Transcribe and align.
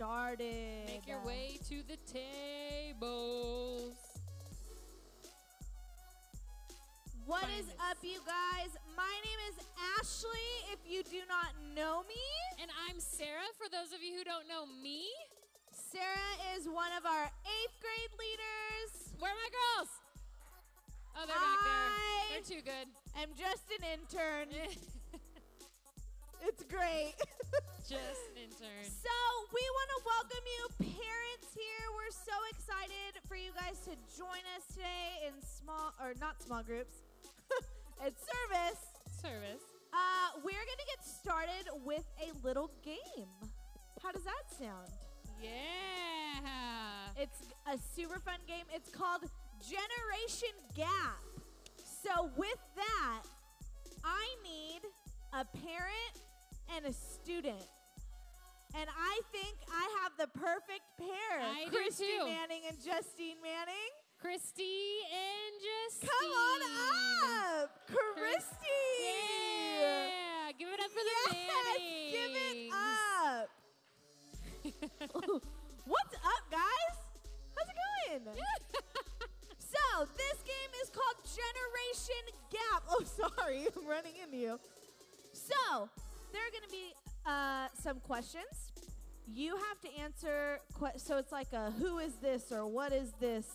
started. 0.00 0.86
Make 0.86 1.06
your 1.06 1.22
way 1.26 1.58
to 1.68 1.82
the 1.84 1.98
tables. 2.08 3.92
What 7.26 7.44
is 7.58 7.66
up, 7.90 7.98
you 8.00 8.16
guys? 8.24 8.72
My 8.96 9.12
name 9.28 9.40
is 9.52 9.62
Ashley. 9.98 10.72
If 10.72 10.78
you 10.88 11.02
do 11.02 11.20
not 11.28 11.52
know 11.76 12.00
me, 12.08 12.16
And 12.62 12.70
I'm 12.88 12.98
Sarah, 12.98 13.52
for 13.58 13.68
those 13.68 13.92
of 13.92 14.02
you 14.02 14.16
who 14.16 14.24
don't 14.24 14.48
know 14.48 14.64
me. 14.82 15.04
Sarah 15.70 16.56
is 16.56 16.64
one 16.64 16.92
of 16.96 17.04
our 17.04 17.24
eighth 17.44 17.76
grade 17.84 18.14
leaders. 18.16 19.12
Where 19.18 19.30
are 19.30 19.36
my 19.36 19.52
girls? 19.52 19.90
Oh, 21.14 21.26
they're 21.28 21.36
back 21.36 21.60
there. 21.60 22.40
They're 22.40 22.56
too 22.56 22.64
good. 22.64 22.88
I'm 23.20 23.36
just 23.36 23.68
an 23.68 23.84
intern. 23.84 24.48
it's 26.48 26.64
great. 26.64 27.12
Just 27.90 28.30
an 28.30 28.38
intern. 28.38 28.86
So, 28.86 29.10
we 29.50 29.58
want 29.58 29.90
to 29.90 30.00
welcome 30.06 30.46
you, 30.46 30.94
parents, 30.94 31.50
here. 31.58 31.90
We're 31.90 32.14
so 32.14 32.38
excited 32.54 33.18
for 33.26 33.34
you 33.34 33.50
guys 33.50 33.82
to 33.82 33.98
join 34.16 34.46
us 34.54 34.62
today 34.70 35.26
in 35.26 35.34
small, 35.42 35.92
or 35.98 36.14
not 36.20 36.40
small 36.40 36.62
groups, 36.62 37.02
at 37.98 38.14
service. 38.14 38.78
Service. 39.10 39.66
Uh, 39.92 40.38
we're 40.44 40.62
going 40.70 40.78
to 40.78 40.86
get 40.86 41.04
started 41.04 41.66
with 41.84 42.06
a 42.22 42.30
little 42.46 42.70
game. 42.84 43.26
How 44.00 44.12
does 44.12 44.22
that 44.22 44.46
sound? 44.56 44.86
Yeah. 45.42 46.46
It's 47.18 47.42
a 47.66 47.76
super 47.76 48.20
fun 48.20 48.38
game. 48.46 48.66
It's 48.72 48.90
called 48.90 49.22
Generation 49.58 50.54
Gap. 50.76 51.26
So, 51.82 52.30
with 52.36 52.62
that, 52.76 53.22
I 54.04 54.26
need 54.44 54.82
a 55.32 55.44
parent 55.58 56.14
and 56.76 56.86
a 56.86 56.92
student. 56.92 57.66
And 58.74 58.88
I 58.88 59.20
think 59.32 59.56
I 59.66 59.86
have 60.02 60.12
the 60.18 60.28
perfect 60.38 60.86
pair. 60.98 61.40
I 61.42 61.64
do 61.64 61.70
Christy 61.76 62.04
too. 62.04 62.24
Manning 62.26 62.62
and 62.68 62.76
Justine 62.78 63.36
Manning. 63.42 63.90
Christy 64.20 65.00
and 65.10 65.52
Justine. 65.58 66.10
Come 66.10 66.30
on 66.30 66.60
up, 67.64 67.80
Christy. 67.88 68.78
Yeah. 69.80 70.52
Give 70.58 70.68
it 70.68 70.80
up 70.80 70.90
for 70.90 71.02
the 71.02 71.14
Yes, 71.34 71.78
give 72.12 72.32
it 72.36 72.70
up. 72.70 73.48
What's 75.86 76.14
up, 76.14 76.44
guys? 76.50 76.96
How's 77.56 77.68
it 77.68 77.76
going? 77.80 78.36
so, 79.58 80.06
this 80.16 80.42
game 80.44 80.72
is 80.82 80.90
called 80.90 81.16
Generation 81.24 82.24
Gap. 82.52 82.82
Oh, 82.90 83.02
sorry, 83.38 83.66
I'm 83.74 83.86
running 83.88 84.14
into 84.22 84.36
you. 84.36 84.60
So, 85.32 85.88
there 86.32 86.42
are 86.42 86.52
going 86.52 86.68
to 86.68 86.70
be 86.70 86.94
uh, 87.30 87.68
some 87.82 88.00
questions. 88.00 88.72
You 89.32 89.56
have 89.56 89.80
to 89.82 90.00
answer. 90.00 90.60
Que- 90.78 90.98
so 90.98 91.18
it's 91.18 91.32
like 91.32 91.52
a 91.52 91.70
who 91.72 91.98
is 91.98 92.14
this 92.16 92.50
or 92.52 92.66
what 92.66 92.92
is 92.92 93.12
this 93.20 93.46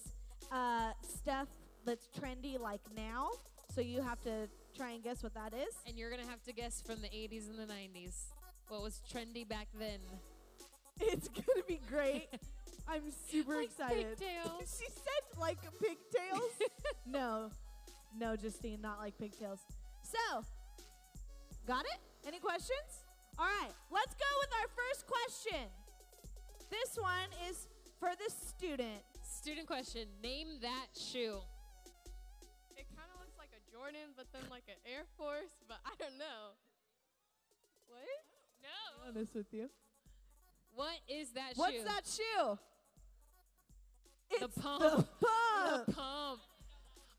uh, 0.52 0.92
stuff 1.02 1.48
that's 1.86 2.08
trendy 2.18 2.60
like 2.60 2.82
now. 2.96 3.30
So 3.74 3.82
you 3.82 4.02
have 4.02 4.22
to 4.24 4.48
try 4.78 4.92
and 4.92 5.04
guess 5.04 5.22
what 5.24 5.34
that 5.34 5.54
is. 5.54 5.74
And 5.88 5.98
you're 5.98 6.10
going 6.10 6.22
to 6.24 6.30
have 6.30 6.44
to 6.44 6.54
guess 6.54 6.82
from 6.82 7.02
the 7.02 7.10
80s 7.10 7.50
and 7.50 7.58
the 7.60 7.72
90s 7.72 8.16
what 8.70 8.82
was 8.82 9.02
trendy 9.12 9.48
back 9.48 9.68
then. 9.80 10.00
It's 11.02 11.28
gonna 11.28 11.66
be 11.68 11.82
great. 11.92 12.30
I'm 12.88 13.12
super 13.30 13.56
Like 13.58 13.66
excited. 13.66 14.18
pigtails. 14.18 14.80
she 14.80 14.88
said 14.90 15.24
like 15.38 15.58
pigtails. 15.82 16.52
no, 17.06 17.50
no, 18.18 18.38
Justine, 18.38 18.80
not 18.82 19.00
like 19.00 19.18
pigtails. 19.18 19.60
So, 20.04 20.46
got 21.68 21.84
it? 21.84 22.00
Any 22.26 22.40
questions? 22.40 23.04
All 23.38 23.46
right, 23.46 23.74
let's 23.92 24.16
go 24.16 24.32
with 24.40 24.52
our 24.64 24.68
first 24.72 25.04
question. 25.08 25.68
This 26.72 26.96
one 26.96 27.28
is 27.50 27.68
for 28.00 28.10
the 28.16 28.32
student. 28.32 29.04
Student 29.22 29.68
question 29.68 30.08
Name 30.24 30.60
that 30.62 30.88
shoe. 30.96 31.44
It 32.80 32.88
kind 32.96 33.10
of 33.12 33.20
looks 33.20 33.36
like 33.38 33.52
a 33.52 33.62
Jordan, 33.72 34.16
but 34.16 34.28
then 34.32 34.44
like 34.50 34.64
an 34.68 34.80
Air 34.88 35.04
Force, 35.18 35.52
but 35.68 35.78
I 35.86 35.92
don't 36.00 36.18
know. 36.18 36.56
What? 37.88 38.08
No. 38.64 39.10
Honest 39.12 39.36
with 39.36 39.52
you. 39.52 39.70
What 40.74 41.00
is 41.08 41.32
that 41.36 41.56
shoe? 41.56 41.60
What's 41.60 41.76
shoe? 41.76 41.84
that 41.84 42.04
shoe? 42.08 42.60
The 44.40 44.48
pump. 44.48 44.80
The 44.82 45.06
pump. 45.20 45.86
The 45.86 45.92
pump. 45.92 46.40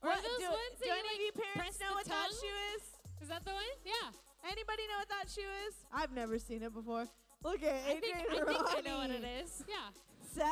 Or 0.02 0.10
What- 0.10 0.22
those 0.24 0.38
do, 0.38 0.48
ones 0.48 0.76
that 0.80 0.84
do 0.84 0.88
you, 0.88 0.92
any 0.92 1.08
of 1.08 1.12
like, 1.12 1.20
you 1.20 1.32
press 1.32 1.54
parents 1.54 1.80
know 1.80 1.88
the 1.88 1.94
what 1.94 2.06
that 2.08 2.30
shoe 2.32 2.58
is? 2.76 2.82
Is 3.22 3.28
that 3.28 3.44
the 3.44 3.52
one? 3.52 3.76
Yeah. 3.84 4.10
Anybody 4.46 4.82
know 4.88 4.98
what 4.98 5.08
that 5.08 5.28
shoe 5.30 5.48
is? 5.68 5.74
I've 5.92 6.12
never 6.12 6.38
seen 6.38 6.62
it 6.62 6.72
before. 6.72 7.06
Look 7.42 7.62
at 7.62 7.74
I 7.86 8.00
think, 8.00 8.16
Adrian 8.16 8.44
I 8.48 8.52
think 8.52 8.62
I 8.68 8.80
know 8.88 8.98
what 8.98 9.10
it 9.10 9.24
is. 9.42 9.64
Yeah. 9.68 9.74
Seth? 10.32 10.46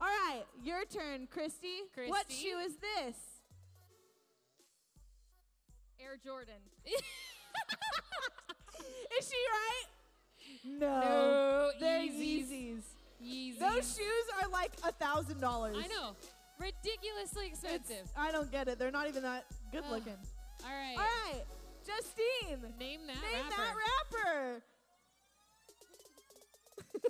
All 0.00 0.06
right, 0.06 0.44
your 0.62 0.84
turn, 0.84 1.26
Christy. 1.30 1.82
Christy? 1.92 2.10
What 2.10 2.30
shoe 2.30 2.58
is 2.64 2.76
this? 2.76 3.16
Air 6.00 6.16
Jordan. 6.24 6.54
Is 9.18 9.28
she 9.28 9.36
right? 9.50 9.86
No. 10.80 11.00
No, 11.00 11.70
They're 11.80 12.00
Yeezys. 12.00 12.48
Yeezys. 12.48 12.82
Yeezys. 13.24 13.58
Those 13.58 13.96
shoes 13.96 14.26
are 14.40 14.48
like 14.50 14.70
a 14.86 14.92
thousand 14.92 15.40
dollars. 15.40 15.76
I 15.78 15.88
know. 15.88 16.14
Ridiculously 16.58 17.48
expensive. 17.48 18.08
I 18.16 18.30
don't 18.30 18.50
get 18.50 18.68
it. 18.68 18.78
They're 18.78 18.90
not 18.92 19.08
even 19.08 19.22
that 19.24 19.44
good 19.72 19.82
Ugh. 19.86 19.90
looking. 19.92 20.16
All 20.64 20.70
right. 20.70 20.94
All 20.96 21.02
right, 21.02 21.17
Justine. 21.88 22.60
Name 22.78 23.00
that 23.08 23.16
Name 23.16 23.48
rapper. 23.48 23.56
that 23.56 23.72
rapper. 23.80 24.62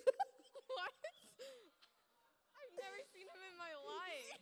what? 0.70 0.94
I've 2.54 2.74
never 2.78 3.00
seen 3.10 3.26
him 3.26 3.42
in 3.42 3.58
my 3.58 3.74
life. 3.82 4.38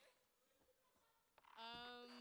Um, 1.56 2.12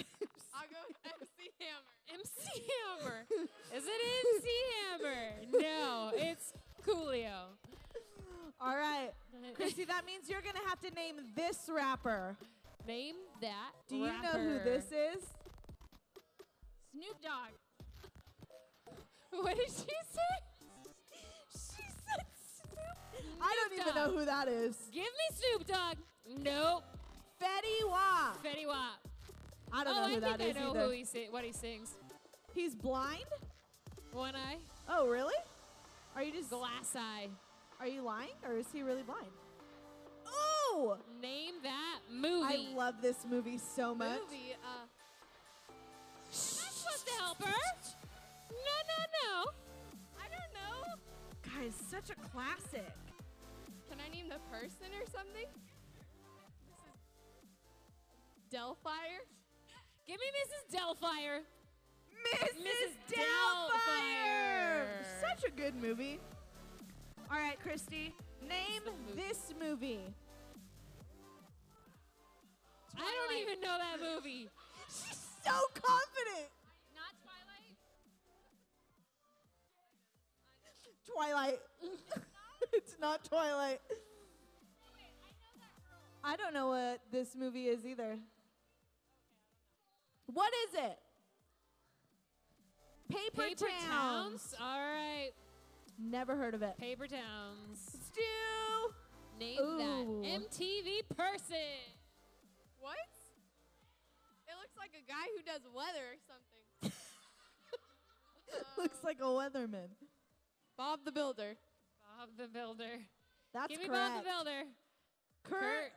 I'll 0.56 0.70
go 0.72 0.80
with 0.88 0.96
MC 1.04 1.52
Hammer. 1.60 1.92
MC 2.08 2.40
Hammer. 2.72 3.28
Is 3.76 3.84
it 3.84 4.00
MC 4.24 4.48
Hammer? 4.80 5.20
No, 5.60 6.10
it's 6.14 6.54
Coolio. 6.86 7.52
All 8.60 8.76
right, 8.76 9.10
Christy. 9.56 9.84
That 9.84 10.06
means 10.06 10.28
you're 10.30 10.40
gonna 10.40 10.64
have 10.68 10.80
to 10.80 10.90
name 10.94 11.16
this 11.36 11.68
rapper. 11.70 12.36
Name 12.86 13.16
that. 13.40 13.72
Do 13.88 13.96
you 13.96 14.06
know 14.06 14.12
who 14.38 14.54
rapper. 14.56 14.64
this 14.64 14.86
is? 14.86 15.22
Snoop 16.92 17.20
Dogg. 17.22 17.52
What 19.42 19.56
did 19.56 19.66
she 19.68 19.72
say? 20.12 20.32
She 21.52 21.82
said 21.88 22.26
Snoop. 22.34 23.34
I 23.40 23.56
don't 23.56 23.80
even 23.80 23.94
know 23.94 24.18
who 24.18 24.26
that 24.26 24.46
is. 24.46 24.76
Give 24.92 25.04
me 25.04 25.26
Snoop 25.34 25.66
Dogg. 25.66 25.96
Nope. 26.44 26.84
Fetty 27.40 27.88
Wap. 27.88 28.44
Fetty 28.44 28.66
Wap. 28.66 29.00
I 29.72 29.84
don't 29.84 29.96
oh, 29.96 30.00
know 30.02 30.08
who 30.10 30.16
I 30.16 30.20
that 30.20 30.38
think 30.38 30.50
is 30.50 30.56
I 30.58 30.60
know 30.60 30.70
either. 30.72 30.80
who 30.84 30.90
he 30.90 31.04
si- 31.06 31.28
what 31.30 31.44
he 31.44 31.52
sings. 31.52 31.94
He's 32.54 32.74
blind? 32.74 33.24
One 34.12 34.36
eye, 34.36 34.58
Oh, 34.86 35.08
really? 35.08 35.34
Are 36.14 36.22
you 36.22 36.32
just 36.32 36.50
glass 36.50 36.94
eye. 36.94 37.28
Are 37.80 37.88
you 37.88 38.02
lying 38.02 38.36
or 38.46 38.58
is 38.58 38.66
he 38.70 38.82
really 38.82 39.02
blind? 39.02 39.28
Oh! 40.26 40.98
Name 41.22 41.54
that 41.62 42.00
movie. 42.12 42.68
I 42.72 42.76
love 42.76 42.96
this 43.00 43.24
movie 43.28 43.58
so 43.58 43.94
much. 43.94 44.20
Movie. 44.28 44.54
Uh, 44.62 44.86
supposed 46.92 47.06
to 47.06 47.22
help 47.22 47.42
her. 47.42 47.62
No, 48.50 48.76
no, 48.92 49.00
no. 49.22 49.50
I 50.18 50.26
don't 50.28 50.52
know. 50.52 50.94
Guys, 51.42 51.74
such 51.90 52.10
a 52.10 52.14
classic. 52.28 52.92
Can 53.88 53.98
I 54.04 54.08
name 54.14 54.28
the 54.28 54.40
person 54.50 54.88
or 54.92 55.06
something? 55.06 55.48
This 56.68 56.80
is 58.36 58.42
Delphire. 58.50 59.24
Give 60.06 60.18
me 60.18 60.26
Mrs. 60.42 60.76
Delphire. 60.76 61.42
Mrs. 62.12 62.56
Mrs. 62.60 62.94
Doubtfire. 63.16 64.86
Such 65.20 65.48
a 65.48 65.50
good 65.50 65.74
movie. 65.74 66.20
All 67.30 67.38
right, 67.38 67.58
Christy, 67.60 68.14
name 68.40 68.82
movie. 68.84 69.20
this 69.20 69.52
movie. 69.60 70.00
I 72.96 73.00
don't 73.00 73.38
even 73.40 73.60
know 73.60 73.76
that 73.78 73.98
movie. 74.00 74.48
She's 74.88 75.18
so 75.44 75.52
confident. 75.74 76.50
Twilight. 81.06 81.58
it's 82.72 82.96
not 83.00 83.24
Twilight. 83.24 83.80
I 86.24 86.36
don't 86.36 86.54
know 86.54 86.68
what 86.68 87.00
this 87.10 87.34
movie 87.36 87.66
is 87.66 87.84
either. 87.84 88.18
What 90.26 90.52
is 90.68 90.74
it? 90.74 90.98
Paper, 93.10 93.42
Paper 93.42 93.66
Towns. 93.88 94.42
Towns. 94.42 94.54
All 94.60 94.78
right. 94.78 95.30
Never 95.98 96.36
heard 96.36 96.54
of 96.54 96.62
it. 96.62 96.76
Paper 96.78 97.06
Towns. 97.06 97.98
Stu. 98.06 98.22
Name 99.38 99.58
Ooh. 99.60 99.78
that 100.22 100.40
MTV 100.40 101.16
person. 101.16 101.56
What? 102.78 102.96
It 104.46 104.54
looks 104.58 104.76
like 104.78 104.90
a 104.94 105.04
guy 105.06 105.26
who 105.36 105.42
does 105.42 105.62
weather 105.74 106.04
or 106.12 106.18
something. 106.26 106.92
Looks 108.78 109.02
like 109.04 109.18
a 109.20 109.24
weatherman. 109.24 109.88
Bob 110.76 111.00
the 111.04 111.12
Builder. 111.12 111.56
Bob 112.18 112.28
the 112.36 112.46
Builder. 112.48 113.00
That's 113.52 113.68
Give 113.68 113.80
me 113.80 113.86
correct. 113.86 114.14
Bob 114.14 114.24
the 114.24 114.30
Builder. 114.30 114.62
Kurt, 115.44 115.60
Kurt. 115.60 115.92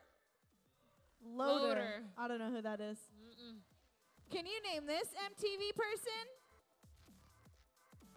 Loder. 1.36 1.68
Loder. 1.68 2.04
I 2.18 2.28
don't 2.28 2.40
know 2.40 2.52
who 2.52 2.62
that 2.62 2.80
is. 2.82 2.98
Mm-mm. 3.22 3.56
Can 4.32 4.46
you 4.46 4.62
name 4.74 4.86
this 4.86 5.08
MTV 5.08 5.76
person? 5.76 6.26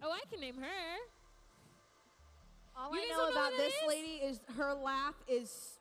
Oh, 0.03 0.11
I 0.11 0.21
can 0.31 0.39
name 0.39 0.55
her. 0.57 0.97
All 2.77 2.93
You 2.95 3.01
I 3.01 3.05
know 3.09 3.25
know 3.25 3.31
about 3.31 3.51
this 3.57 3.73
is? 3.73 3.87
lady 3.87 4.13
is 4.23 4.39
her 4.57 4.73
laugh 4.73 5.15
is 5.27 5.79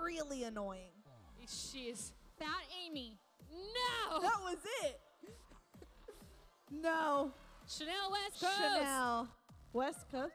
really 0.00 0.44
annoying. 0.44 0.90
She 1.48 1.84
is. 1.88 2.12
Fat 2.38 2.46
Amy. 2.86 3.16
No! 3.52 4.20
That 4.20 4.38
was 4.42 4.58
it. 4.84 5.00
no. 6.70 7.32
Chanel 7.68 8.10
West 8.10 8.40
Coast. 8.42 8.56
Chanel. 8.58 9.28
West 9.72 10.06
Coast. 10.10 10.32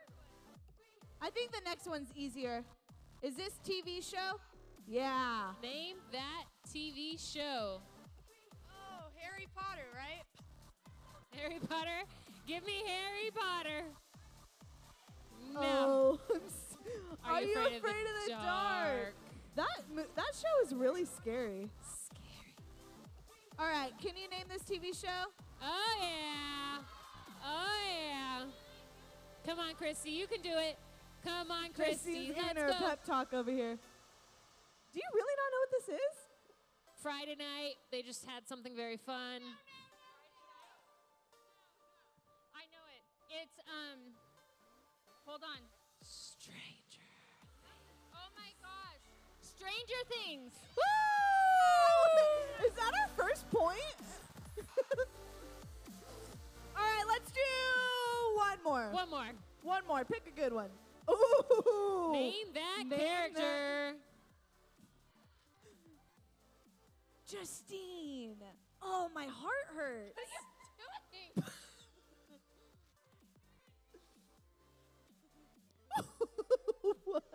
I 1.21 1.29
think 1.29 1.51
the 1.51 1.61
next 1.65 1.87
one's 1.87 2.09
easier. 2.15 2.63
Is 3.21 3.35
this 3.35 3.53
TV 3.67 4.01
show? 4.07 4.39
Yeah. 4.87 5.51
Name 5.61 5.97
that 6.11 6.43
TV 6.69 7.17
show. 7.19 7.81
Oh, 8.69 9.05
Harry 9.17 9.47
Potter, 9.55 9.87
right? 9.95 10.23
Harry 11.39 11.59
Potter. 11.67 12.05
Give 12.47 12.65
me 12.65 12.83
Harry 12.85 13.31
Potter. 13.33 13.85
No. 15.53 15.61
Oh, 15.61 16.19
I'm 16.33 16.41
s- 16.45 16.77
Are, 17.23 17.31
Are, 17.33 17.41
you 17.41 17.47
you 17.49 17.53
afraid, 17.59 17.77
afraid 17.77 18.05
of 18.05 18.25
the, 18.25 18.31
dark? 18.31 18.43
dark? 18.45 19.15
That 19.55 20.05
that 20.15 20.31
show 20.35 20.65
is 20.67 20.73
really 20.73 21.05
scary. 21.05 21.69
Scary. 21.81 22.55
All 23.57 23.67
right, 23.67 23.91
can 24.01 24.11
you 24.17 24.27
name 24.29 24.45
this 24.49 24.63
TV 24.63 24.93
show? 24.99 25.31
Oh 25.63 25.95
yeah. 26.01 26.79
Oh 27.43 27.77
yeah. 27.89 28.43
Come 29.45 29.59
on, 29.59 29.75
Christy. 29.77 30.09
You 30.09 30.25
can 30.25 30.41
do 30.41 30.49
it. 30.57 30.77
Come 31.23 31.51
on, 31.51 31.71
Christy. 31.73 31.93
Christy's 32.13 32.35
Let's 32.35 32.41
giving 32.49 32.63
her 32.63 32.69
go. 32.69 32.75
a 32.85 32.89
pep 32.89 33.03
talk 33.03 33.33
over 33.33 33.51
here. 33.51 33.77
Do 34.93 34.99
you 34.99 35.09
really 35.13 35.35
not 35.37 35.51
know 35.53 35.61
what 35.61 35.71
this 35.71 35.89
is? 35.89 36.15
Friday 37.01 37.35
night, 37.37 37.75
they 37.91 38.01
just 38.01 38.25
had 38.25 38.47
something 38.47 38.75
very 38.75 38.97
fun. 38.97 39.41
I 42.55 42.65
know 42.73 42.85
it. 42.89 43.03
It's 43.43 43.59
um. 43.69 43.99
Hold 45.27 45.41
on. 45.43 45.61
Stranger. 46.01 47.05
Oh 48.13 48.29
my 48.35 48.49
gosh. 48.61 49.05
Stranger 49.41 50.01
Things. 50.09 50.53
Woo! 50.75 52.65
Is 52.65 52.73
that 52.73 52.93
our 53.01 53.09
first 53.15 53.49
point? 53.51 54.01
One 58.45 58.63
more. 58.63 58.89
One 58.91 59.09
more. 59.09 59.31
One 59.63 59.87
more. 59.87 60.05
Pick 60.05 60.23
a 60.27 60.31
good 60.39 60.53
one. 60.53 60.69
Ooh. 61.09 62.11
Name 62.13 62.47
that 62.53 62.83
Name 62.87 62.99
character. 62.99 63.95
Justine. 67.29 68.43
Oh, 68.81 69.09
my 69.13 69.25
heart 69.25 69.67
hurts. 69.75 70.13
What 70.77 70.89
are 71.11 71.17
you 71.17 71.33
Doing. 71.35 71.45
what? 77.05 77.23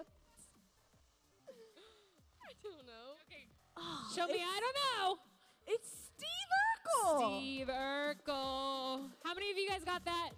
I 2.43 2.53
don't 2.63 2.87
know. 2.87 3.17
Okay. 3.27 3.47
Oh, 3.77 4.13
Show 4.15 4.27
me. 4.27 4.41
I 4.41 4.61
don't 4.61 4.77
know. 4.87 5.19
It's 5.67 5.89
Steve 6.17 6.51
Urkel. 6.63 7.39
Steve 7.41 7.67
Urkel. 7.67 9.11
How 9.25 9.35
many 9.35 9.51
of 9.51 9.59
you 9.59 9.69
guys 9.69 9.83
got 9.85 10.05
that? 10.05 10.31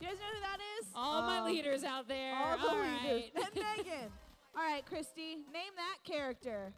Do 0.00 0.06
you 0.06 0.12
guys 0.12 0.18
know 0.20 0.32
who 0.34 0.40
that 0.40 0.58
is? 0.80 0.86
All 0.94 1.22
my 1.22 1.38
Um, 1.40 1.44
leaders 1.44 1.84
out 1.84 2.08
there. 2.08 2.34
All 2.34 2.56
the 2.56 2.68
All 2.68 2.74
leaders. 2.76 2.90
right. 3.02 3.32
And 3.36 3.54
Megan. 3.86 4.12
All 4.56 4.62
right, 4.64 4.84
Christy, 4.86 5.36
name 5.52 5.72
that 5.76 5.98
character. 6.04 6.72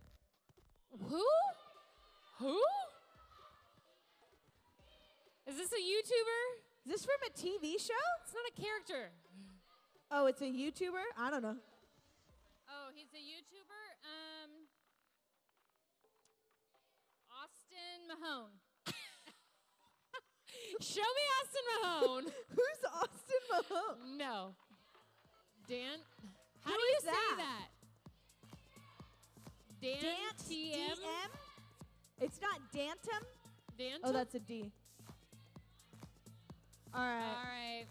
Who? 1.09 1.25
Who? 2.39 2.61
Is 5.47 5.57
this 5.57 5.73
a 5.73 5.77
YouTuber? 5.77 6.43
Is 6.85 6.91
this 6.93 7.05
from 7.05 7.15
a 7.27 7.31
TV 7.31 7.79
show? 7.81 7.95
It's 8.25 8.35
not 8.35 8.45
a 8.57 8.61
character. 8.61 9.11
Oh, 10.11 10.27
it's 10.27 10.43
a 10.43 10.47
YouTuber? 10.47 11.03
I 11.17 11.31
don't 11.31 11.43
know. 11.43 11.57
Oh, 12.69 12.89
he's 12.95 13.09
a 13.15 13.23
YouTuber. 13.23 13.83
Um. 14.05 14.51
Austin 17.31 18.09
Mahone. 18.09 18.51
Show 20.81 21.01
me 21.01 21.25
Austin 21.41 21.65
Mahone. 21.83 22.25
Who's 22.51 22.85
Austin 22.95 23.43
Mahone? 23.51 24.17
no. 24.19 24.55
Dan? 25.69 25.99
How 26.61 26.71
Who 26.73 26.77
do 26.77 26.83
you 26.83 26.99
say 27.01 27.11
that? 27.11 27.37
that? 27.39 27.69
Dan 29.81 30.01
Dant 30.01 30.39
TM? 30.49 30.97
DM? 30.97 31.31
It's 32.21 32.41
not 32.41 32.61
Dantum? 32.75 33.25
Dan? 33.79 33.99
Oh, 34.05 34.13
that's 34.13 34.35
a 34.35 34.41
D. 34.41 34.71
All 36.95 37.01
All 37.01 37.07
right. 37.07 37.21
right. 37.21 37.85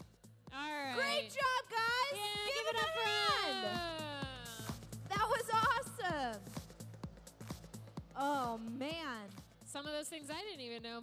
All 0.54 0.84
right. 0.84 0.94
Great 0.96 1.28
job, 1.30 1.62
guys. 1.70 2.14
Yeah, 2.14 2.46
give, 2.46 2.54
give, 2.54 2.66
it 2.66 2.76
it 2.76 2.80
up 2.80 2.88
a 2.88 2.92
for 2.94 3.68
us. 3.68 4.72
That 5.08 5.26
was 5.28 5.46
awesome. 5.52 6.40
Oh, 8.16 8.58
man. 8.78 9.28
Some 9.64 9.86
of 9.86 9.92
those 9.92 10.08
things 10.08 10.28
I 10.30 10.40
didn't 10.48 10.64
even 10.64 10.82
know. 10.82 11.02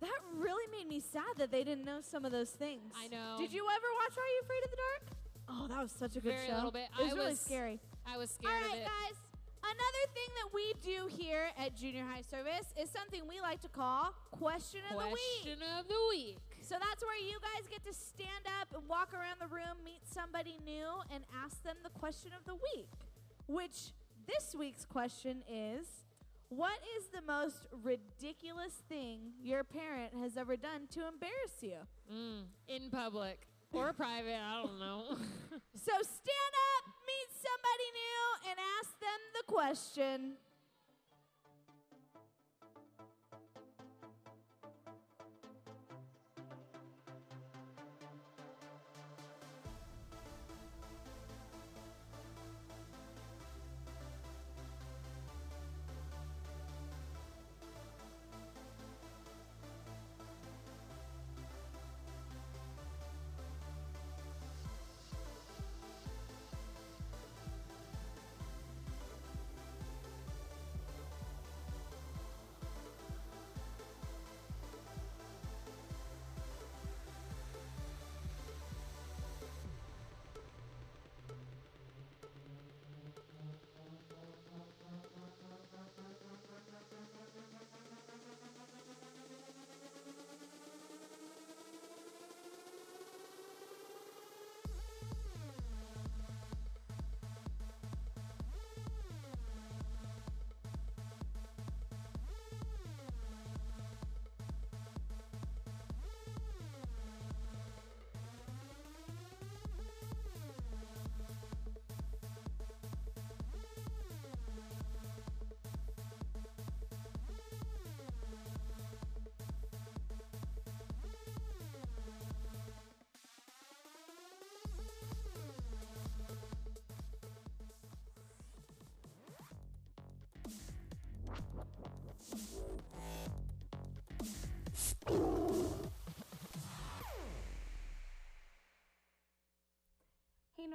That 0.00 0.20
really 0.36 0.66
made 0.70 0.88
me 0.88 1.00
sad 1.00 1.24
that 1.38 1.50
they 1.50 1.64
didn't 1.64 1.84
know 1.84 2.00
some 2.02 2.24
of 2.24 2.32
those 2.32 2.50
things. 2.50 2.92
I 2.96 3.08
know. 3.08 3.36
Did 3.38 3.52
you 3.52 3.64
ever 3.64 3.86
watch 4.04 4.16
Are 4.18 4.28
You 4.28 4.40
Afraid 4.42 4.64
of 4.64 4.70
the 4.70 4.76
Dark? 4.76 5.16
Oh, 5.48 5.66
that 5.68 5.80
was 5.82 5.92
such 5.92 6.16
a 6.16 6.20
good 6.20 6.34
Very 6.34 6.46
show. 6.48 6.54
little 6.54 6.70
bit. 6.72 6.88
It 6.98 7.02
was 7.04 7.12
I 7.12 7.16
really 7.16 7.30
was 7.30 7.40
scary. 7.40 7.80
I 8.06 8.16
was 8.18 8.30
All 8.30 8.44
scared 8.50 8.62
right, 8.62 8.72
of 8.72 8.78
it. 8.78 8.84
All 8.84 8.90
right, 8.92 9.08
guys. 9.08 9.16
Another 9.66 10.04
thing 10.14 10.30
that 10.42 10.54
we 10.54 10.72
do 10.84 11.08
here 11.10 11.48
at 11.58 11.74
Junior 11.74 12.04
High 12.04 12.22
Service 12.22 12.70
is 12.80 12.88
something 12.90 13.22
we 13.26 13.40
like 13.40 13.60
to 13.62 13.68
call 13.68 14.14
Question 14.30 14.80
of 14.90 14.98
the 15.00 15.06
Week. 15.08 15.42
Question 15.42 15.58
of 15.78 15.88
the 15.88 16.02
week. 16.10 16.38
So 16.60 16.76
that's 16.78 17.02
where 17.02 17.18
you 17.18 17.38
guys 17.42 17.66
get 17.68 17.82
to 17.84 17.92
stand 17.92 18.46
up 18.60 18.68
and 18.78 18.86
walk 18.88 19.12
around 19.14 19.40
the 19.40 19.48
room, 19.48 19.82
meet 19.84 20.02
somebody 20.04 20.58
new, 20.64 20.86
and 21.12 21.24
ask 21.44 21.62
them 21.64 21.76
the 21.82 21.90
question 21.98 22.30
of 22.36 22.44
the 22.44 22.54
week. 22.54 22.90
Which 23.48 23.90
this 24.26 24.54
week's 24.56 24.84
question 24.84 25.42
is 25.50 25.86
What 26.48 26.78
is 26.96 27.08
the 27.08 27.22
most 27.26 27.66
ridiculous 27.82 28.72
thing 28.88 29.32
your 29.42 29.64
parent 29.64 30.12
has 30.20 30.36
ever 30.36 30.56
done 30.56 30.86
to 30.92 31.08
embarrass 31.08 31.60
you? 31.60 31.78
Mm, 32.12 32.44
in 32.68 32.90
public 32.90 33.48
or 33.72 33.92
private, 33.92 34.38
I 34.38 34.62
don't 34.62 34.78
know. 34.78 35.04
So 35.76 35.92
stand 35.92 36.54
up, 36.76 36.84
meet 37.06 37.28
somebody 37.30 37.88
new, 37.92 38.50
and 38.50 38.58
ask 38.80 38.98
them 38.98 39.20
the 39.38 39.52
question. 39.52 40.36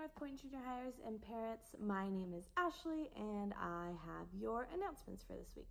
North 0.02 0.16
Point 0.16 0.42
Junior 0.42 0.58
Hires 0.66 0.96
and 1.06 1.22
parents. 1.22 1.76
My 1.80 2.10
name 2.10 2.34
is 2.36 2.46
Ashley, 2.58 3.12
and 3.16 3.54
I 3.62 3.90
have 4.08 4.26
your 4.34 4.68
announcements 4.74 5.22
for 5.22 5.34
this 5.34 5.54
week. 5.56 5.70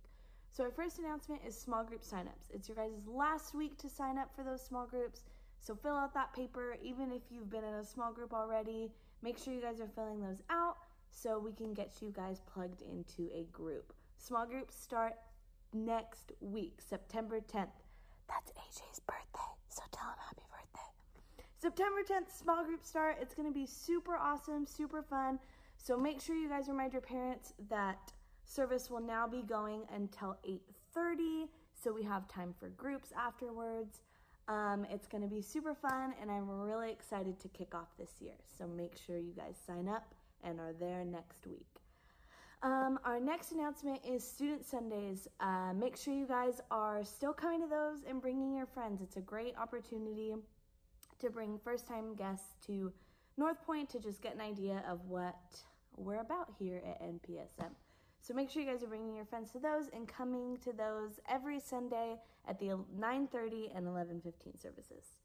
So, 0.53 0.63
our 0.63 0.71
first 0.71 0.99
announcement 0.99 1.41
is 1.45 1.53
small 1.53 1.83
group 1.83 2.01
signups. 2.01 2.47
It's 2.49 2.69
your 2.69 2.77
guys' 2.77 3.05
last 3.05 3.53
week 3.53 3.77
to 3.79 3.89
sign 3.89 4.17
up 4.17 4.33
for 4.33 4.45
those 4.45 4.61
small 4.61 4.85
groups. 4.85 5.23
So, 5.59 5.75
fill 5.75 5.95
out 5.95 6.13
that 6.13 6.33
paper, 6.33 6.77
even 6.81 7.11
if 7.11 7.23
you've 7.29 7.49
been 7.49 7.65
in 7.65 7.73
a 7.73 7.83
small 7.83 8.13
group 8.13 8.31
already. 8.33 8.89
Make 9.21 9.37
sure 9.37 9.53
you 9.53 9.59
guys 9.59 9.81
are 9.81 9.89
filling 9.95 10.21
those 10.21 10.41
out 10.49 10.77
so 11.09 11.37
we 11.37 11.51
can 11.51 11.73
get 11.73 11.95
you 11.99 12.13
guys 12.15 12.39
plugged 12.53 12.83
into 12.83 13.29
a 13.33 13.43
group. 13.51 13.91
Small 14.15 14.45
groups 14.45 14.81
start 14.81 15.15
next 15.73 16.31
week, 16.39 16.79
September 16.79 17.41
10th. 17.41 17.83
That's 18.29 18.51
AJ's 18.51 19.01
birthday, 19.01 19.51
so 19.67 19.81
tell 19.91 20.07
him 20.07 20.15
happy 20.25 20.43
birthday. 20.49 20.87
September 21.61 22.01
10th, 22.01 22.35
small 22.35 22.65
group 22.65 22.83
start. 22.83 23.17
It's 23.21 23.35
going 23.35 23.47
to 23.47 23.53
be 23.53 23.67
super 23.67 24.15
awesome, 24.15 24.65
super 24.65 25.03
fun. 25.03 25.37
So 25.77 25.95
make 25.95 26.19
sure 26.19 26.35
you 26.35 26.49
guys 26.49 26.67
remind 26.67 26.91
your 26.91 27.03
parents 27.03 27.53
that 27.69 28.11
service 28.45 28.89
will 28.89 28.99
now 28.99 29.27
be 29.27 29.43
going 29.43 29.83
until 29.93 30.37
8:30, 30.43 31.49
so 31.75 31.93
we 31.93 32.01
have 32.01 32.27
time 32.27 32.55
for 32.59 32.69
groups 32.69 33.13
afterwards. 33.15 34.01
Um, 34.47 34.87
it's 34.89 35.07
going 35.07 35.21
to 35.21 35.27
be 35.27 35.39
super 35.39 35.75
fun, 35.75 36.15
and 36.19 36.31
I'm 36.31 36.49
really 36.49 36.91
excited 36.91 37.39
to 37.41 37.47
kick 37.49 37.75
off 37.75 37.95
this 37.95 38.19
year. 38.19 38.37
So 38.57 38.65
make 38.65 38.97
sure 38.97 39.17
you 39.17 39.33
guys 39.33 39.55
sign 39.67 39.87
up 39.87 40.15
and 40.43 40.59
are 40.59 40.73
there 40.73 41.05
next 41.05 41.45
week. 41.45 41.67
Um, 42.63 42.99
our 43.05 43.19
next 43.19 43.51
announcement 43.51 44.01
is 44.03 44.27
Student 44.27 44.65
Sundays. 44.65 45.27
Uh, 45.39 45.73
make 45.75 45.95
sure 45.95 46.11
you 46.11 46.25
guys 46.25 46.59
are 46.71 47.03
still 47.03 47.33
coming 47.33 47.61
to 47.61 47.67
those 47.67 47.99
and 48.09 48.19
bringing 48.19 48.55
your 48.55 48.65
friends. 48.65 48.99
It's 49.03 49.17
a 49.17 49.21
great 49.21 49.55
opportunity 49.57 50.33
to 51.21 51.29
bring 51.29 51.59
first 51.63 51.87
time 51.87 52.15
guests 52.15 52.55
to 52.67 52.91
North 53.37 53.65
Point 53.65 53.89
to 53.91 53.99
just 53.99 54.21
get 54.21 54.35
an 54.35 54.41
idea 54.41 54.83
of 54.89 54.99
what 55.07 55.35
we're 55.95 56.21
about 56.21 56.49
here 56.59 56.81
at 56.87 57.01
NPSM. 57.01 57.71
So 58.21 58.33
make 58.33 58.49
sure 58.49 58.61
you 58.61 58.69
guys 58.69 58.83
are 58.83 58.87
bringing 58.87 59.15
your 59.15 59.25
friends 59.25 59.51
to 59.51 59.59
those 59.59 59.89
and 59.93 60.07
coming 60.07 60.57
to 60.63 60.73
those 60.73 61.19
every 61.27 61.59
Sunday 61.59 62.17
at 62.47 62.59
the 62.59 62.77
9:30 62.99 63.71
and 63.75 63.87
11:15 63.87 64.59
services. 64.59 65.17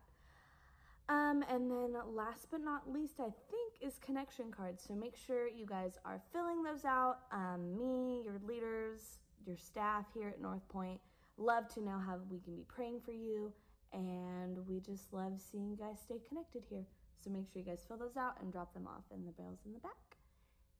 Um, 1.08 1.44
and 1.50 1.70
then 1.70 1.96
last 2.14 2.48
but 2.50 2.62
not 2.62 2.92
least, 2.92 3.20
I 3.20 3.30
think, 3.52 3.74
is 3.82 4.00
connection 4.04 4.52
cards. 4.52 4.84
So 4.88 4.96
make 4.96 5.16
sure 5.16 5.48
you 5.48 5.66
guys 5.66 6.00
are 6.04 6.22
filling 6.34 6.64
those 6.64 6.84
out. 6.84 7.20
Um, 7.32 7.78
me, 7.78 8.24
your 8.24 8.40
leaders, 8.46 9.20
your 9.46 9.58
staff 9.58 10.06
here 10.14 10.30
at 10.30 10.42
North 10.42 10.68
Point, 10.68 11.00
love 11.38 11.68
to 11.76 11.82
know 11.82 12.00
how 12.04 12.20
we 12.30 12.40
can 12.40 12.56
be 12.56 12.66
praying 12.68 13.02
for 13.06 13.12
you. 13.12 13.54
And 13.94 14.58
we 14.68 14.80
just 14.80 15.14
love 15.14 15.40
seeing 15.40 15.70
you 15.70 15.78
guys 15.78 16.00
stay 16.04 16.20
connected 16.28 16.64
here. 16.70 16.86
So 17.24 17.30
make 17.30 17.46
sure 17.52 17.62
you 17.62 17.68
guys 17.68 17.86
fill 17.88 17.98
those 17.98 18.18
out 18.18 18.42
and 18.42 18.52
drop 18.52 18.74
them 18.74 18.88
off 18.88 19.04
in 19.14 19.26
the 19.26 19.32
barrels 19.32 19.60
in 19.66 19.74
the 19.74 19.80
back. 19.80 20.18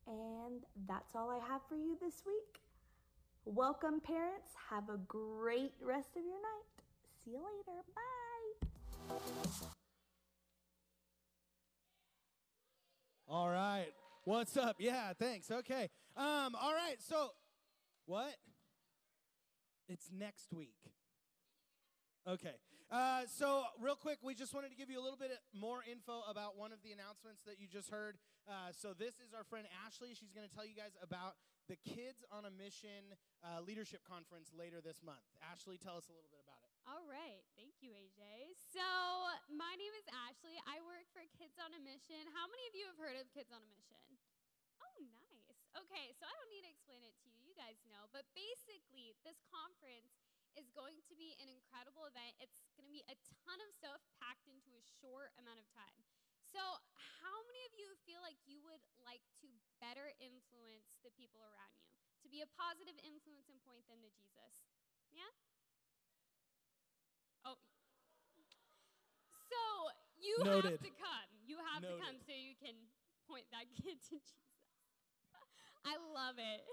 And 0.08 0.64
that's 0.88 1.16
all 1.16 1.30
I 1.30 1.40
have 1.48 1.62
for 1.70 1.76
you 1.76 1.98
this 2.02 2.24
week. 2.26 2.62
Welcome, 3.46 4.00
parents. 4.00 4.54
Have 4.72 4.90
a 4.90 4.98
great 5.08 5.74
rest 5.82 6.10
of 6.18 6.24
your 6.24 6.42
night. 6.42 6.84
See 7.24 7.32
you 7.32 7.42
later. 7.68 7.82
Bye. 7.96 9.85
All 13.28 13.50
right. 13.50 13.88
What's 14.24 14.56
up? 14.56 14.76
Yeah, 14.80 15.14
thanks. 15.18 15.50
Okay. 15.50 15.90
Um, 16.16 16.56
all 16.62 16.74
right. 16.74 16.98
So, 17.00 17.30
what? 18.06 18.36
It's 19.88 20.10
next 20.12 20.54
week. 20.54 20.76
Okay. 22.28 22.54
Uh, 22.94 23.26
so, 23.26 23.66
real 23.82 23.98
quick, 23.98 24.22
we 24.22 24.38
just 24.38 24.54
wanted 24.54 24.70
to 24.70 24.78
give 24.78 24.94
you 24.94 25.02
a 25.02 25.04
little 25.04 25.18
bit 25.18 25.34
more 25.58 25.82
info 25.90 26.22
about 26.30 26.54
one 26.54 26.70
of 26.70 26.78
the 26.86 26.94
announcements 26.94 27.42
that 27.42 27.58
you 27.58 27.66
just 27.66 27.90
heard. 27.90 28.22
Uh, 28.46 28.70
so, 28.70 28.94
this 28.94 29.18
is 29.18 29.34
our 29.34 29.42
friend 29.42 29.66
Ashley. 29.82 30.14
She's 30.14 30.30
going 30.30 30.46
to 30.46 30.54
tell 30.54 30.62
you 30.62 30.78
guys 30.78 30.94
about 31.02 31.34
the 31.66 31.82
Kids 31.82 32.22
on 32.30 32.46
a 32.46 32.54
Mission 32.54 33.18
uh, 33.42 33.58
Leadership 33.66 34.06
Conference 34.06 34.54
later 34.54 34.86
this 34.86 35.02
month. 35.02 35.26
Ashley, 35.42 35.82
tell 35.82 35.98
us 35.98 36.06
a 36.10 36.14
little 36.14 36.30
bit 36.30 36.46
about 36.46 36.62
it. 36.62 36.70
All 36.86 37.02
right. 37.10 37.42
Thank 37.58 37.82
you, 37.82 37.90
AJ. 37.98 38.54
So, 38.54 38.86
my 39.50 39.74
name 39.82 39.94
is 39.98 40.06
Ashley. 40.30 40.54
I 40.70 40.78
work 40.86 41.10
for 41.10 41.26
Kids 41.34 41.58
on 41.58 41.74
a 41.74 41.82
Mission. 41.82 42.22
How 42.38 42.46
many 42.46 42.70
of 42.70 42.78
you 42.78 42.86
have 42.86 43.02
heard 43.02 43.18
of 43.18 43.26
Kids 43.34 43.50
on 43.50 43.66
a 43.66 43.70
Mission? 43.74 44.06
Oh, 44.78 44.98
nice. 45.02 45.50
Okay, 45.74 46.14
so 46.14 46.30
I 46.30 46.32
don't 46.38 46.54
need 46.54 46.62
to 46.62 46.70
explain 46.70 47.02
it 47.02 47.18
to 47.18 47.26
you. 47.34 47.42
You 47.50 47.58
guys 47.58 47.82
know. 47.90 48.06
But 48.14 48.30
basically, 48.38 49.18
this 49.26 49.42
conference 49.50 50.14
is 50.56 50.72
going 50.72 51.00
to 51.12 51.14
be 51.16 51.36
an 51.40 51.52
incredible 51.52 52.08
event. 52.08 52.36
It's 52.40 52.64
going 52.76 52.88
to 52.88 52.96
be 52.96 53.04
a 53.12 53.16
ton 53.46 53.60
of 53.60 53.70
stuff 53.76 54.00
packed 54.20 54.48
into 54.48 54.72
a 54.76 54.84
short 55.04 55.36
amount 55.40 55.60
of 55.60 55.68
time. 55.76 56.04
So, 56.48 56.64
how 57.20 57.38
many 57.52 57.62
of 57.68 57.74
you 57.76 57.88
feel 58.08 58.24
like 58.24 58.40
you 58.48 58.64
would 58.64 58.80
like 59.04 59.24
to 59.44 59.52
better 59.84 60.16
influence 60.24 60.96
the 61.04 61.12
people 61.12 61.44
around 61.44 61.76
you? 61.84 61.92
To 62.24 62.28
be 62.32 62.40
a 62.40 62.50
positive 62.56 62.96
influence 63.04 63.52
and 63.52 63.60
point 63.68 63.84
them 63.92 64.00
to 64.00 64.10
Jesus? 64.16 64.56
Yeah? 65.12 65.28
Oh. 67.44 67.60
So, 69.52 69.62
you 70.16 70.36
Noted. 70.48 70.80
have 70.80 70.86
to 70.88 70.94
come. 70.96 71.30
You 71.44 71.60
have 71.76 71.84
to 71.84 71.96
come 72.00 72.18
so 72.24 72.32
you 72.32 72.56
can 72.56 72.74
point 73.28 73.46
that 73.52 73.68
kid 73.82 74.00
to 74.10 74.18
Jesus. 74.18 74.46
I 75.86 76.00
love 76.16 76.40
it. 76.42 76.66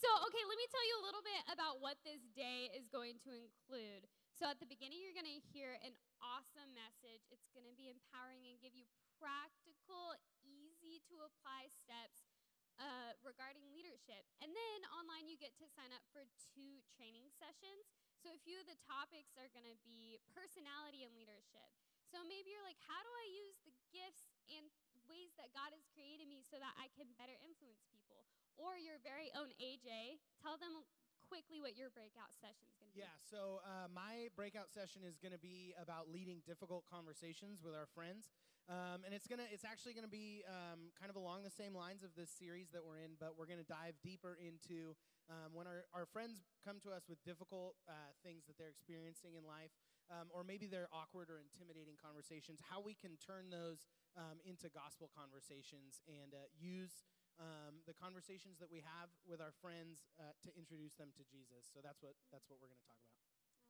So, 0.00 0.08
okay, 0.32 0.40
let 0.48 0.56
me 0.56 0.64
tell 0.72 0.80
you 0.88 0.96
a 0.96 1.04
little 1.04 1.20
bit 1.20 1.44
about 1.52 1.84
what 1.84 2.00
this 2.08 2.24
day 2.32 2.72
is 2.72 2.88
going 2.88 3.20
to 3.20 3.36
include. 3.36 4.08
So, 4.32 4.48
at 4.48 4.56
the 4.56 4.64
beginning, 4.64 4.96
you're 5.04 5.12
going 5.12 5.28
to 5.28 5.44
hear 5.52 5.76
an 5.84 5.92
awesome 6.24 6.72
message. 6.72 7.28
It's 7.28 7.52
going 7.52 7.68
to 7.68 7.76
be 7.76 7.92
empowering 7.92 8.48
and 8.48 8.56
give 8.64 8.72
you 8.72 8.88
practical, 9.20 10.16
easy 10.40 11.04
to 11.12 11.20
apply 11.20 11.68
steps 11.68 12.32
uh, 12.80 13.12
regarding 13.20 13.60
leadership. 13.76 14.24
And 14.40 14.48
then 14.56 14.78
online, 14.88 15.28
you 15.28 15.36
get 15.36 15.52
to 15.60 15.68
sign 15.68 15.92
up 15.92 16.00
for 16.16 16.24
two 16.56 16.80
training 16.96 17.28
sessions. 17.36 17.84
So, 18.24 18.32
a 18.32 18.40
few 18.40 18.56
of 18.56 18.64
the 18.64 18.80
topics 18.88 19.36
are 19.36 19.52
going 19.52 19.68
to 19.68 19.76
be 19.84 20.16
personality 20.32 21.04
and 21.04 21.12
leadership. 21.12 21.76
So, 22.08 22.24
maybe 22.24 22.56
you're 22.56 22.64
like, 22.64 22.80
how 22.88 23.04
do 23.04 23.12
I 23.20 23.36
use 23.36 23.60
the 23.68 23.76
gifts 23.92 24.32
and 24.48 24.64
ways 25.04 25.36
that 25.36 25.52
God 25.52 25.76
has 25.76 25.84
created 25.92 26.24
me 26.24 26.40
so 26.40 26.56
that 26.56 26.72
I 26.80 26.88
can 26.96 27.12
better 27.20 27.36
influence 27.44 27.84
people? 27.92 28.24
Or 28.60 28.76
your 28.76 29.00
very 29.00 29.32
own 29.32 29.48
AJ, 29.56 30.20
tell 30.36 30.60
them 30.60 30.84
quickly 31.24 31.64
what 31.64 31.80
your 31.80 31.88
breakout 31.88 32.28
session 32.36 32.68
is 32.68 32.76
going 32.76 32.92
to 32.92 32.94
be. 32.94 33.00
Yeah, 33.00 33.16
so 33.24 33.64
uh, 33.64 33.88
my 33.88 34.28
breakout 34.36 34.68
session 34.68 35.00
is 35.00 35.16
going 35.16 35.32
to 35.32 35.40
be 35.40 35.72
about 35.80 36.12
leading 36.12 36.44
difficult 36.44 36.84
conversations 36.84 37.64
with 37.64 37.72
our 37.72 37.88
friends. 37.88 38.28
Um, 38.70 39.02
and 39.02 39.10
it's 39.10 39.26
gonna, 39.26 39.50
it's 39.50 39.66
actually 39.66 39.98
gonna 39.98 40.06
be 40.06 40.46
um, 40.46 40.94
kind 40.94 41.10
of 41.10 41.18
along 41.18 41.42
the 41.42 41.50
same 41.50 41.74
lines 41.74 42.06
of 42.06 42.14
this 42.14 42.30
series 42.30 42.70
that 42.70 42.86
we're 42.86 43.02
in, 43.02 43.18
but 43.18 43.34
we're 43.34 43.50
gonna 43.50 43.66
dive 43.66 43.98
deeper 43.98 44.38
into 44.38 44.94
um, 45.26 45.50
when 45.58 45.66
our, 45.66 45.90
our 45.90 46.06
friends 46.06 46.46
come 46.62 46.78
to 46.86 46.94
us 46.94 47.10
with 47.10 47.18
difficult 47.26 47.74
uh, 47.90 48.14
things 48.22 48.46
that 48.46 48.54
they're 48.54 48.70
experiencing 48.70 49.34
in 49.34 49.42
life, 49.42 49.74
um, 50.06 50.30
or 50.30 50.46
maybe 50.46 50.70
they're 50.70 50.90
awkward 50.94 51.34
or 51.34 51.42
intimidating 51.42 51.98
conversations, 51.98 52.62
how 52.62 52.78
we 52.78 52.94
can 52.94 53.18
turn 53.18 53.50
those 53.50 53.90
um, 54.14 54.38
into 54.46 54.70
gospel 54.70 55.10
conversations 55.10 55.98
and 56.06 56.30
uh, 56.30 56.46
use 56.54 57.02
um, 57.38 57.80
the 57.86 57.94
conversations 57.94 58.58
that 58.58 58.68
we 58.72 58.82
have 58.82 59.12
with 59.24 59.38
our 59.38 59.54
friends 59.62 60.08
uh, 60.18 60.34
to 60.42 60.50
introduce 60.58 60.96
them 60.98 61.14
to 61.16 61.22
Jesus. 61.28 61.68
So 61.70 61.84
that's 61.84 62.02
what 62.02 62.18
that's 62.34 62.48
what 62.50 62.58
we're 62.58 62.72
going 62.72 62.82
to 62.82 62.88
talk 62.90 63.00
about. 63.06 63.20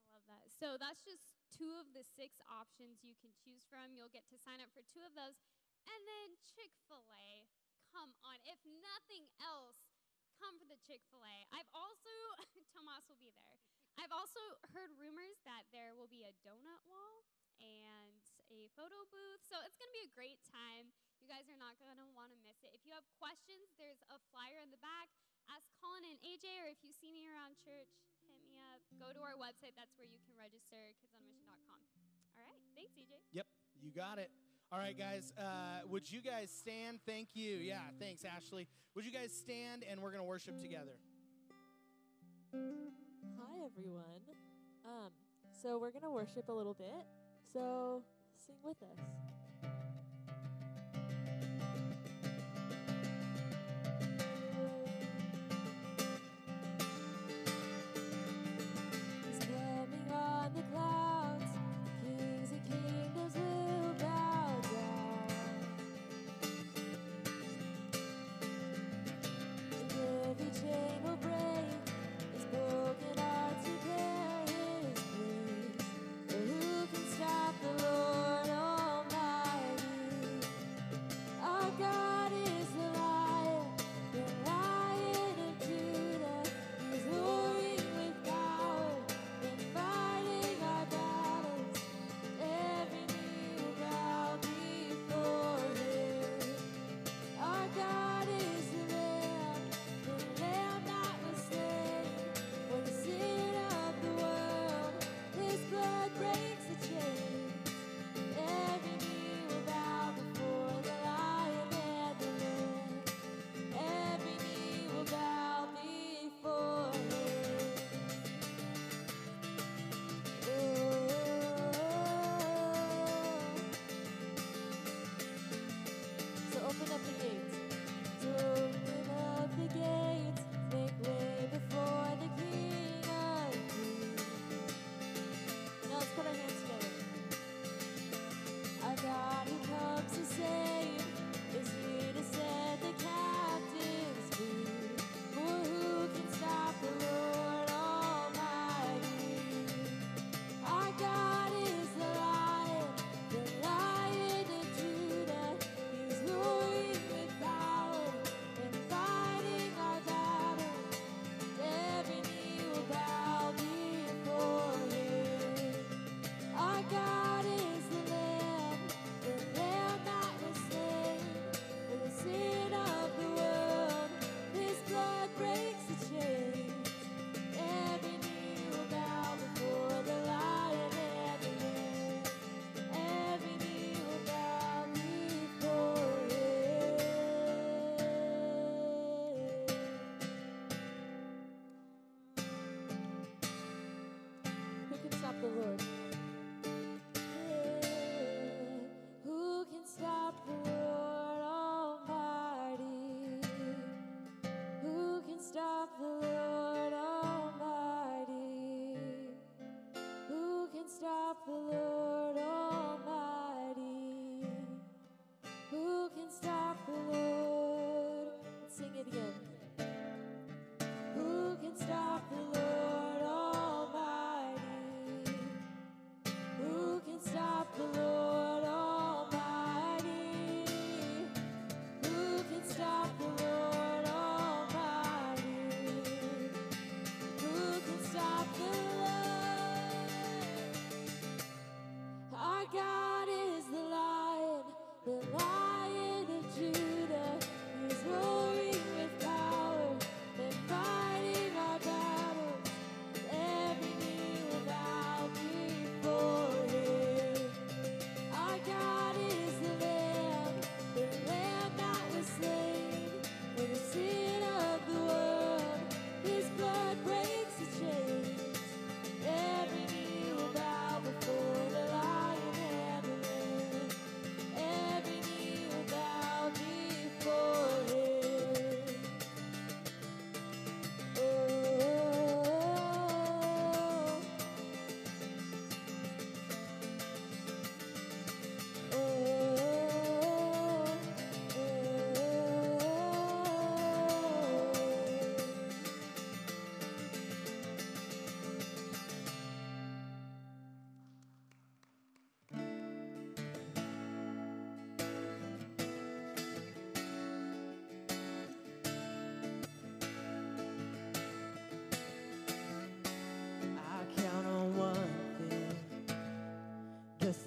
I 0.00 0.08
love 0.16 0.24
that. 0.26 0.44
So 0.50 0.80
that's 0.80 1.04
just 1.04 1.38
two 1.52 1.70
of 1.78 1.90
the 1.92 2.02
six 2.02 2.40
options 2.48 3.04
you 3.04 3.14
can 3.20 3.30
choose 3.36 3.66
from. 3.68 3.94
You'll 3.94 4.12
get 4.12 4.26
to 4.32 4.38
sign 4.40 4.58
up 4.62 4.72
for 4.72 4.82
two 4.86 5.02
of 5.04 5.14
those. 5.14 5.38
And 5.86 6.00
then 6.04 6.36
Chick 6.44 6.74
fil 6.88 7.06
A. 7.10 7.48
Come 7.90 8.14
on. 8.22 8.38
If 8.46 8.60
nothing 8.64 9.26
else, 9.40 9.80
come 10.38 10.56
for 10.58 10.68
the 10.68 10.78
Chick 10.80 11.02
fil 11.08 11.22
A. 11.22 11.36
I've 11.54 11.70
also, 11.72 12.12
Tomas 12.74 13.06
will 13.06 13.20
be 13.20 13.32
there. 13.32 13.58
I've 13.98 14.14
also 14.14 14.40
heard 14.72 14.94
rumors 14.96 15.40
that 15.44 15.68
there 15.74 15.92
will 15.92 16.08
be 16.08 16.24
a 16.24 16.32
donut 16.40 16.82
wall 16.88 17.26
and 17.60 18.22
a 18.48 18.70
photo 18.72 19.04
booth. 19.12 19.42
So 19.44 19.60
it's 19.66 19.76
going 19.76 19.90
to 19.92 19.96
be 19.96 20.06
a 20.08 20.12
great 20.16 20.40
time 20.48 20.92
guys 21.30 21.46
are 21.46 21.62
not 21.62 21.78
going 21.78 21.94
to 21.94 22.06
want 22.18 22.34
to 22.34 22.38
miss 22.42 22.58
it. 22.66 22.74
If 22.74 22.82
you 22.82 22.90
have 22.90 23.06
questions, 23.22 23.70
there's 23.78 24.02
a 24.10 24.18
flyer 24.34 24.58
in 24.66 24.74
the 24.74 24.82
back. 24.82 25.06
Ask 25.46 25.62
Colin 25.78 26.02
and 26.02 26.18
AJ, 26.26 26.58
or 26.58 26.66
if 26.66 26.82
you 26.82 26.90
see 26.90 27.14
me 27.14 27.30
around 27.30 27.54
church, 27.62 27.86
hit 28.26 28.34
me 28.42 28.58
up. 28.58 28.82
Go 28.98 29.14
to 29.14 29.22
our 29.22 29.38
website. 29.38 29.78
That's 29.78 29.94
where 29.94 30.10
you 30.10 30.18
can 30.26 30.34
register, 30.34 30.90
kidsonmission.com. 30.98 31.78
All 32.34 32.42
right. 32.42 32.58
Thanks, 32.74 32.98
AJ. 32.98 33.22
Yep. 33.30 33.46
You 33.78 33.94
got 33.94 34.18
it. 34.18 34.34
All 34.74 34.82
right, 34.82 34.98
guys. 34.98 35.30
Uh, 35.38 35.86
would 35.86 36.10
you 36.10 36.18
guys 36.18 36.50
stand? 36.50 36.98
Thank 37.06 37.38
you. 37.38 37.62
Yeah. 37.62 37.86
Thanks, 38.02 38.26
Ashley. 38.26 38.66
Would 38.98 39.06
you 39.06 39.14
guys 39.14 39.30
stand 39.30 39.86
and 39.86 40.02
we're 40.02 40.10
going 40.10 40.22
to 40.22 40.28
worship 40.28 40.58
together? 40.58 40.98
Hi, 42.50 43.54
everyone. 43.70 44.26
Um, 44.82 45.14
so 45.62 45.78
we're 45.78 45.94
going 45.94 46.02
to 46.02 46.10
worship 46.10 46.50
a 46.50 46.52
little 46.52 46.74
bit. 46.74 47.06
So 47.54 48.02
sing 48.34 48.58
with 48.66 48.82
us. 48.82 48.98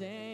say 0.04 0.33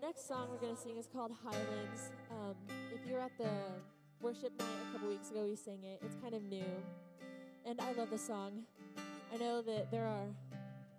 the 0.00 0.06
next 0.06 0.26
song 0.26 0.48
we're 0.50 0.58
going 0.58 0.74
to 0.74 0.80
sing 0.80 0.96
is 0.96 1.06
called 1.06 1.30
Highlands. 1.44 2.10
Um, 2.28 2.56
if 2.92 3.06
you 3.06 3.14
were 3.14 3.20
at 3.20 3.36
the 3.38 3.50
worship 4.20 4.50
night 4.58 4.66
a 4.88 4.92
couple 4.92 5.08
weeks 5.08 5.30
ago, 5.30 5.44
we 5.44 5.54
sang 5.54 5.84
it. 5.84 6.00
It's 6.04 6.16
kind 6.16 6.34
of 6.34 6.42
new. 6.42 6.64
And 7.64 7.80
I 7.80 7.92
love 7.92 8.10
the 8.10 8.18
song. 8.18 8.64
I 9.32 9.36
know 9.36 9.62
that 9.62 9.92
there 9.92 10.04
are 10.06 10.26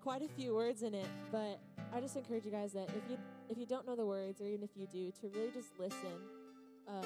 quite 0.01 0.21
a 0.21 0.29
few 0.29 0.55
words 0.55 0.81
in 0.81 0.93
it, 0.93 1.07
but 1.29 1.59
I 1.93 1.99
just 1.99 2.15
encourage 2.15 2.45
you 2.45 2.51
guys 2.51 2.71
that 2.71 2.87
if 2.89 3.09
you 3.09 3.17
if 3.49 3.57
you 3.57 3.65
don't 3.65 3.85
know 3.85 3.97
the 3.97 4.05
words, 4.05 4.39
or 4.39 4.45
even 4.45 4.63
if 4.63 4.71
you 4.75 4.87
do, 4.87 5.11
to 5.19 5.27
really 5.37 5.51
just 5.51 5.77
listen. 5.77 6.15
Um, 6.87 7.03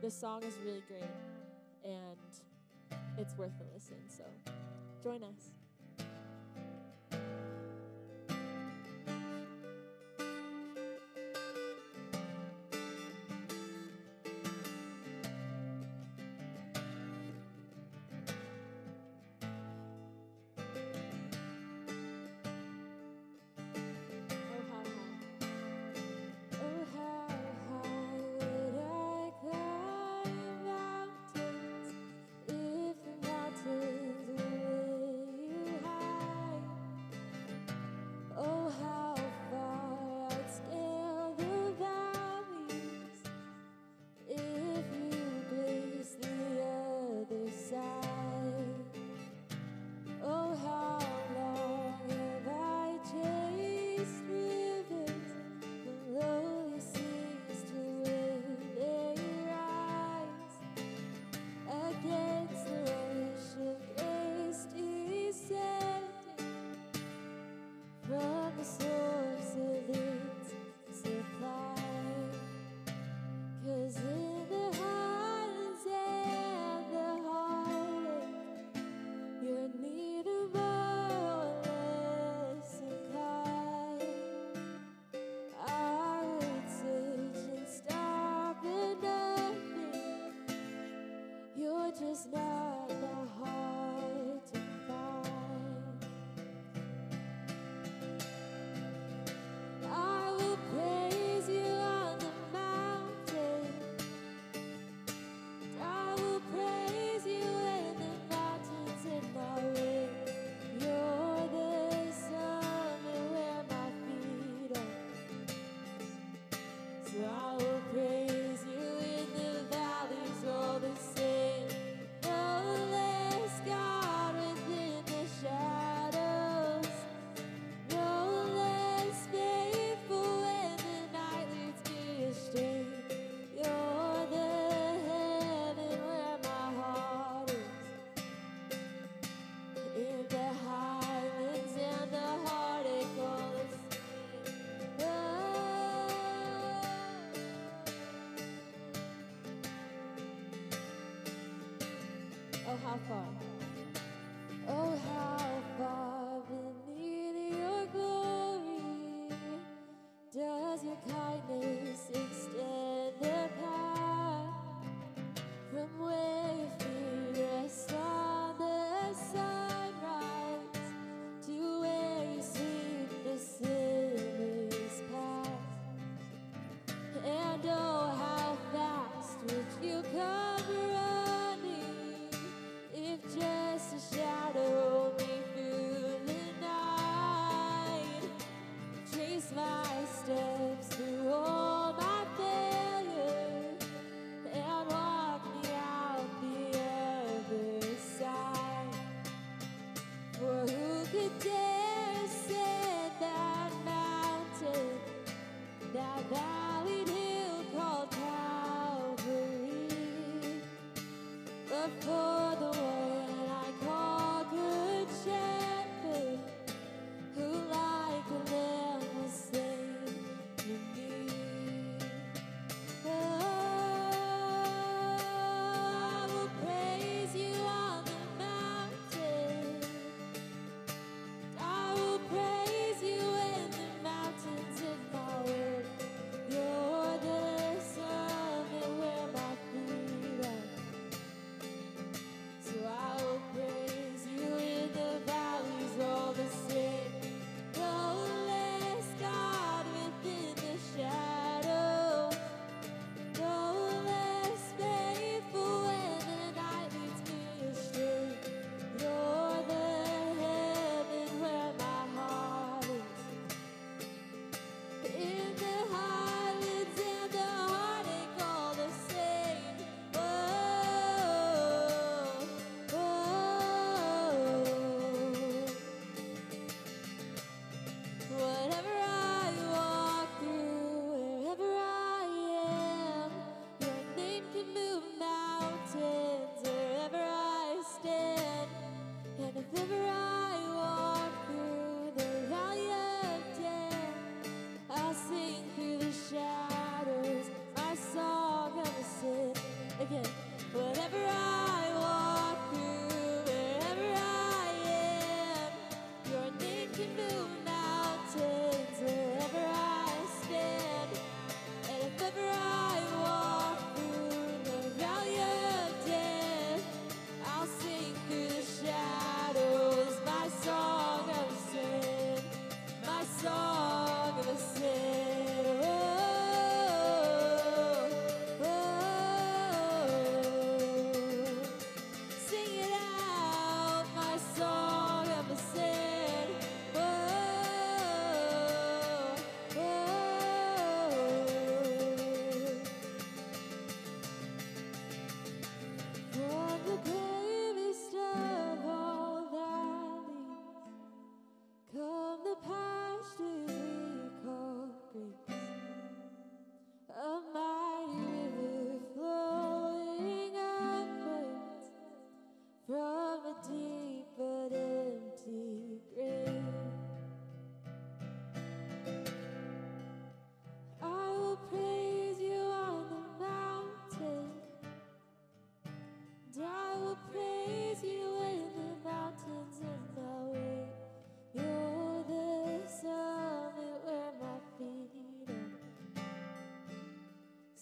this 0.00 0.14
song 0.14 0.44
is 0.44 0.56
really 0.64 0.82
great, 0.86 1.02
and 1.84 2.16
it's 3.18 3.36
worth 3.36 3.52
a 3.60 3.74
listen. 3.74 3.96
So, 4.08 4.24
join 5.02 5.24
us. 5.24 5.61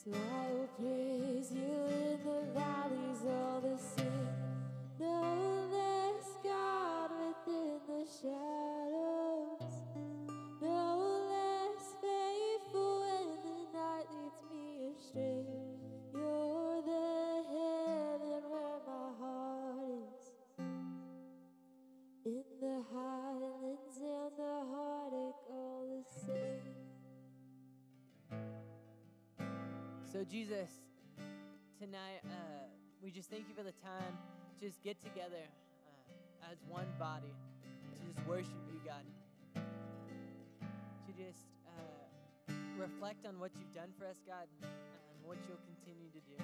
So 0.02 0.12
I 0.12 0.50
will 0.50 0.66
praise 0.78 1.52
you 1.52 1.79
So, 30.20 30.26
Jesus, 30.28 30.68
tonight 31.80 32.20
uh, 32.28 32.68
we 33.02 33.10
just 33.10 33.30
thank 33.30 33.48
you 33.48 33.54
for 33.56 33.62
the 33.62 33.72
time 33.80 34.12
to 34.52 34.66
just 34.66 34.82
get 34.84 35.00
together 35.00 35.48
uh, 36.44 36.52
as 36.52 36.58
one 36.68 36.84
body 36.98 37.32
to 37.64 37.98
just 38.04 38.28
worship 38.28 38.60
you, 38.68 38.78
God. 38.84 39.00
To 39.56 41.12
just 41.16 41.48
uh, 41.64 42.52
reflect 42.76 43.24
on 43.24 43.40
what 43.40 43.50
you've 43.56 43.72
done 43.72 43.96
for 43.98 44.04
us, 44.04 44.20
God, 44.28 44.44
and 44.60 45.24
what 45.24 45.38
you'll 45.48 45.64
continue 45.64 46.10
to 46.12 46.20
do. 46.20 46.36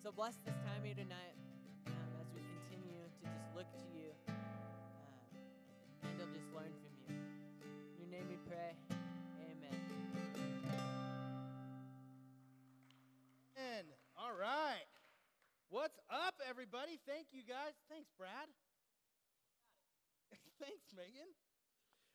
So, 0.00 0.12
bless 0.12 0.36
this 0.46 0.54
time 0.54 0.84
here 0.84 0.94
tonight 0.94 1.34
everybody? 16.54 17.02
Thank 17.02 17.34
you, 17.34 17.42
guys. 17.42 17.74
Thanks, 17.90 18.14
Brad. 18.14 18.46
Thanks, 20.62 20.86
Megan. 20.94 21.26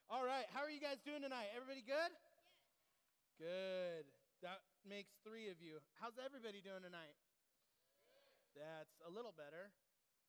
All 0.08 0.24
right. 0.24 0.48
How 0.56 0.64
are 0.64 0.72
you 0.72 0.80
guys 0.80 1.04
doing 1.04 1.28
tonight? 1.28 1.52
Everybody 1.52 1.84
good? 1.84 2.08
Good. 3.36 4.08
That 4.40 4.64
makes 4.88 5.12
three 5.28 5.52
of 5.52 5.60
you. 5.60 5.84
How's 6.00 6.16
everybody 6.16 6.64
doing 6.64 6.88
tonight? 6.88 7.20
That's 8.56 8.96
a 9.04 9.12
little 9.12 9.36
better. 9.36 9.76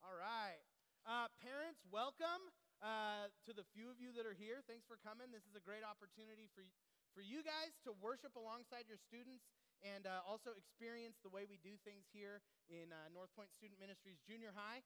All 0.02 0.18
right. 0.18 0.58
Uh, 1.06 1.30
parents, 1.38 1.78
welcome 1.94 2.50
uh, 2.82 3.30
to 3.46 3.54
the 3.54 3.62
few 3.78 3.94
of 3.94 4.02
you 4.02 4.10
that 4.18 4.26
are 4.26 4.34
here. 4.34 4.58
Thanks 4.66 4.90
for 4.90 4.98
coming. 5.06 5.30
This 5.30 5.46
is 5.46 5.54
a 5.54 5.62
great 5.62 5.86
opportunity 5.86 6.50
for, 6.50 6.66
for 7.14 7.22
you 7.22 7.46
guys 7.46 7.78
to 7.86 7.94
worship 8.02 8.34
alongside 8.34 8.90
your 8.90 8.98
students 8.98 9.46
and 9.82 10.04
uh, 10.04 10.20
also 10.28 10.52
experience 10.56 11.20
the 11.24 11.32
way 11.32 11.48
we 11.48 11.56
do 11.60 11.76
things 11.84 12.08
here 12.12 12.44
in 12.68 12.92
uh, 12.92 13.08
North 13.12 13.32
Point 13.32 13.52
Student 13.52 13.80
Ministries 13.80 14.20
Junior 14.24 14.52
High. 14.52 14.84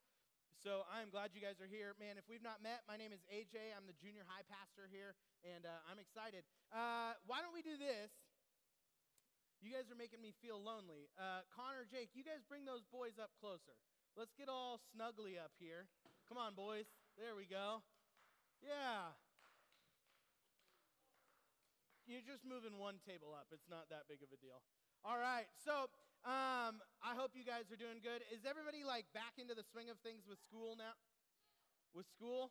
So 0.62 0.86
I'm 0.86 1.10
glad 1.10 1.34
you 1.34 1.42
guys 1.42 1.58
are 1.58 1.68
here. 1.68 1.98
Man, 1.98 2.14
if 2.14 2.24
we've 2.30 2.44
not 2.44 2.62
met, 2.62 2.86
my 2.86 2.94
name 2.94 3.10
is 3.10 3.20
AJ. 3.26 3.74
I'm 3.74 3.90
the 3.90 3.96
junior 3.98 4.22
high 4.24 4.46
pastor 4.46 4.86
here, 4.86 5.18
and 5.42 5.66
uh, 5.66 5.90
I'm 5.90 5.98
excited. 5.98 6.46
Uh, 6.70 7.18
why 7.26 7.42
don't 7.42 7.52
we 7.52 7.60
do 7.60 7.74
this? 7.74 8.14
You 9.58 9.72
guys 9.74 9.88
are 9.90 9.98
making 9.98 10.22
me 10.22 10.36
feel 10.44 10.60
lonely. 10.60 11.10
Uh, 11.16 11.42
Connor, 11.50 11.88
Jake, 11.88 12.12
you 12.14 12.22
guys 12.22 12.44
bring 12.46 12.68
those 12.68 12.86
boys 12.92 13.18
up 13.18 13.32
closer. 13.40 13.74
Let's 14.14 14.36
get 14.36 14.46
all 14.46 14.78
snuggly 14.92 15.40
up 15.40 15.50
here. 15.58 15.90
Come 16.30 16.38
on, 16.38 16.54
boys. 16.54 16.86
There 17.18 17.34
we 17.34 17.50
go. 17.50 17.82
Yeah. 18.62 19.16
You're 22.04 22.24
just 22.24 22.44
moving 22.44 22.76
one 22.76 23.00
table 23.02 23.32
up. 23.32 23.48
It's 23.50 23.68
not 23.68 23.88
that 23.88 24.04
big 24.04 24.20
of 24.20 24.28
a 24.28 24.38
deal. 24.38 24.60
All 25.04 25.20
right. 25.20 25.44
So 25.60 25.92
um, 26.24 26.80
I 27.04 27.12
hope 27.12 27.36
you 27.36 27.44
guys 27.44 27.68
are 27.68 27.76
doing 27.76 28.00
good. 28.00 28.24
Is 28.32 28.48
everybody 28.48 28.88
like 28.88 29.04
back 29.12 29.36
into 29.36 29.52
the 29.52 29.64
swing 29.68 29.92
of 29.92 30.00
things 30.00 30.24
with 30.24 30.40
school 30.40 30.80
now? 30.80 30.96
With 31.92 32.08
school? 32.08 32.48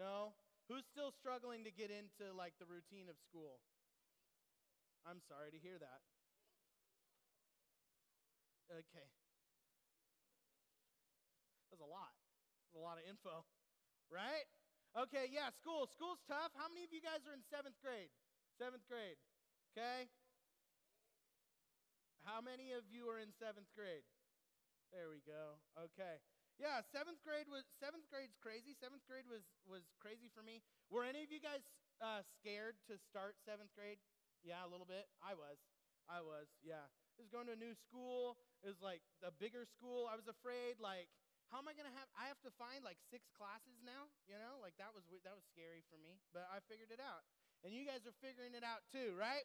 No. 0.00 0.32
Who's 0.72 0.88
still 0.88 1.12
struggling 1.12 1.62
to 1.68 1.70
get 1.70 1.92
into 1.92 2.32
like 2.32 2.56
the 2.56 2.64
routine 2.64 3.12
of 3.12 3.20
school? 3.20 3.60
I'm 5.04 5.20
sorry 5.28 5.52
to 5.52 5.60
hear 5.60 5.76
that. 5.76 6.00
Okay. 8.72 9.06
That's 11.68 11.84
a 11.84 11.86
lot. 11.86 12.16
That's 12.64 12.80
a 12.80 12.82
lot 12.82 12.96
of 12.96 13.04
info, 13.04 13.44
right? 14.08 14.48
Okay, 14.96 15.28
yeah, 15.28 15.52
school. 15.52 15.84
School's 15.86 16.24
tough. 16.24 16.50
How 16.56 16.72
many 16.72 16.82
of 16.82 16.90
you 16.90 17.04
guys 17.04 17.22
are 17.28 17.36
in 17.36 17.44
seventh 17.46 17.76
grade? 17.84 18.08
Seventh 18.56 18.88
grade. 18.88 19.20
Okay. 19.70 20.08
How 22.24 22.40
many 22.40 22.72
of 22.72 22.88
you 22.88 23.08
are 23.08 23.18
in 23.20 23.32
seventh 23.36 23.70
grade? 23.74 24.04
There 24.92 25.10
we 25.10 25.20
go. 25.26 25.58
Okay. 25.76 26.22
Yeah, 26.56 26.80
seventh 26.88 27.20
grade 27.20 27.52
was 27.52 27.68
seventh 27.76 28.08
grade's 28.08 28.38
crazy. 28.40 28.72
Seventh 28.72 29.04
grade 29.04 29.28
was 29.28 29.44
was 29.68 29.84
crazy 30.00 30.32
for 30.32 30.40
me. 30.40 30.64
Were 30.88 31.04
any 31.04 31.20
of 31.20 31.28
you 31.28 31.42
guys 31.42 31.60
uh, 32.00 32.24
scared 32.40 32.80
to 32.88 32.96
start 32.96 33.36
seventh 33.44 33.76
grade? 33.76 34.00
Yeah, 34.40 34.64
a 34.64 34.70
little 34.70 34.88
bit. 34.88 35.04
I 35.20 35.36
was. 35.36 35.60
I 36.08 36.24
was. 36.24 36.48
Yeah. 36.64 36.86
I 36.88 37.18
was 37.20 37.28
going 37.28 37.48
to 37.48 37.56
a 37.56 37.60
new 37.60 37.76
school. 37.76 38.40
It 38.64 38.68
was 38.72 38.80
like 38.80 39.04
a 39.20 39.32
bigger 39.32 39.68
school. 39.68 40.08
I 40.08 40.16
was 40.16 40.28
afraid. 40.28 40.80
Like, 40.80 41.08
how 41.52 41.60
am 41.60 41.68
I 41.68 41.76
gonna 41.76 41.92
have? 41.92 42.08
I 42.16 42.28
have 42.28 42.40
to 42.44 42.52
find 42.56 42.80
like 42.82 42.98
six 43.12 43.28
classes 43.36 43.80
now. 43.84 44.08
You 44.24 44.40
know, 44.40 44.56
like 44.64 44.76
that 44.80 44.96
was 44.96 45.04
that 45.12 45.36
was 45.36 45.44
scary 45.52 45.84
for 45.92 46.00
me. 46.00 46.16
But 46.32 46.48
I 46.48 46.64
figured 46.64 46.88
it 46.88 47.00
out, 47.04 47.24
and 47.64 47.72
you 47.76 47.84
guys 47.84 48.04
are 48.08 48.16
figuring 48.24 48.56
it 48.56 48.64
out 48.64 48.84
too, 48.88 49.12
right? 49.12 49.44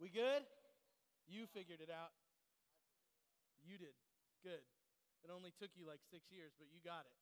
We 0.00 0.08
good? 0.08 0.46
You 1.28 1.44
figured 1.52 1.84
it 1.84 1.92
out. 1.92 2.16
You 3.60 3.76
did. 3.76 3.92
Good. 4.40 4.64
It 5.20 5.28
only 5.28 5.52
took 5.60 5.76
you 5.76 5.84
like 5.84 6.00
six 6.08 6.32
years, 6.32 6.56
but 6.56 6.72
you 6.72 6.80
got 6.80 7.04
it, 7.04 7.16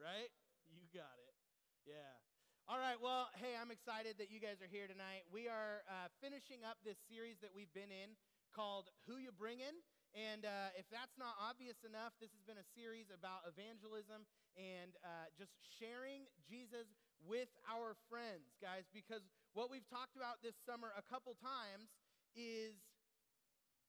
right? 0.00 0.32
You 0.72 0.88
got 0.96 1.12
it. 1.20 1.36
Yeah. 1.84 2.16
All 2.64 2.80
right. 2.80 2.96
Well, 2.96 3.28
hey, 3.36 3.52
I'm 3.58 3.68
excited 3.68 4.16
that 4.16 4.32
you 4.32 4.40
guys 4.40 4.64
are 4.64 4.70
here 4.70 4.88
tonight. 4.88 5.28
We 5.28 5.44
are 5.50 5.84
uh, 5.90 6.08
finishing 6.24 6.64
up 6.64 6.80
this 6.86 6.96
series 7.04 7.36
that 7.44 7.52
we've 7.52 7.72
been 7.76 7.92
in 7.92 8.16
called 8.56 8.88
Who 9.04 9.20
You 9.20 9.34
Bringin'. 9.34 9.84
And 10.10 10.42
uh, 10.42 10.74
if 10.74 10.88
that's 10.90 11.14
not 11.20 11.38
obvious 11.38 11.86
enough, 11.86 12.16
this 12.18 12.34
has 12.34 12.42
been 12.42 12.58
a 12.58 12.68
series 12.74 13.12
about 13.14 13.46
evangelism 13.46 14.26
and 14.58 14.96
uh, 15.06 15.30
just 15.38 15.54
sharing 15.78 16.26
Jesus 16.42 16.90
with 17.22 17.52
our 17.68 17.94
friends, 18.10 18.56
guys, 18.58 18.88
because 18.90 19.22
what 19.54 19.70
we've 19.70 19.86
talked 19.86 20.16
about 20.18 20.42
this 20.42 20.56
summer 20.66 20.90
a 20.96 21.04
couple 21.06 21.36
times 21.38 21.94
is 22.34 22.89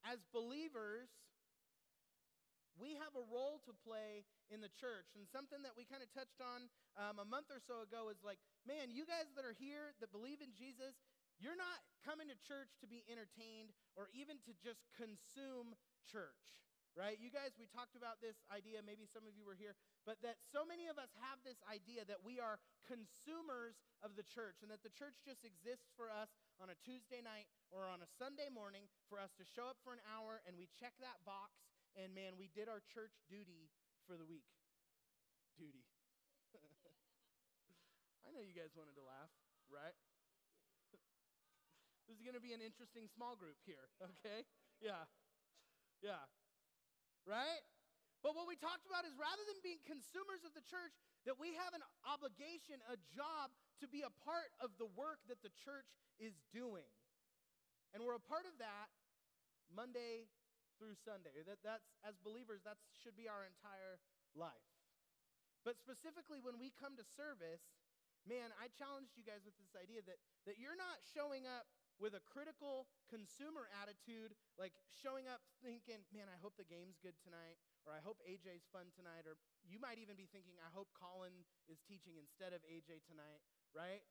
as 0.06 0.22
believers, 0.34 1.08
we 2.80 2.96
have 2.96 3.12
a 3.14 3.24
role 3.28 3.60
to 3.68 3.72
play 3.84 4.24
in 4.48 4.64
the 4.64 4.72
church. 4.72 5.12
And 5.14 5.28
something 5.28 5.60
that 5.62 5.76
we 5.76 5.84
kind 5.84 6.00
of 6.00 6.08
touched 6.10 6.40
on 6.40 6.72
um, 6.96 7.20
a 7.20 7.26
month 7.28 7.52
or 7.52 7.60
so 7.60 7.84
ago 7.84 8.08
is 8.08 8.20
like, 8.24 8.40
man, 8.64 8.88
you 8.88 9.04
guys 9.04 9.28
that 9.36 9.44
are 9.44 9.56
here 9.56 9.92
that 10.00 10.10
believe 10.10 10.40
in 10.40 10.50
Jesus, 10.56 10.96
you're 11.40 11.58
not 11.58 11.84
coming 12.02 12.28
to 12.32 12.36
church 12.38 12.72
to 12.80 12.86
be 12.88 13.04
entertained 13.10 13.74
or 13.98 14.08
even 14.14 14.40
to 14.48 14.52
just 14.62 14.86
consume 14.94 15.74
church, 16.06 16.38
right? 16.94 17.18
You 17.18 17.34
guys, 17.34 17.58
we 17.58 17.66
talked 17.66 17.98
about 17.98 18.22
this 18.22 18.40
idea, 18.52 18.80
maybe 18.84 19.08
some 19.08 19.26
of 19.26 19.34
you 19.34 19.42
were 19.42 19.58
here, 19.58 19.74
but 20.06 20.22
that 20.22 20.38
so 20.40 20.62
many 20.62 20.86
of 20.86 20.96
us 21.02 21.10
have 21.18 21.42
this 21.42 21.58
idea 21.66 22.06
that 22.06 22.22
we 22.22 22.38
are 22.38 22.62
consumers 22.86 23.80
of 24.06 24.14
the 24.14 24.26
church 24.26 24.62
and 24.62 24.70
that 24.70 24.86
the 24.86 24.92
church 24.92 25.18
just 25.22 25.42
exists 25.42 25.90
for 25.94 26.10
us 26.10 26.30
on 26.62 26.70
a 26.70 26.78
Tuesday 26.86 27.18
night 27.18 27.50
or 27.74 27.90
on 27.90 28.06
a 28.06 28.08
Sunday 28.22 28.46
morning 28.46 28.86
for 29.10 29.18
us 29.18 29.34
to 29.34 29.42
show 29.42 29.66
up 29.66 29.82
for 29.82 29.90
an 29.90 29.98
hour 30.06 30.38
and 30.46 30.54
we 30.54 30.70
check 30.78 30.94
that 31.02 31.18
box 31.26 31.58
and 31.98 32.14
man, 32.14 32.38
we 32.38 32.46
did 32.54 32.70
our 32.70 32.78
church 32.86 33.18
duty 33.26 33.66
for 34.06 34.14
the 34.14 34.22
week. 34.22 34.46
Duty. 35.58 35.82
I 38.22 38.30
know 38.30 38.46
you 38.46 38.54
guys 38.54 38.70
wanted 38.78 38.94
to 38.94 39.02
laugh, 39.02 39.34
right? 39.66 39.98
this 42.06 42.14
is 42.14 42.22
going 42.22 42.38
to 42.38 42.44
be 42.44 42.54
an 42.54 42.62
interesting 42.62 43.10
small 43.10 43.34
group 43.34 43.58
here, 43.66 43.90
okay? 44.22 44.46
Yeah. 44.78 45.10
Yeah. 45.98 46.30
Right? 47.26 47.66
But 48.22 48.38
what 48.38 48.46
we 48.46 48.54
talked 48.54 48.86
about 48.86 49.02
is 49.02 49.18
rather 49.18 49.42
than 49.50 49.58
being 49.66 49.82
consumers 49.82 50.46
of 50.46 50.54
the 50.54 50.62
church, 50.62 50.94
that 51.26 51.42
we 51.42 51.58
have 51.58 51.74
an 51.74 51.82
obligation, 52.06 52.78
a 52.86 52.94
job 53.10 53.50
to 53.82 53.90
be 53.90 54.06
a 54.06 54.14
part 54.22 54.54
of 54.62 54.70
the 54.78 54.86
work 54.94 55.18
that 55.26 55.42
the 55.42 55.50
church 55.66 55.90
is 56.22 56.38
doing. 56.54 56.86
And 57.90 58.06
we're 58.06 58.16
a 58.16 58.22
part 58.22 58.46
of 58.46 58.54
that 58.62 58.94
Monday 59.74 60.30
through 60.78 60.94
Sunday. 61.02 61.42
That 61.42 61.58
that's 61.66 61.98
as 62.06 62.14
believers, 62.22 62.62
that 62.62 62.78
should 62.94 63.18
be 63.18 63.26
our 63.26 63.42
entire 63.42 63.98
life. 64.38 64.70
But 65.66 65.78
specifically 65.78 66.38
when 66.38 66.62
we 66.62 66.70
come 66.74 66.94
to 66.98 67.06
service, 67.06 67.62
man, 68.26 68.54
I 68.58 68.70
challenged 68.74 69.18
you 69.18 69.26
guys 69.26 69.42
with 69.42 69.58
this 69.58 69.74
idea 69.74 70.02
that, 70.06 70.18
that 70.46 70.62
you're 70.62 70.78
not 70.78 71.02
showing 71.10 71.46
up 71.46 71.66
with 71.98 72.18
a 72.18 72.22
critical 72.26 72.90
consumer 73.06 73.70
attitude, 73.78 74.34
like 74.58 74.74
showing 74.90 75.30
up 75.30 75.42
thinking, 75.62 76.02
man, 76.10 76.26
I 76.26 76.38
hope 76.42 76.58
the 76.58 76.66
game's 76.66 76.98
good 76.98 77.14
tonight, 77.22 77.62
or 77.86 77.92
I 77.94 78.02
hope 78.02 78.22
AJ's 78.22 78.66
fun 78.70 78.90
tonight, 78.94 79.26
or 79.26 79.38
you 79.66 79.82
might 79.82 79.98
even 79.98 80.14
be 80.14 80.30
thinking, 80.30 80.54
I 80.62 80.70
hope 80.70 80.90
Colin 80.94 81.34
is 81.66 81.82
teaching 81.82 82.14
instead 82.18 82.54
of 82.54 82.62
AJ 82.66 83.02
tonight, 83.06 83.42
right? 83.74 84.02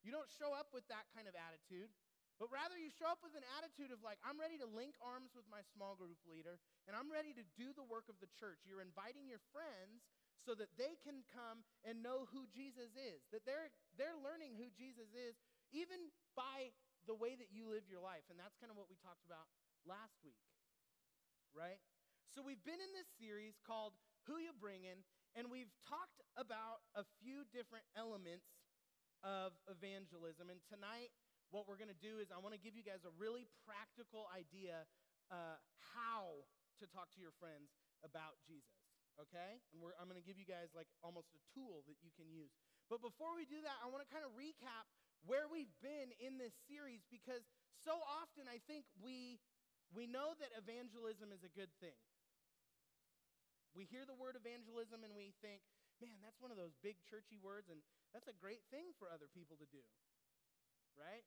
You 0.00 0.12
don't 0.12 0.28
show 0.32 0.56
up 0.56 0.72
with 0.72 0.88
that 0.88 1.08
kind 1.12 1.28
of 1.28 1.36
attitude, 1.36 1.92
but 2.40 2.48
rather 2.48 2.80
you 2.80 2.88
show 2.88 3.04
up 3.12 3.20
with 3.20 3.36
an 3.36 3.44
attitude 3.60 3.92
of 3.92 4.00
like, 4.00 4.16
I'm 4.24 4.40
ready 4.40 4.56
to 4.56 4.68
link 4.68 4.96
arms 5.04 5.36
with 5.36 5.44
my 5.52 5.60
small 5.76 5.92
group 5.92 6.16
leader, 6.24 6.56
and 6.88 6.96
I'm 6.96 7.12
ready 7.12 7.36
to 7.36 7.44
do 7.52 7.76
the 7.76 7.84
work 7.84 8.08
of 8.08 8.16
the 8.16 8.32
church. 8.32 8.64
You're 8.64 8.80
inviting 8.80 9.28
your 9.28 9.44
friends 9.52 10.08
so 10.40 10.56
that 10.56 10.72
they 10.80 10.96
can 11.04 11.20
come 11.28 11.60
and 11.84 12.00
know 12.00 12.24
who 12.32 12.48
Jesus 12.48 12.96
is, 12.96 13.20
that 13.28 13.44
they're, 13.44 13.68
they're 14.00 14.16
learning 14.16 14.56
who 14.56 14.72
Jesus 14.72 15.12
is, 15.12 15.36
even 15.68 16.08
by 16.32 16.72
the 17.04 17.12
way 17.12 17.36
that 17.36 17.52
you 17.52 17.68
live 17.68 17.84
your 17.92 18.00
life. 18.00 18.24
And 18.32 18.40
that's 18.40 18.56
kind 18.56 18.72
of 18.72 18.76
what 18.80 18.88
we 18.88 18.96
talked 19.04 19.28
about 19.28 19.52
last 19.84 20.16
week, 20.24 20.40
right? 21.52 21.76
So 22.30 22.46
we've 22.46 22.62
been 22.62 22.78
in 22.78 22.94
this 22.94 23.10
series 23.18 23.58
called 23.66 23.98
Who 24.30 24.38
You 24.38 24.54
Bringin', 24.54 25.02
and 25.34 25.50
we've 25.50 25.74
talked 25.82 26.22
about 26.38 26.78
a 26.94 27.02
few 27.18 27.42
different 27.50 27.82
elements 27.98 28.46
of 29.26 29.50
evangelism. 29.66 30.46
And 30.46 30.62
tonight, 30.70 31.10
what 31.50 31.66
we're 31.66 31.74
going 31.74 31.90
to 31.90 31.98
do 31.98 32.22
is 32.22 32.30
I 32.30 32.38
want 32.38 32.54
to 32.54 32.62
give 32.62 32.78
you 32.78 32.86
guys 32.86 33.02
a 33.02 33.10
really 33.18 33.50
practical 33.66 34.30
idea 34.30 34.86
uh, 35.34 35.58
how 35.90 36.46
to 36.78 36.86
talk 36.86 37.10
to 37.18 37.20
your 37.20 37.34
friends 37.42 37.74
about 38.06 38.38
Jesus. 38.46 38.78
Okay? 39.18 39.58
And 39.74 39.82
I'm 39.98 40.06
going 40.06 40.22
to 40.22 40.22
give 40.22 40.38
you 40.38 40.46
guys 40.46 40.70
like 40.70 40.86
almost 41.02 41.34
a 41.34 41.42
tool 41.50 41.82
that 41.90 41.98
you 41.98 42.14
can 42.14 42.30
use. 42.30 42.54
But 42.86 43.02
before 43.02 43.34
we 43.34 43.42
do 43.42 43.58
that, 43.58 43.74
I 43.82 43.90
want 43.90 44.06
to 44.06 44.10
kind 44.14 44.22
of 44.22 44.38
recap 44.38 44.86
where 45.26 45.50
we've 45.50 45.74
been 45.82 46.14
in 46.22 46.38
this 46.38 46.54
series 46.70 47.02
because 47.10 47.42
so 47.82 47.98
often 48.06 48.46
I 48.46 48.62
think 48.70 48.86
we 49.02 49.42
we 49.90 50.06
know 50.06 50.38
that 50.38 50.54
evangelism 50.54 51.34
is 51.34 51.42
a 51.42 51.50
good 51.50 51.74
thing. 51.82 51.98
We 53.74 53.86
hear 53.86 54.02
the 54.02 54.16
word 54.16 54.34
evangelism 54.34 55.06
and 55.06 55.14
we 55.14 55.34
think, 55.38 55.62
man, 56.02 56.18
that's 56.24 56.42
one 56.42 56.50
of 56.50 56.58
those 56.58 56.74
big 56.82 56.98
churchy 57.06 57.38
words 57.38 57.70
and 57.70 57.78
that's 58.10 58.26
a 58.26 58.36
great 58.36 58.66
thing 58.72 58.90
for 58.98 59.12
other 59.12 59.30
people 59.30 59.54
to 59.62 59.68
do. 59.70 59.82
Right? 60.98 61.22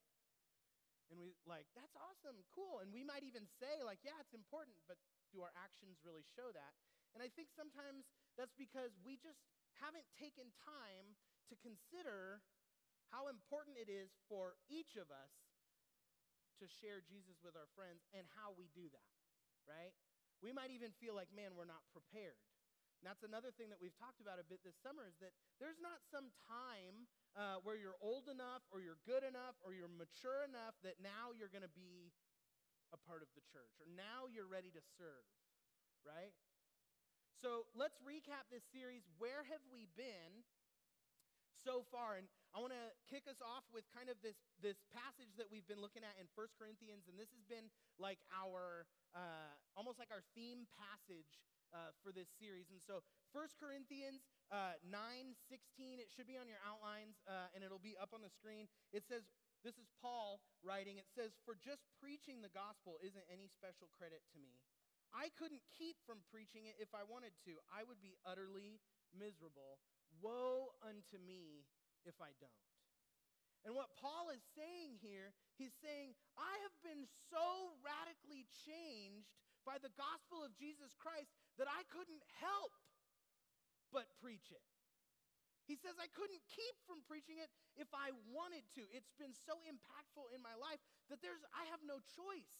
And 1.12 1.22
we 1.22 1.38
like, 1.46 1.70
that's 1.78 1.94
awesome, 2.00 2.42
cool. 2.52 2.82
And 2.82 2.90
we 2.92 3.06
might 3.06 3.24
even 3.24 3.48
say 3.62 3.84
like, 3.86 4.02
yeah, 4.04 4.18
it's 4.20 4.36
important, 4.36 4.76
but 4.90 5.00
do 5.32 5.46
our 5.46 5.54
actions 5.56 6.02
really 6.04 6.26
show 6.36 6.50
that? 6.52 6.74
And 7.14 7.22
I 7.22 7.30
think 7.30 7.54
sometimes 7.54 8.10
that's 8.34 8.56
because 8.58 8.98
we 9.06 9.22
just 9.22 9.40
haven't 9.78 10.10
taken 10.18 10.50
time 10.66 11.14
to 11.52 11.56
consider 11.62 12.42
how 13.14 13.30
important 13.30 13.78
it 13.78 13.92
is 13.92 14.10
for 14.26 14.58
each 14.74 14.98
of 14.98 15.14
us 15.14 15.34
to 16.58 16.66
share 16.82 17.06
Jesus 17.06 17.38
with 17.46 17.54
our 17.54 17.70
friends 17.78 18.02
and 18.14 18.26
how 18.34 18.58
we 18.58 18.74
do 18.74 18.90
that? 18.90 19.13
We 20.44 20.52
might 20.52 20.76
even 20.76 20.92
feel 21.00 21.16
like, 21.16 21.32
man, 21.32 21.56
we're 21.56 21.70
not 21.70 21.88
prepared. 21.96 22.44
And 23.00 23.08
that's 23.08 23.24
another 23.24 23.52
thing 23.56 23.72
that 23.72 23.80
we've 23.80 23.96
talked 23.96 24.20
about 24.20 24.40
a 24.40 24.48
bit 24.48 24.60
this 24.64 24.76
summer 24.80 25.08
is 25.08 25.16
that 25.24 25.32
there's 25.60 25.80
not 25.80 26.04
some 26.08 26.32
time 26.48 27.08
uh, 27.36 27.60
where 27.64 27.80
you're 27.80 28.00
old 28.04 28.28
enough 28.28 28.64
or 28.72 28.80
you're 28.80 29.00
good 29.04 29.24
enough 29.24 29.56
or 29.64 29.76
you're 29.76 29.92
mature 29.92 30.44
enough 30.44 30.76
that 30.88 31.00
now 31.04 31.32
you're 31.36 31.52
going 31.52 31.68
to 31.68 31.76
be 31.76 32.12
a 32.96 33.00
part 33.00 33.20
of 33.20 33.32
the 33.36 33.44
church 33.44 33.76
or 33.80 33.88
now 33.92 34.32
you're 34.32 34.48
ready 34.48 34.72
to 34.72 34.84
serve, 35.00 35.28
right? 36.04 36.32
So 37.44 37.68
let's 37.76 38.00
recap 38.00 38.48
this 38.48 38.64
series. 38.72 39.04
Where 39.20 39.44
have 39.52 39.64
we 39.68 39.92
been 40.00 40.48
so 41.68 41.84
far? 41.92 42.16
And 42.16 42.32
I 42.54 42.62
want 42.62 42.70
to 42.70 42.94
kick 43.10 43.26
us 43.26 43.42
off 43.42 43.66
with 43.74 43.82
kind 43.90 44.14
of 44.14 44.22
this, 44.22 44.38
this 44.62 44.78
passage 44.94 45.34
that 45.42 45.50
we've 45.50 45.66
been 45.66 45.82
looking 45.82 46.06
at 46.06 46.14
in 46.22 46.30
1 46.38 46.54
Corinthians. 46.54 47.10
And 47.10 47.18
this 47.18 47.34
has 47.34 47.42
been 47.50 47.74
like 47.98 48.22
our, 48.30 48.86
uh, 49.18 49.58
almost 49.74 49.98
like 49.98 50.14
our 50.14 50.22
theme 50.38 50.70
passage 50.70 51.42
uh, 51.74 51.90
for 52.06 52.14
this 52.14 52.30
series. 52.38 52.70
And 52.70 52.78
so 52.78 53.02
1 53.34 53.58
Corinthians 53.58 54.22
uh, 54.54 54.78
9 54.86 55.34
16, 55.50 55.98
it 55.98 56.14
should 56.14 56.30
be 56.30 56.38
on 56.38 56.46
your 56.46 56.62
outlines 56.62 57.18
uh, 57.26 57.50
and 57.58 57.66
it'll 57.66 57.82
be 57.82 57.98
up 57.98 58.14
on 58.14 58.22
the 58.22 58.30
screen. 58.30 58.70
It 58.94 59.02
says, 59.10 59.26
this 59.66 59.82
is 59.82 59.90
Paul 59.98 60.38
writing. 60.62 61.02
It 61.02 61.10
says, 61.10 61.34
For 61.50 61.58
just 61.58 61.82
preaching 61.98 62.46
the 62.46 62.54
gospel 62.54 63.02
isn't 63.02 63.26
any 63.34 63.50
special 63.50 63.90
credit 63.98 64.22
to 64.36 64.38
me. 64.38 64.62
I 65.10 65.34
couldn't 65.34 65.66
keep 65.74 65.98
from 66.06 66.22
preaching 66.30 66.70
it 66.70 66.78
if 66.78 66.94
I 66.94 67.02
wanted 67.06 67.34
to. 67.50 67.58
I 67.74 67.82
would 67.82 68.02
be 68.02 68.14
utterly 68.26 68.82
miserable. 69.14 69.82
Woe 70.22 70.78
unto 70.82 71.18
me 71.22 71.66
if 72.06 72.18
I 72.20 72.32
don't. 72.40 72.64
And 73.64 73.72
what 73.72 73.96
Paul 73.96 74.28
is 74.36 74.44
saying 74.60 75.00
here, 75.00 75.32
he's 75.56 75.72
saying, 75.80 76.12
I 76.36 76.54
have 76.68 76.76
been 76.84 77.08
so 77.32 77.80
radically 77.80 78.44
changed 78.68 79.32
by 79.64 79.80
the 79.80 79.94
gospel 79.96 80.44
of 80.44 80.52
Jesus 80.60 80.92
Christ 81.00 81.32
that 81.56 81.72
I 81.72 81.88
couldn't 81.88 82.24
help 82.44 82.76
but 83.96 84.12
preach 84.20 84.52
it. 84.52 84.64
He 85.64 85.80
says, 85.80 85.96
I 85.96 86.12
couldn't 86.12 86.44
keep 86.52 86.76
from 86.84 87.00
preaching 87.08 87.40
it 87.40 87.48
if 87.80 87.88
I 87.96 88.12
wanted 88.36 88.68
to. 88.76 88.84
It's 88.92 89.16
been 89.16 89.32
so 89.32 89.64
impactful 89.64 90.36
in 90.36 90.44
my 90.44 90.60
life 90.60 90.84
that 91.08 91.24
there's, 91.24 91.40
I 91.56 91.64
have 91.72 91.80
no 91.88 92.04
choice. 92.04 92.52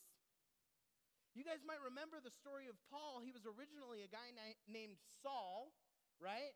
You 1.36 1.44
guys 1.44 1.60
might 1.68 1.84
remember 1.84 2.24
the 2.24 2.32
story 2.32 2.72
of 2.72 2.80
Paul. 2.88 3.20
He 3.20 3.36
was 3.36 3.44
originally 3.44 4.08
a 4.08 4.10
guy 4.12 4.32
na- 4.32 4.56
named 4.72 4.96
Saul, 5.20 5.76
right? 6.22 6.56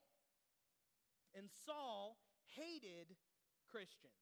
And 1.36 1.52
Saul 1.68 2.16
hated 2.56 3.18
Christians. 3.68 4.16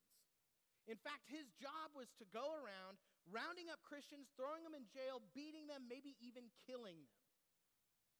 In 0.86 0.98
fact, 1.02 1.26
his 1.26 1.50
job 1.58 1.94
was 1.94 2.10
to 2.22 2.26
go 2.30 2.54
around 2.54 2.98
rounding 3.26 3.66
up 3.66 3.82
Christians, 3.82 4.30
throwing 4.38 4.62
them 4.62 4.74
in 4.74 4.86
jail, 4.86 5.18
beating 5.34 5.66
them, 5.66 5.90
maybe 5.90 6.14
even 6.22 6.46
killing 6.62 7.02
them. 7.02 7.22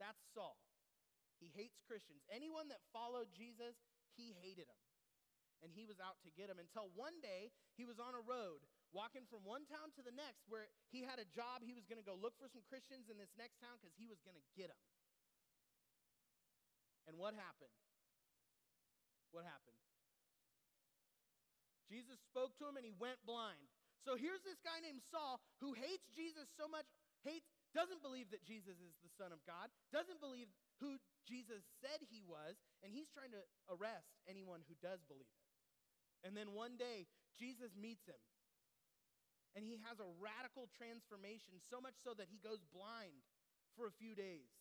That's 0.03 0.19
Saul. 0.35 0.59
He 1.39 1.53
hates 1.55 1.79
Christians. 1.87 2.27
Anyone 2.27 2.67
that 2.75 2.83
followed 2.91 3.31
Jesus, 3.31 3.79
he 4.19 4.35
hated 4.43 4.67
them. 4.67 4.83
And 5.65 5.73
he 5.73 5.89
was 5.89 6.03
out 6.03 6.21
to 6.27 6.31
get 6.35 6.53
them 6.53 6.61
until 6.61 6.93
one 6.93 7.17
day 7.25 7.55
he 7.79 7.89
was 7.89 7.97
on 7.97 8.13
a 8.13 8.21
road 8.21 8.67
walking 8.93 9.25
from 9.25 9.43
one 9.47 9.65
town 9.65 9.89
to 9.97 10.03
the 10.05 10.13
next 10.13 10.45
where 10.51 10.69
he 10.93 11.07
had 11.07 11.17
a 11.17 11.29
job. 11.33 11.65
He 11.65 11.73
was 11.73 11.89
going 11.89 12.01
to 12.01 12.07
go 12.07 12.19
look 12.19 12.37
for 12.37 12.51
some 12.51 12.67
Christians 12.69 13.09
in 13.09 13.17
this 13.17 13.33
next 13.41 13.63
town 13.63 13.81
because 13.81 13.97
he 13.97 14.05
was 14.05 14.21
going 14.21 14.37
to 14.37 14.47
get 14.53 14.69
them. 14.69 14.83
And 17.09 17.17
what 17.17 17.33
happened? 17.39 17.73
What 19.33 19.47
happened? 19.47 19.86
Jesus 21.87 22.19
spoke 22.23 22.55
to 22.59 22.67
him 22.67 22.77
and 22.77 22.87
he 22.87 22.95
went 22.95 23.23
blind. 23.25 23.63
So 24.03 24.15
here's 24.15 24.43
this 24.47 24.63
guy 24.63 24.79
named 24.83 25.03
Saul 25.03 25.43
who 25.59 25.75
hates 25.75 26.07
Jesus 26.15 26.47
so 26.55 26.71
much, 26.71 26.87
hates, 27.27 27.51
doesn't 27.75 28.05
believe 28.05 28.31
that 28.31 28.47
Jesus 28.47 28.79
is 28.79 28.95
the 29.03 29.11
Son 29.19 29.35
of 29.35 29.43
God, 29.43 29.73
doesn't 29.91 30.23
believe 30.23 30.47
who 30.79 31.01
Jesus 31.27 31.67
said 31.83 31.99
he 32.07 32.23
was, 32.23 32.55
and 32.87 32.95
he's 32.95 33.11
trying 33.11 33.35
to 33.35 33.43
arrest 33.67 34.15
anyone 34.31 34.63
who 34.71 34.79
does 34.79 35.03
believe 35.11 35.27
it. 35.27 35.47
And 36.23 36.39
then 36.39 36.55
one 36.55 36.79
day, 36.79 37.11
Jesus 37.35 37.75
meets 37.75 38.07
him 38.07 38.19
and 39.57 39.65
he 39.65 39.81
has 39.89 39.97
a 39.97 40.15
radical 40.21 40.69
transformation, 40.77 41.57
so 41.65 41.81
much 41.81 41.97
so 42.05 42.13
that 42.13 42.29
he 42.29 42.37
goes 42.45 42.61
blind 42.77 43.25
for 43.73 43.89
a 43.89 43.97
few 43.97 44.13
days. 44.13 44.53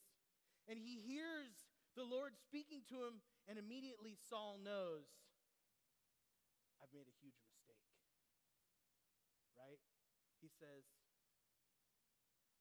And 0.72 0.80
he 0.80 1.04
hears 1.04 1.68
the 2.00 2.08
Lord 2.08 2.32
speaking 2.40 2.88
to 2.88 3.04
him, 3.04 3.20
and 3.52 3.60
immediately 3.60 4.16
Saul 4.16 4.56
knows, 4.64 5.12
I've 6.84 6.92
made 6.92 7.08
a 7.08 7.18
huge 7.22 7.40
mistake. 7.46 7.84
Right? 9.56 9.80
He 10.44 10.48
says 10.48 10.84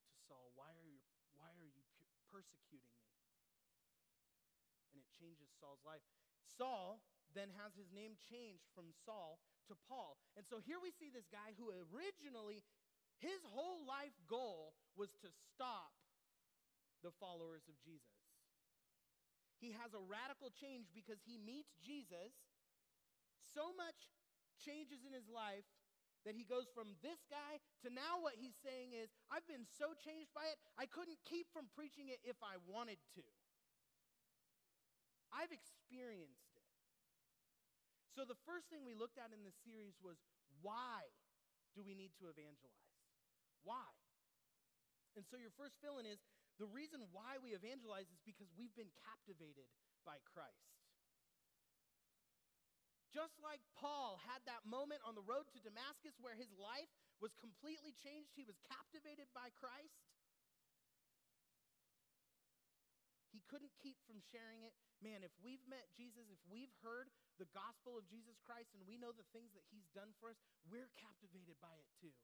to 0.09 0.17
Saul, 0.31 0.55
Why 0.55 0.71
are 0.75 0.87
you, 0.87 1.03
why 1.35 1.51
are 1.51 1.69
you 1.69 1.85
persecuting 2.31 2.95
me? 2.99 3.11
And 4.91 5.03
it 5.03 5.09
changes 5.19 5.51
Saul's 5.59 5.83
life. 5.83 6.03
Saul 6.47 7.03
then 7.35 7.51
has 7.59 7.75
his 7.75 7.91
name 7.91 8.15
changed 8.31 8.71
from 8.73 8.95
Saul 9.03 9.43
to 9.67 9.75
Paul. 9.91 10.17
And 10.39 10.47
so 10.47 10.62
here 10.62 10.79
we 10.79 10.95
see 10.95 11.11
this 11.11 11.27
guy 11.27 11.57
who 11.59 11.75
originally, 11.91 12.62
his 13.19 13.43
whole 13.51 13.83
life 13.83 14.15
goal 14.31 14.79
was 14.95 15.11
to 15.27 15.29
stop 15.53 15.91
the 17.03 17.12
followers 17.19 17.67
of 17.67 17.75
Jesus. 17.83 18.15
He 19.59 19.75
has 19.81 19.93
a 19.97 20.03
radical 20.03 20.53
change 20.55 20.93
because 20.95 21.19
he 21.25 21.41
meets 21.41 21.75
Jesus. 21.81 22.33
So 23.55 23.70
much 23.78 24.11
changes 24.59 25.07
in 25.07 25.14
his 25.14 25.30
life 25.30 25.64
that 26.26 26.34
he 26.34 26.42
goes 26.42 26.66
from 26.74 26.98
this 27.05 27.22
guy 27.30 27.62
to 27.84 27.92
now 27.92 28.18
what 28.18 28.34
he's 28.34 28.57
saying 28.64 28.96
is, 28.96 29.12
I've 29.30 29.46
been 29.46 29.68
so 29.68 29.94
changed 29.94 30.34
by 30.34 30.48
it, 30.50 30.59
I 30.74 30.90
couldn't 30.90 31.20
keep 31.22 31.46
from 31.55 31.70
preaching 31.70 32.11
it 32.11 32.18
if 32.26 32.40
I 32.42 32.59
wanted 32.66 32.98
to. 33.14 33.24
I've 35.30 35.52
experienced 35.52 36.55
it. 36.57 36.66
so, 38.14 38.22
the 38.22 38.38
first 38.46 38.70
thing 38.70 38.86
we 38.86 38.94
looked 38.94 39.18
at 39.18 39.34
in 39.34 39.42
this 39.42 39.59
series 39.66 39.98
was 39.98 40.16
why 40.62 41.02
do 41.74 41.82
we 41.82 41.98
need 41.98 42.14
to 42.22 42.30
evangelize? 42.30 42.90
Why? 43.66 43.90
And 45.18 45.26
so 45.26 45.38
your 45.38 45.55
first 45.55 45.78
feeling 45.82 46.07
is 46.07 46.22
the 46.59 46.70
reason 46.70 47.02
why 47.11 47.38
we 47.42 47.55
evangelize 47.55 48.11
is 48.11 48.22
because 48.22 48.50
we've 48.55 48.74
been 48.78 48.90
captivated 49.02 49.66
by 50.07 50.22
Christ. 50.22 50.84
Just 53.15 53.39
like 53.47 53.62
Paul 53.79 54.19
had 54.27 54.43
that 54.51 54.67
moment 54.67 54.99
on 55.07 55.15
the 55.15 55.23
road 55.23 55.47
to 55.55 55.62
Damascus 55.62 56.19
where 56.19 56.35
his 56.35 56.51
life 56.59 56.91
was 57.23 57.31
completely 57.39 57.95
changed, 58.03 58.35
he 58.35 58.43
was 58.43 58.59
captivated 58.67 59.31
by 59.31 59.55
Christ. 59.55 59.95
He 63.31 63.39
couldn't 63.47 63.71
keep 63.79 63.95
from 64.03 64.19
sharing 64.35 64.67
it. 64.67 64.75
Man, 64.99 65.23
if 65.23 65.31
we've 65.39 65.62
met 65.71 65.87
Jesus, 65.95 66.27
if 66.27 66.43
we've 66.51 66.75
heard 66.83 67.07
the 67.39 67.47
gospel 67.55 67.95
of 67.95 68.11
Jesus 68.11 68.39
Christ 68.43 68.75
and 68.75 68.83
we 68.83 68.99
know 68.99 69.15
the 69.15 69.27
things 69.31 69.55
that 69.55 69.67
he's 69.71 69.87
done 69.95 70.11
for 70.19 70.35
us, 70.35 70.39
we're 70.67 70.91
captivated 70.99 71.55
by 71.62 71.75
it 71.79 71.87
too. 72.03 72.15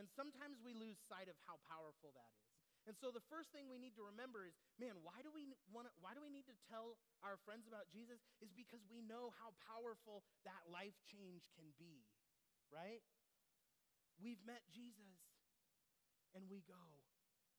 And 0.00 0.08
sometimes 0.16 0.56
we 0.64 0.72
lose 0.72 0.96
sight 1.04 1.28
of 1.28 1.36
how 1.44 1.60
powerful 1.68 2.16
that 2.16 2.32
is. 2.32 2.49
And 2.90 2.98
so 2.98 3.14
the 3.14 3.22
first 3.30 3.54
thing 3.54 3.70
we 3.70 3.78
need 3.78 3.94
to 3.94 4.02
remember 4.02 4.42
is, 4.42 4.58
man, 4.74 4.98
why 5.06 5.22
do 5.22 5.30
we 5.30 5.54
want 5.70 5.86
why 6.02 6.10
do 6.10 6.18
we 6.18 6.26
need 6.26 6.50
to 6.50 6.58
tell 6.66 6.98
our 7.22 7.38
friends 7.46 7.70
about 7.70 7.86
Jesus? 7.86 8.18
Is 8.42 8.50
because 8.50 8.82
we 8.90 8.98
know 8.98 9.30
how 9.38 9.54
powerful 9.62 10.26
that 10.42 10.66
life 10.66 10.98
change 11.06 11.46
can 11.54 11.70
be, 11.78 12.02
right? 12.66 12.98
We've 14.18 14.42
met 14.42 14.66
Jesus 14.74 15.22
and 16.34 16.50
we 16.50 16.66
go, 16.66 16.82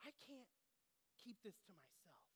I 0.03 0.11
can't 0.19 0.51
keep 1.15 1.39
this 1.47 1.63
to 1.63 1.71
myself. 1.79 2.27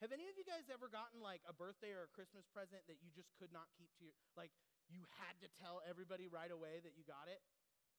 Have 0.00 0.08
any 0.08 0.32
of 0.32 0.40
you 0.40 0.48
guys 0.48 0.72
ever 0.72 0.88
gotten 0.88 1.20
like 1.20 1.44
a 1.44 1.52
birthday 1.52 1.92
or 1.92 2.08
a 2.08 2.12
Christmas 2.16 2.48
present 2.48 2.80
that 2.88 3.04
you 3.04 3.12
just 3.12 3.28
could 3.36 3.52
not 3.52 3.68
keep 3.76 3.92
to 4.00 4.08
your 4.08 4.16
like 4.40 4.56
you 4.88 5.04
had 5.20 5.36
to 5.44 5.52
tell 5.60 5.84
everybody 5.84 6.32
right 6.32 6.48
away 6.48 6.80
that 6.80 6.96
you 6.96 7.04
got 7.04 7.28
it? 7.28 7.44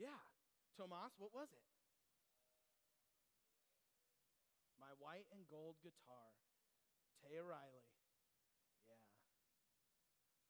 Yeah. 0.01 0.26
Tomas, 0.74 1.14
what 1.22 1.30
was 1.38 1.54
it? 1.54 1.62
White 5.04 5.28
and 5.36 5.43
gold 5.51 5.76
guitar. 5.84 6.32
Taya 7.20 7.43
Riley. 7.43 7.84
Yeah. 8.88 9.04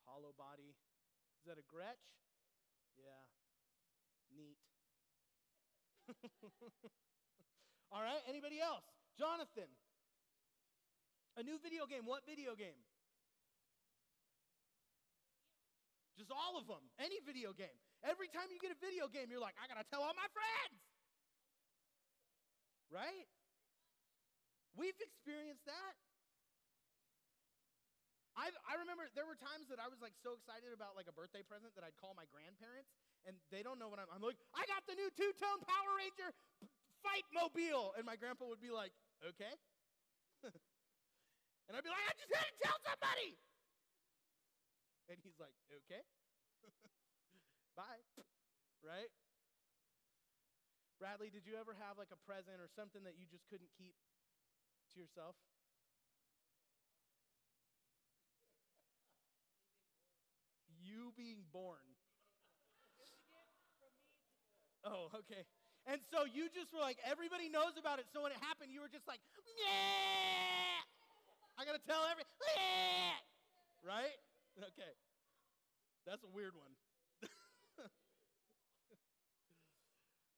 Hollow 0.05 0.37
body. 0.37 0.77
Is 1.41 1.49
that 1.49 1.57
a 1.57 1.65
Gretsch? 1.65 2.13
Yeah. 3.01 3.25
Neat. 4.29 4.61
All 7.93 8.01
right, 8.05 8.21
anybody 8.29 8.61
else? 8.61 8.85
Jonathan. 9.17 9.69
A 11.37 11.41
new 11.41 11.57
video 11.57 11.89
game. 11.89 12.05
What 12.05 12.21
video 12.29 12.53
game? 12.53 12.77
Just 16.13 16.29
all 16.29 16.61
of 16.61 16.69
them. 16.69 16.85
Any 17.01 17.17
video 17.25 17.57
game. 17.57 17.73
Every 18.05 18.29
time 18.29 18.53
you 18.53 18.61
get 18.61 18.69
a 18.69 18.77
video 18.77 19.09
game, 19.09 19.33
you're 19.33 19.41
like, 19.41 19.57
I 19.57 19.65
gotta 19.65 19.81
tell 19.89 20.05
all 20.05 20.13
my 20.13 20.29
friends. 20.29 20.77
Right? 22.93 23.25
We've 24.73 24.97
experienced 24.97 25.65
that. 25.69 25.93
I, 28.33 28.49
I 28.65 28.81
remember 28.81 29.05
there 29.13 29.29
were 29.29 29.37
times 29.37 29.69
that 29.69 29.77
I 29.77 29.85
was 29.85 30.01
like 30.01 30.17
so 30.25 30.33
excited 30.33 30.73
about 30.73 30.97
like 30.97 31.05
a 31.05 31.13
birthday 31.13 31.45
present 31.45 31.77
that 31.77 31.85
I'd 31.85 31.93
call 32.01 32.17
my 32.17 32.25
grandparents 32.33 32.89
and 33.29 33.37
they 33.51 33.63
don't 33.63 33.79
know 33.79 33.87
what 33.87 33.99
I'm. 33.99 34.09
I'm 34.11 34.23
like, 34.23 34.39
I 34.51 34.67
got 34.67 34.83
the 34.87 34.95
new 34.95 35.07
two 35.15 35.31
tone 35.39 35.61
Power 35.63 35.91
Ranger 35.95 36.31
fight 37.03 37.27
mobile, 37.35 37.95
and 37.95 38.07
my 38.07 38.15
grandpa 38.15 38.47
would 38.47 38.63
be 38.63 38.71
like, 38.71 38.91
okay, 39.23 39.53
and 41.67 41.73
I'd 41.75 41.83
be 41.83 41.91
like, 41.91 42.03
I 42.03 42.13
just 42.15 42.31
had 42.31 42.47
to 42.47 42.57
tell 42.63 42.79
somebody, 42.83 43.39
and 45.07 45.17
he's 45.23 45.39
like, 45.39 45.55
okay, 45.83 46.03
bye, 47.79 48.03
right? 48.83 49.11
Bradley, 50.99 51.27
did 51.27 51.43
you 51.43 51.59
ever 51.59 51.75
have 51.83 51.99
like 51.99 52.11
a 52.15 52.19
present 52.23 52.63
or 52.63 52.71
something 52.71 53.03
that 53.03 53.19
you 53.19 53.27
just 53.27 53.43
couldn't 53.51 53.71
keep 53.75 53.91
to 54.93 54.99
yourself? 54.99 55.35
You 60.81 61.13
being 61.15 61.45
born. 61.53 61.95
Oh, 64.83 65.07
okay. 65.23 65.47
And 65.87 65.99
so 66.11 66.23
you 66.27 66.47
just 66.51 66.71
were 66.71 66.79
like, 66.83 66.99
everybody 67.03 67.47
knows 67.49 67.75
about 67.79 67.99
it. 67.99 68.07
So 68.11 68.23
when 68.23 68.31
it 68.31 68.39
happened, 68.39 68.71
you 68.71 68.79
were 68.79 68.91
just 68.91 69.07
like, 69.07 69.19
yeah, 69.59 70.79
I 71.59 71.65
gotta 71.65 71.83
tell 71.83 72.03
every, 72.07 72.23
yeah, 72.55 73.19
right? 73.83 74.15
Okay. 74.59 74.93
That's 76.05 76.23
a 76.23 76.27
weird 76.27 76.55
one. 76.55 76.71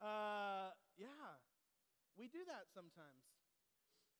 uh, 0.01 0.69
yeah, 0.97 1.37
we 2.17 2.27
do 2.27 2.39
that 2.47 2.67
sometimes. 2.73 3.34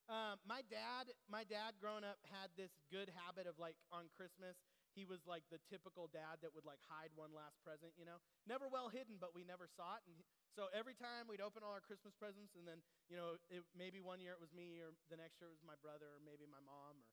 Um, 0.06 0.38
my 0.46 0.62
dad, 0.70 1.10
my 1.26 1.42
dad 1.42 1.82
growing 1.82 2.06
up 2.06 2.22
had 2.30 2.54
this 2.54 2.70
good 2.94 3.10
habit 3.10 3.50
of 3.50 3.58
like 3.58 3.74
on 3.90 4.06
Christmas, 4.14 4.54
he 4.94 5.02
was 5.02 5.26
like 5.26 5.42
the 5.50 5.58
typical 5.66 6.06
dad 6.06 6.40
that 6.46 6.54
would 6.54 6.62
like 6.64 6.78
hide 6.86 7.10
one 7.18 7.34
last 7.34 7.58
present, 7.66 7.90
you 7.98 8.06
know, 8.06 8.22
never 8.46 8.70
well 8.70 8.86
hidden, 8.86 9.18
but 9.18 9.34
we 9.34 9.42
never 9.42 9.66
saw 9.66 9.98
it. 9.98 10.06
And 10.06 10.14
he, 10.14 10.22
so 10.54 10.70
every 10.70 10.94
time 10.94 11.26
we'd 11.26 11.42
open 11.42 11.66
all 11.66 11.74
our 11.74 11.82
Christmas 11.82 12.14
presents, 12.14 12.54
and 12.54 12.64
then 12.64 12.80
you 13.10 13.18
know, 13.18 13.36
it, 13.50 13.66
maybe 13.74 13.98
one 13.98 14.22
year 14.22 14.32
it 14.32 14.40
was 14.40 14.54
me, 14.54 14.78
or 14.78 14.94
the 15.10 15.18
next 15.18 15.42
year 15.42 15.50
it 15.50 15.58
was 15.58 15.66
my 15.66 15.76
brother, 15.82 16.16
or 16.16 16.22
maybe 16.22 16.46
my 16.46 16.62
mom, 16.62 17.02
or 17.02 17.10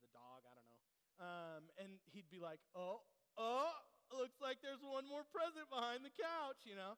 the 0.00 0.10
dog, 0.10 0.42
I 0.48 0.56
don't 0.56 0.66
know. 0.72 0.82
Um, 1.20 1.62
and 1.76 1.90
he'd 2.10 2.32
be 2.32 2.40
like, 2.40 2.64
"Oh, 2.72 3.04
oh, 3.36 3.76
looks 4.10 4.40
like 4.40 4.64
there's 4.64 4.80
one 4.80 5.04
more 5.04 5.28
present 5.28 5.68
behind 5.68 6.02
the 6.02 6.10
couch," 6.16 6.64
you 6.64 6.74
know. 6.74 6.96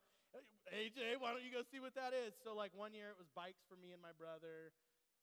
AJ, 0.72 1.20
why 1.20 1.34
don't 1.36 1.44
you 1.44 1.52
go 1.52 1.60
see 1.68 1.76
what 1.82 1.92
that 1.92 2.16
is? 2.16 2.32
So 2.40 2.56
like 2.56 2.72
one 2.72 2.96
year 2.96 3.12
it 3.12 3.18
was 3.20 3.28
bikes 3.36 3.60
for 3.68 3.76
me 3.76 3.92
and 3.92 4.00
my 4.00 4.16
brother. 4.16 4.72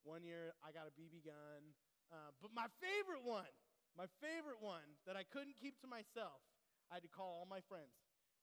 One 0.03 0.23
year 0.23 0.55
I 0.63 0.71
got 0.71 0.87
a 0.87 0.93
BB 0.95 1.23
gun. 1.25 1.75
Uh, 2.11 2.33
but 2.41 2.51
my 2.55 2.65
favorite 2.81 3.21
one, 3.23 3.49
my 3.97 4.09
favorite 4.21 4.59
one 4.61 4.97
that 5.05 5.15
I 5.15 5.23
couldn't 5.29 5.55
keep 5.59 5.77
to 5.81 5.87
myself, 5.87 6.41
I 6.89 6.97
had 6.97 7.03
to 7.05 7.11
call 7.11 7.37
all 7.43 7.47
my 7.49 7.61
friends, 7.69 7.93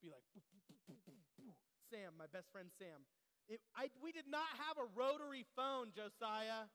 be 0.03 0.11
like, 0.11 0.23
boo, 0.35 0.43
boo, 0.87 1.19
boo. 1.37 1.53
Sam, 1.91 2.15
my 2.19 2.27
best 2.31 2.51
friend 2.53 2.71
Sam. 2.79 3.03
It, 3.49 3.61
I, 3.75 3.91
we 4.03 4.11
did 4.13 4.27
not 4.27 4.47
have 4.67 4.79
a 4.79 4.87
rotary 4.95 5.47
phone, 5.55 5.91
Josiah. 5.95 6.67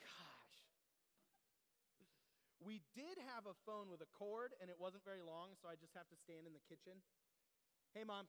Gosh. 0.00 0.58
We 2.60 2.82
did 2.94 3.16
have 3.34 3.46
a 3.46 3.54
phone 3.64 3.88
with 3.88 4.02
a 4.02 4.10
cord, 4.18 4.52
and 4.60 4.68
it 4.70 4.76
wasn't 4.78 5.04
very 5.04 5.22
long, 5.22 5.54
so 5.62 5.68
I 5.68 5.76
just 5.78 5.94
have 5.94 6.08
to 6.10 6.16
stand 6.18 6.46
in 6.46 6.52
the 6.52 6.64
kitchen. 6.68 7.00
Hey, 7.94 8.04
mom. 8.04 8.26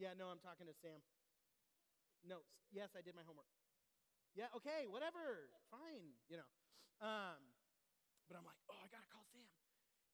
Yeah, 0.00 0.16
no, 0.16 0.28
I'm 0.32 0.40
talking 0.40 0.66
to 0.66 0.76
Sam. 0.80 1.00
No, 2.24 2.42
yes, 2.70 2.94
I 2.96 3.02
did 3.02 3.14
my 3.14 3.26
homework. 3.26 3.48
Yeah, 4.32 4.48
okay, 4.56 4.88
whatever, 4.88 5.52
fine, 5.68 6.16
you 6.28 6.40
know. 6.40 6.48
Um, 7.04 7.40
but 8.28 8.38
I'm 8.38 8.46
like, 8.48 8.56
oh, 8.72 8.80
I 8.80 8.88
gotta 8.88 9.08
call 9.12 9.26
Sam. 9.28 9.44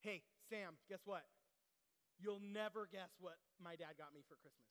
Hey, 0.03 0.27
Sam, 0.51 0.75
guess 0.91 1.05
what? 1.07 1.23
You'll 2.19 2.43
never 2.43 2.91
guess 2.91 3.15
what 3.23 3.39
my 3.63 3.79
dad 3.79 3.95
got 3.95 4.11
me 4.11 4.27
for 4.27 4.35
Christmas. 4.43 4.67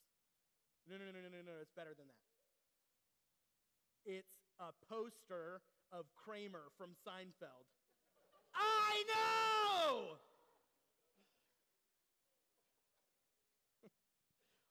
No, 0.84 1.00
no, 1.00 1.08
no, 1.08 1.24
no, 1.24 1.32
no, 1.32 1.40
no, 1.40 1.56
it's 1.64 1.72
better 1.72 1.96
than 1.96 2.12
that. 2.12 2.24
It's 4.04 4.36
a 4.60 4.76
poster 4.88 5.64
of 5.92 6.08
Kramer 6.16 6.72
from 6.76 6.92
Seinfeld. 7.08 7.68
I 8.56 9.04
know! 9.08 10.20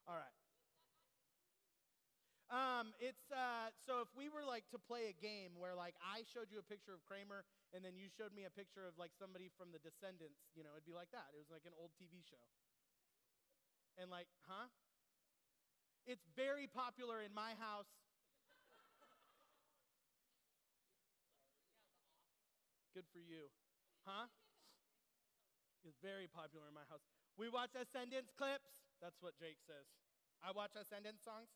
All 0.07 0.15
right. 0.15 0.37
Um, 2.47 2.95
it's 3.03 3.27
uh, 3.35 3.75
so 3.75 4.07
if 4.07 4.11
we 4.15 4.31
were 4.31 4.47
like 4.47 4.71
to 4.71 4.79
play 4.79 5.11
a 5.11 5.17
game 5.19 5.59
where 5.59 5.75
like 5.75 5.99
I 5.99 6.23
showed 6.31 6.47
you 6.47 6.63
a 6.63 6.67
picture 6.67 6.95
of 6.95 7.03
Kramer 7.03 7.43
and 7.75 7.83
then 7.83 7.99
you 7.99 8.07
showed 8.07 8.31
me 8.31 8.47
a 8.47 8.55
picture 8.55 8.87
of 8.87 8.95
like 8.95 9.11
somebody 9.19 9.51
from 9.59 9.75
The 9.75 9.83
Descendants, 9.83 10.47
you 10.55 10.63
know, 10.63 10.71
it'd 10.79 10.87
be 10.87 10.95
like 10.95 11.11
that. 11.11 11.27
It 11.35 11.43
was 11.43 11.51
like 11.51 11.67
an 11.67 11.75
old 11.75 11.91
TV 11.99 12.23
show. 12.23 12.39
And 13.99 14.15
like, 14.15 14.31
huh? 14.47 14.71
It's 16.07 16.23
very 16.39 16.71
popular 16.71 17.19
in 17.19 17.35
my 17.35 17.59
house. 17.59 17.91
Good 22.95 23.11
for 23.11 23.19
you. 23.19 23.51
Huh? 24.07 24.31
It's 25.83 25.99
very 25.99 26.31
popular 26.31 26.71
in 26.71 26.75
my 26.79 26.87
house. 26.87 27.03
We 27.35 27.51
watch 27.51 27.75
Ascendance 27.75 28.31
clips. 28.39 28.86
That's 29.01 29.21
what 29.21 29.37
Jake 29.37 29.61
says. 29.65 29.87
I 30.45 30.53
watch 30.53 30.77
Ascendance 30.77 31.25
songs. 31.25 31.49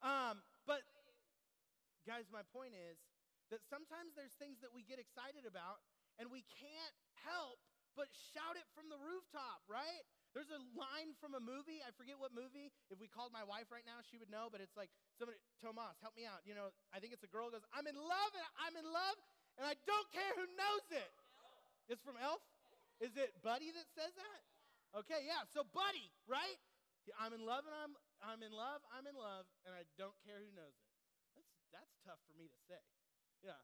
Um, 0.00 0.42
but, 0.66 0.82
guys, 2.08 2.26
my 2.32 2.42
point 2.50 2.74
is 2.74 2.98
that 3.52 3.62
sometimes 3.68 4.16
there's 4.16 4.34
things 4.40 4.58
that 4.64 4.72
we 4.72 4.82
get 4.82 4.98
excited 4.98 5.44
about 5.44 5.84
and 6.16 6.28
we 6.32 6.44
can't 6.58 6.96
help 7.24 7.60
but 7.92 8.08
shout 8.32 8.56
it 8.56 8.64
from 8.72 8.88
the 8.88 8.96
rooftop, 8.96 9.60
right? 9.68 10.04
There's 10.32 10.48
a 10.48 10.60
line 10.72 11.12
from 11.20 11.36
a 11.36 11.42
movie. 11.44 11.84
I 11.84 11.92
forget 11.92 12.16
what 12.16 12.32
movie. 12.32 12.72
If 12.88 12.96
we 12.96 13.04
called 13.04 13.36
my 13.36 13.44
wife 13.44 13.68
right 13.68 13.84
now, 13.84 14.00
she 14.00 14.16
would 14.16 14.32
know. 14.32 14.48
But 14.48 14.64
it's 14.64 14.72
like 14.80 14.88
somebody, 15.20 15.36
Tomas, 15.60 16.00
help 16.00 16.16
me 16.16 16.24
out. 16.24 16.40
You 16.48 16.56
know, 16.56 16.72
I 16.88 17.04
think 17.04 17.12
it's 17.12 17.24
a 17.24 17.28
girl 17.28 17.52
who 17.52 17.60
goes, 17.60 17.68
"I'm 17.76 17.84
in 17.84 17.96
love, 17.96 18.32
and 18.32 18.44
I'm 18.56 18.74
in 18.80 18.88
love, 18.88 19.16
and 19.60 19.68
I 19.68 19.76
don't 19.84 20.08
care 20.08 20.32
who 20.32 20.48
knows 20.56 20.88
it." 20.88 21.12
It's 21.92 22.00
from 22.00 22.16
Elf. 22.16 22.40
Is 23.04 23.12
it 23.20 23.36
Buddy 23.44 23.68
that 23.76 23.88
says 23.92 24.16
that? 24.16 24.40
Okay, 25.04 25.28
yeah. 25.28 25.44
So, 25.52 25.64
buddy, 25.76 26.08
right? 26.24 26.56
I'm 27.18 27.34
in 27.34 27.42
love 27.42 27.66
and 27.66 27.74
I'm 27.74 27.92
I'm 28.22 28.40
in 28.46 28.54
love. 28.54 28.86
I'm 28.94 29.10
in 29.10 29.18
love, 29.18 29.50
and 29.66 29.74
I 29.74 29.82
don't 29.98 30.14
care 30.22 30.38
who 30.38 30.50
knows 30.54 30.78
it. 30.78 30.90
That's 31.34 31.50
that's 31.74 31.94
tough 32.06 32.22
for 32.30 32.38
me 32.38 32.46
to 32.46 32.58
say. 32.70 32.78
Yeah. 33.42 33.58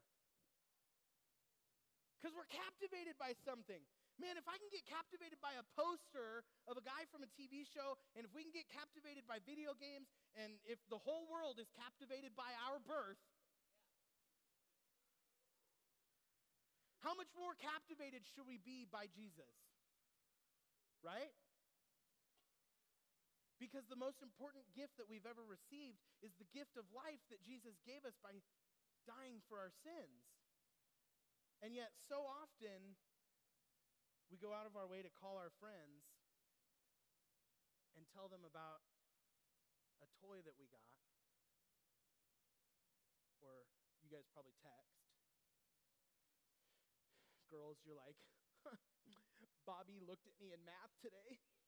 Because 2.19 2.35
we're 2.35 2.51
captivated 2.51 3.15
by 3.15 3.31
something. 3.47 3.79
Man, 4.19 4.35
if 4.35 4.43
I 4.51 4.59
can 4.59 4.67
get 4.67 4.83
captivated 4.83 5.39
by 5.39 5.55
a 5.55 5.63
poster 5.79 6.43
of 6.67 6.75
a 6.75 6.83
guy 6.83 7.07
from 7.07 7.23
a 7.23 7.31
TV 7.39 7.63
show, 7.63 7.95
and 8.19 8.27
if 8.27 8.35
we 8.35 8.43
can 8.43 8.51
get 8.51 8.67
captivated 8.67 9.23
by 9.23 9.39
video 9.47 9.71
games, 9.79 10.11
and 10.35 10.59
if 10.67 10.83
the 10.91 10.99
whole 10.99 11.23
world 11.31 11.55
is 11.55 11.71
captivated 11.71 12.35
by 12.35 12.51
our 12.67 12.83
birth, 12.83 13.23
how 16.99 17.15
much 17.15 17.31
more 17.39 17.55
captivated 17.55 18.27
should 18.35 18.43
we 18.43 18.59
be 18.59 18.83
by 18.83 19.07
Jesus? 19.07 19.55
Right? 20.99 21.31
Because 23.59 23.83
the 23.91 23.99
most 23.99 24.23
important 24.23 24.63
gift 24.71 24.95
that 24.95 25.11
we've 25.11 25.27
ever 25.27 25.43
received 25.43 25.99
is 26.23 26.31
the 26.39 26.47
gift 26.55 26.79
of 26.79 26.87
life 26.95 27.19
that 27.27 27.43
Jesus 27.43 27.75
gave 27.83 28.07
us 28.07 28.15
by 28.23 28.39
dying 29.03 29.43
for 29.51 29.59
our 29.59 29.75
sins. 29.83 30.23
And 31.59 31.75
yet, 31.75 31.91
so 32.07 32.23
often, 32.23 32.95
we 34.31 34.39
go 34.39 34.55
out 34.55 34.63
of 34.63 34.79
our 34.79 34.87
way 34.87 35.03
to 35.03 35.11
call 35.11 35.35
our 35.35 35.51
friends 35.59 36.07
and 37.99 38.07
tell 38.15 38.31
them 38.31 38.47
about 38.47 38.79
a 39.99 40.07
toy 40.23 40.39
that 40.47 40.55
we 40.55 40.71
got. 40.71 40.95
Or 43.43 43.67
you 43.99 44.07
guys 44.07 44.23
probably 44.31 44.55
text. 44.63 45.03
Girls, 47.51 47.83
you're 47.83 47.99
like, 47.99 48.15
Bobby 49.67 49.99
looked 49.99 50.31
at 50.31 50.37
me 50.39 50.55
in 50.55 50.63
math 50.63 50.95
today. 51.03 51.43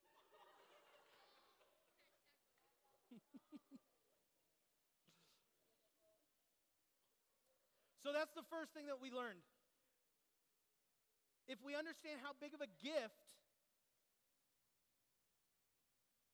so 8.03 8.13
that's 8.13 8.33
the 8.33 8.43
first 8.49 8.73
thing 8.73 8.87
that 8.87 9.01
we 9.01 9.11
learned. 9.11 9.43
If 11.47 11.61
we 11.65 11.75
understand 11.75 12.19
how 12.23 12.31
big 12.39 12.53
of 12.53 12.61
a 12.61 12.67
gift, 12.79 13.25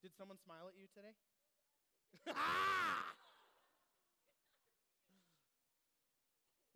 did 0.02 0.14
someone 0.14 0.38
smile 0.38 0.68
at 0.70 0.78
you 0.78 0.88
today? 0.94 1.16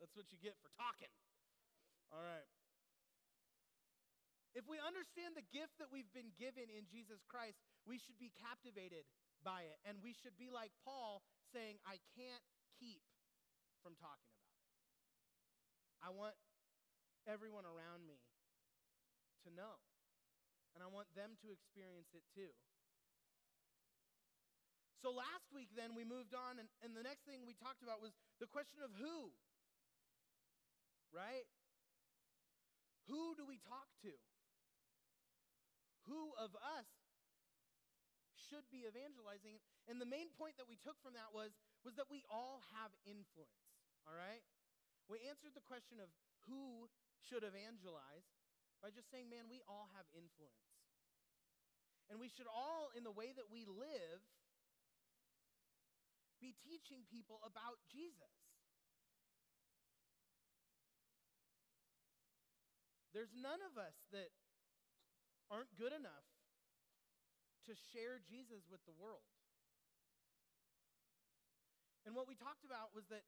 That's 0.02 0.18
what 0.18 0.34
you 0.34 0.42
get 0.42 0.58
for 0.60 0.74
talking. 0.74 1.14
All 2.10 2.20
right. 2.20 2.50
If 4.52 4.68
we 4.68 4.76
understand 4.84 5.40
the 5.40 5.48
gift 5.56 5.80
that 5.80 5.88
we've 5.88 6.12
been 6.12 6.36
given 6.36 6.68
in 6.68 6.84
Jesus 6.92 7.24
Christ, 7.24 7.64
we 7.88 7.96
should 7.96 8.20
be 8.20 8.36
captivated 8.36 9.08
by 9.44 9.66
it. 9.68 9.78
And 9.86 10.00
we 10.02 10.14
should 10.14 10.38
be 10.38 10.50
like 10.54 10.72
Paul 10.86 11.26
saying, 11.52 11.82
I 11.84 11.98
can't 12.18 12.46
keep 12.80 13.04
from 13.82 13.98
talking 13.98 14.34
about 14.38 14.58
it. 14.62 14.70
I 16.02 16.10
want 16.14 16.38
everyone 17.30 17.66
around 17.66 18.06
me 18.06 18.22
to 19.46 19.50
know. 19.54 19.82
And 20.74 20.80
I 20.80 20.88
want 20.88 21.12
them 21.14 21.36
to 21.44 21.52
experience 21.52 22.16
it 22.16 22.24
too. 22.32 22.56
So 25.02 25.10
last 25.10 25.50
week, 25.50 25.74
then, 25.74 25.98
we 25.98 26.06
moved 26.06 26.38
on, 26.38 26.62
and, 26.62 26.70
and 26.86 26.94
the 26.94 27.02
next 27.02 27.26
thing 27.26 27.42
we 27.42 27.58
talked 27.58 27.82
about 27.82 28.06
was 28.06 28.14
the 28.38 28.46
question 28.46 28.86
of 28.86 28.94
who. 28.94 29.34
Right? 31.10 31.50
Who 33.10 33.34
do 33.34 33.44
we 33.44 33.58
talk 33.66 33.90
to? 34.06 34.14
Who 36.06 36.38
of 36.38 36.54
us 36.54 36.86
should 38.52 38.68
be 38.68 38.84
evangelizing? 38.84 39.64
And 39.88 39.96
the 39.96 40.10
main 40.10 40.28
point 40.36 40.60
that 40.60 40.68
we 40.68 40.76
took 40.76 41.00
from 41.00 41.16
that 41.16 41.32
was, 41.32 41.56
was 41.88 41.96
that 41.96 42.12
we 42.12 42.28
all 42.28 42.60
have 42.76 42.92
influence. 43.08 43.64
All 44.04 44.12
right? 44.12 44.44
We 45.08 45.24
answered 45.24 45.56
the 45.56 45.64
question 45.64 46.04
of 46.04 46.12
who 46.52 46.92
should 47.24 47.48
evangelize 47.48 48.28
by 48.84 48.92
just 48.92 49.08
saying, 49.08 49.32
man, 49.32 49.48
we 49.48 49.64
all 49.72 49.88
have 49.96 50.04
influence. 50.12 50.68
And 52.12 52.20
we 52.20 52.28
should 52.28 52.52
all, 52.52 52.92
in 52.92 53.08
the 53.08 53.16
way 53.16 53.32
that 53.32 53.48
we 53.48 53.64
live, 53.64 54.20
be 56.44 56.52
teaching 56.60 57.08
people 57.08 57.40
about 57.48 57.80
Jesus. 57.88 58.36
There's 63.16 63.32
none 63.32 63.64
of 63.64 63.80
us 63.80 63.96
that 64.12 64.36
aren't 65.48 65.72
good 65.80 65.96
enough 65.96 66.31
to 67.70 67.74
share 67.94 68.22
Jesus 68.26 68.66
with 68.70 68.82
the 68.90 68.96
world. 68.96 69.26
And 72.06 72.18
what 72.18 72.26
we 72.26 72.34
talked 72.34 72.66
about 72.66 72.94
was 72.98 73.06
that 73.14 73.22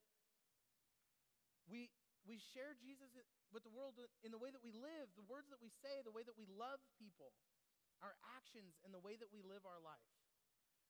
we, 1.70 1.94
we 2.26 2.42
share 2.54 2.74
Jesus 2.74 3.14
with 3.54 3.62
the 3.62 3.74
world 3.74 3.96
in 4.26 4.34
the 4.34 4.42
way 4.42 4.50
that 4.50 4.66
we 4.66 4.74
live, 4.74 5.14
the 5.14 5.28
words 5.30 5.48
that 5.54 5.62
we 5.62 5.70
say, 5.70 6.02
the 6.02 6.14
way 6.14 6.26
that 6.26 6.34
we 6.34 6.50
love 6.50 6.82
people, 6.98 7.38
our 8.02 8.18
actions, 8.34 8.74
and 8.82 8.90
the 8.90 9.04
way 9.04 9.14
that 9.16 9.30
we 9.30 9.46
live 9.46 9.62
our 9.64 9.80
life. 9.80 10.10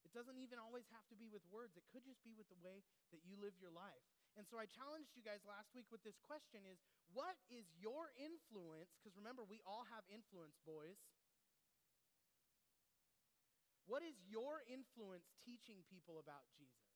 It 0.04 0.12
doesn't 0.12 0.36
even 0.36 0.60
always 0.60 0.84
have 0.92 1.04
to 1.08 1.16
be 1.16 1.32
with 1.32 1.44
words. 1.48 1.76
It 1.80 1.84
could 1.88 2.04
just 2.04 2.20
be 2.20 2.36
with 2.36 2.48
the 2.52 2.60
way 2.60 2.84
that 3.12 3.24
you 3.24 3.40
live 3.40 3.56
your 3.56 3.72
life. 3.72 4.04
And 4.36 4.44
so 4.44 4.58
I 4.58 4.68
challenged 4.68 5.14
you 5.16 5.24
guys 5.24 5.40
last 5.46 5.70
week 5.72 5.88
with 5.94 6.02
this 6.04 6.18
question 6.20 6.66
is 6.66 6.76
what 7.14 7.38
is 7.48 7.64
your 7.78 8.10
influence? 8.18 8.92
Because 8.98 9.14
remember, 9.16 9.46
we 9.46 9.62
all 9.64 9.86
have 9.94 10.02
influence, 10.10 10.58
boys. 10.66 10.98
What 13.84 14.00
is 14.00 14.16
your 14.24 14.64
influence 14.64 15.28
teaching 15.44 15.84
people 15.92 16.16
about 16.16 16.48
Jesus? 16.56 16.88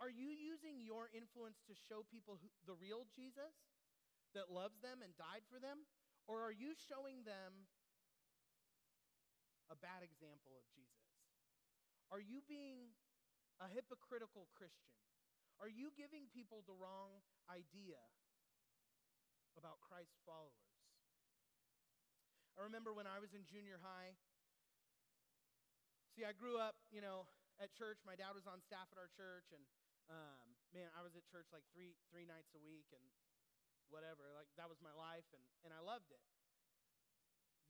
Are 0.00 0.10
you 0.10 0.32
using 0.32 0.80
your 0.80 1.12
influence 1.12 1.60
to 1.68 1.76
show 1.76 2.02
people 2.08 2.40
who, 2.40 2.48
the 2.64 2.74
real 2.74 3.04
Jesus 3.12 3.52
that 4.32 4.48
loves 4.48 4.80
them 4.80 5.04
and 5.04 5.12
died 5.14 5.44
for 5.46 5.60
them? 5.60 5.84
Or 6.24 6.40
are 6.42 6.54
you 6.54 6.72
showing 6.88 7.22
them 7.28 7.68
a 9.70 9.76
bad 9.76 10.02
example 10.02 10.56
of 10.56 10.64
Jesus? 10.72 11.04
Are 12.10 12.22
you 12.22 12.42
being 12.48 12.96
a 13.62 13.68
hypocritical 13.70 14.50
Christian? 14.56 14.98
Are 15.60 15.68
you 15.70 15.92
giving 15.92 16.26
people 16.32 16.64
the 16.64 16.74
wrong 16.74 17.20
idea 17.46 18.00
about 19.54 19.84
Christ 19.84 20.16
followers? 20.24 20.74
I 22.56 22.64
remember 22.64 22.96
when 22.96 23.06
I 23.06 23.20
was 23.20 23.36
in 23.36 23.44
junior 23.44 23.78
high. 23.78 24.16
See, 26.16 26.26
I 26.26 26.34
grew 26.34 26.58
up, 26.58 26.74
you 26.90 26.98
know, 26.98 27.30
at 27.62 27.70
church. 27.76 28.02
My 28.02 28.18
dad 28.18 28.34
was 28.34 28.48
on 28.48 28.58
staff 28.64 28.90
at 28.90 28.98
our 28.98 29.10
church, 29.14 29.54
and 29.54 29.62
um, 30.10 30.58
man, 30.74 30.90
I 30.98 31.06
was 31.06 31.14
at 31.14 31.22
church 31.30 31.46
like 31.54 31.62
three 31.70 31.94
three 32.10 32.26
nights 32.26 32.50
a 32.56 32.62
week, 32.62 32.90
and 32.90 33.04
whatever. 33.92 34.34
Like 34.34 34.50
that 34.58 34.66
was 34.66 34.82
my 34.82 34.92
life, 34.96 35.26
and 35.30 35.44
and 35.62 35.70
I 35.70 35.78
loved 35.78 36.10
it. 36.10 36.22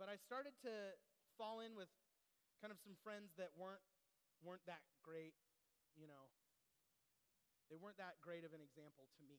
But 0.00 0.08
I 0.08 0.16
started 0.16 0.56
to 0.64 0.96
fall 1.36 1.60
in 1.60 1.76
with 1.76 1.92
kind 2.64 2.72
of 2.72 2.80
some 2.80 2.96
friends 3.04 3.36
that 3.36 3.52
weren't 3.60 3.84
weren't 4.40 4.64
that 4.64 4.80
great, 5.04 5.36
you 5.92 6.08
know, 6.08 6.32
they 7.68 7.76
weren't 7.76 8.00
that 8.00 8.16
great 8.24 8.42
of 8.48 8.56
an 8.56 8.64
example 8.64 9.04
to 9.20 9.22
me. 9.28 9.36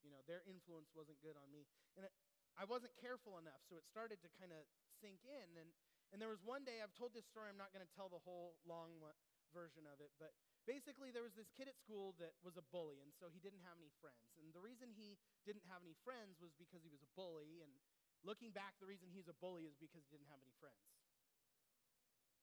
You 0.00 0.08
know, 0.08 0.24
their 0.24 0.40
influence 0.48 0.88
wasn't 0.96 1.20
good 1.20 1.36
on 1.36 1.52
me. 1.52 1.68
And 2.00 2.08
it, 2.08 2.12
I 2.56 2.64
wasn't 2.64 2.96
careful 2.96 3.36
enough, 3.36 3.60
so 3.68 3.76
it 3.76 3.84
started 3.84 4.24
to 4.24 4.30
kind 4.40 4.56
of 4.56 4.64
sink 4.96 5.20
in. 5.28 5.60
And, 5.60 5.70
and 6.12 6.22
there 6.22 6.30
was 6.30 6.42
one 6.44 6.62
day, 6.62 6.78
I've 6.82 6.94
told 6.94 7.12
this 7.12 7.26
story, 7.26 7.50
I'm 7.50 7.58
not 7.58 7.74
going 7.74 7.84
to 7.84 7.92
tell 7.94 8.06
the 8.10 8.22
whole 8.22 8.58
long 8.62 8.98
one, 9.02 9.16
version 9.56 9.88
of 9.88 10.04
it, 10.04 10.12
but 10.20 10.36
basically 10.68 11.08
there 11.08 11.24
was 11.24 11.32
this 11.32 11.48
kid 11.56 11.64
at 11.64 11.80
school 11.80 12.12
that 12.20 12.36
was 12.44 12.60
a 12.60 12.64
bully, 12.68 13.00
and 13.00 13.08
so 13.16 13.32
he 13.32 13.40
didn't 13.40 13.64
have 13.64 13.80
any 13.80 13.88
friends. 14.04 14.36
And 14.36 14.52
the 14.52 14.60
reason 14.60 14.92
he 14.92 15.16
didn't 15.48 15.64
have 15.72 15.80
any 15.80 15.96
friends 16.04 16.36
was 16.36 16.52
because 16.60 16.84
he 16.84 16.92
was 16.92 17.00
a 17.00 17.10
bully, 17.16 17.64
and 17.64 17.72
looking 18.20 18.52
back, 18.52 18.76
the 18.76 18.84
reason 18.84 19.08
he's 19.08 19.32
a 19.32 19.36
bully 19.40 19.64
is 19.64 19.72
because 19.80 20.04
he 20.04 20.12
didn't 20.12 20.28
have 20.28 20.42
any 20.44 20.52
friends. 20.60 20.84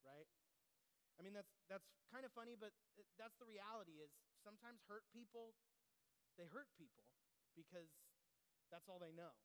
Right? 0.02 0.26
I 1.16 1.22
mean, 1.22 1.38
that's, 1.38 1.54
that's 1.70 1.86
kind 2.10 2.26
of 2.26 2.34
funny, 2.34 2.58
but 2.58 2.74
uh, 2.98 3.06
that's 3.22 3.38
the 3.38 3.46
reality 3.46 4.02
is 4.02 4.10
sometimes 4.42 4.82
hurt 4.90 5.06
people, 5.14 5.54
they 6.36 6.50
hurt 6.50 6.68
people 6.74 7.06
because 7.54 7.94
that's 8.74 8.90
all 8.90 8.98
they 8.98 9.14
know. 9.14 9.38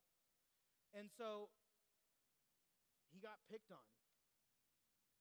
And 0.97 1.13
so 1.13 1.53
he 3.13 3.21
got 3.21 3.45
picked 3.53 3.69
on. 3.69 3.85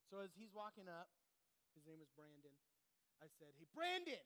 So 0.07 0.23
as 0.23 0.31
he's 0.39 0.55
walking 0.55 0.87
up, 0.87 1.11
his 1.75 1.85
name 1.87 1.99
was 1.99 2.11
Brandon. 2.15 2.55
I 3.19 3.27
said, 3.39 3.55
Hey, 3.59 3.67
Brandon, 3.75 4.23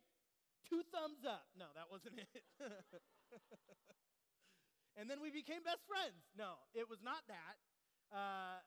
two 0.68 0.82
thumbs 0.92 1.24
up. 1.24 1.48
No, 1.56 1.70
that 1.76 1.88
wasn't 1.88 2.20
it. 2.20 2.44
and 4.98 5.08
then 5.08 5.22
we 5.22 5.30
became 5.30 5.62
best 5.62 5.84
friends. 5.86 6.20
No, 6.36 6.60
it 6.74 6.88
was 6.88 7.00
not 7.00 7.24
that. 7.30 7.56
Uh, 8.10 8.58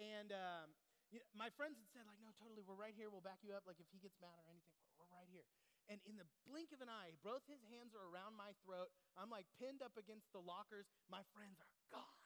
and 0.00 0.32
um, 0.34 0.74
you 1.12 1.22
know, 1.22 1.28
my 1.36 1.52
friends 1.54 1.78
had 1.78 1.86
said, 1.94 2.04
like, 2.10 2.18
no, 2.18 2.34
totally, 2.40 2.64
we're 2.66 2.78
right 2.78 2.96
here. 2.96 3.06
We'll 3.12 3.24
back 3.24 3.38
you 3.44 3.54
up. 3.54 3.68
Like, 3.68 3.78
if 3.78 3.86
he 3.94 4.02
gets 4.02 4.18
mad 4.18 4.34
or 4.34 4.50
anything, 4.50 4.74
we're, 4.74 5.04
we're 5.04 5.12
right 5.14 5.30
here. 5.30 5.46
And 5.86 6.00
in 6.08 6.16
the 6.16 6.24
blink 6.48 6.72
of 6.72 6.80
an 6.80 6.88
eye, 6.88 7.12
both 7.20 7.44
his 7.44 7.60
hands 7.68 7.92
are 7.92 8.08
around 8.08 8.40
my 8.40 8.56
throat. 8.64 8.88
I'm 9.20 9.28
like 9.28 9.44
pinned 9.60 9.84
up 9.84 10.00
against 10.00 10.32
the 10.32 10.40
lockers. 10.40 10.88
My 11.12 11.20
friends 11.36 11.60
are 11.60 11.70
gone. 11.92 12.24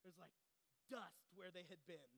There's 0.00 0.16
like 0.16 0.32
dust 0.88 1.28
where 1.36 1.52
they 1.52 1.68
had 1.68 1.84
been. 1.84 2.12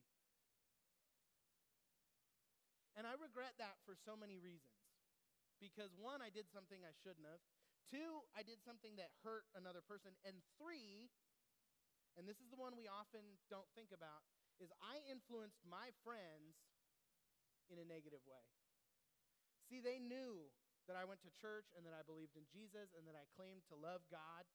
And 2.95 3.03
I 3.05 3.13
regret 3.19 3.59
that 3.59 3.77
for 3.83 3.93
so 3.93 4.15
many 4.15 4.39
reasons. 4.39 4.76
Because 5.57 5.93
one, 5.97 6.21
I 6.21 6.29
did 6.29 6.49
something 6.53 6.85
I 6.85 6.93
shouldn't 7.01 7.25
have. 7.25 7.41
Two, 7.89 8.25
I 8.35 8.43
did 8.43 8.61
something 8.61 8.99
that 8.99 9.15
hurt 9.23 9.47
another 9.55 9.81
person. 9.81 10.13
And 10.27 10.43
three, 10.59 11.09
and 12.19 12.27
this 12.27 12.37
is 12.43 12.49
the 12.51 12.59
one 12.59 12.75
we 12.75 12.89
often 12.89 13.23
don't 13.47 13.69
think 13.73 13.95
about, 13.95 14.25
is 14.57 14.73
I 14.81 15.01
influenced 15.07 15.61
my 15.63 15.93
friends 16.01 16.57
in 17.69 17.77
a 17.77 17.85
negative 17.85 18.21
way. 18.25 18.43
See, 19.69 19.83
they 19.83 19.99
knew 19.99 20.49
that 20.87 20.95
I 20.95 21.03
went 21.03 21.19
to 21.27 21.31
church 21.31 21.67
and 21.75 21.83
that 21.83 21.93
I 21.93 22.03
believed 22.07 22.39
in 22.39 22.47
Jesus 22.47 22.95
and 22.95 23.03
that 23.05 23.19
I 23.19 23.27
claimed 23.35 23.67
to 23.67 23.75
love 23.75 24.07
God. 24.07 24.47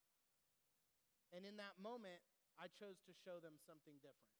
And 1.32 1.44
in 1.44 1.60
that 1.60 1.76
moment, 1.76 2.20
I 2.56 2.72
chose 2.72 3.00
to 3.04 3.12
show 3.12 3.40
them 3.40 3.60
something 3.64 4.00
different. 4.00 4.32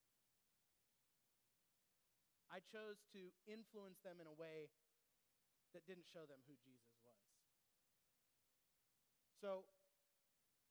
I 2.53 2.61
chose 2.61 3.01
to 3.17 3.33
influence 3.49 4.01
them 4.05 4.21
in 4.21 4.29
a 4.29 4.37
way 4.37 4.69
that 5.73 5.89
didn't 5.89 6.09
show 6.09 6.25
them 6.25 6.41
who 6.47 6.57
Jesus 6.61 6.95
was. 7.05 7.25
So, 9.43 9.67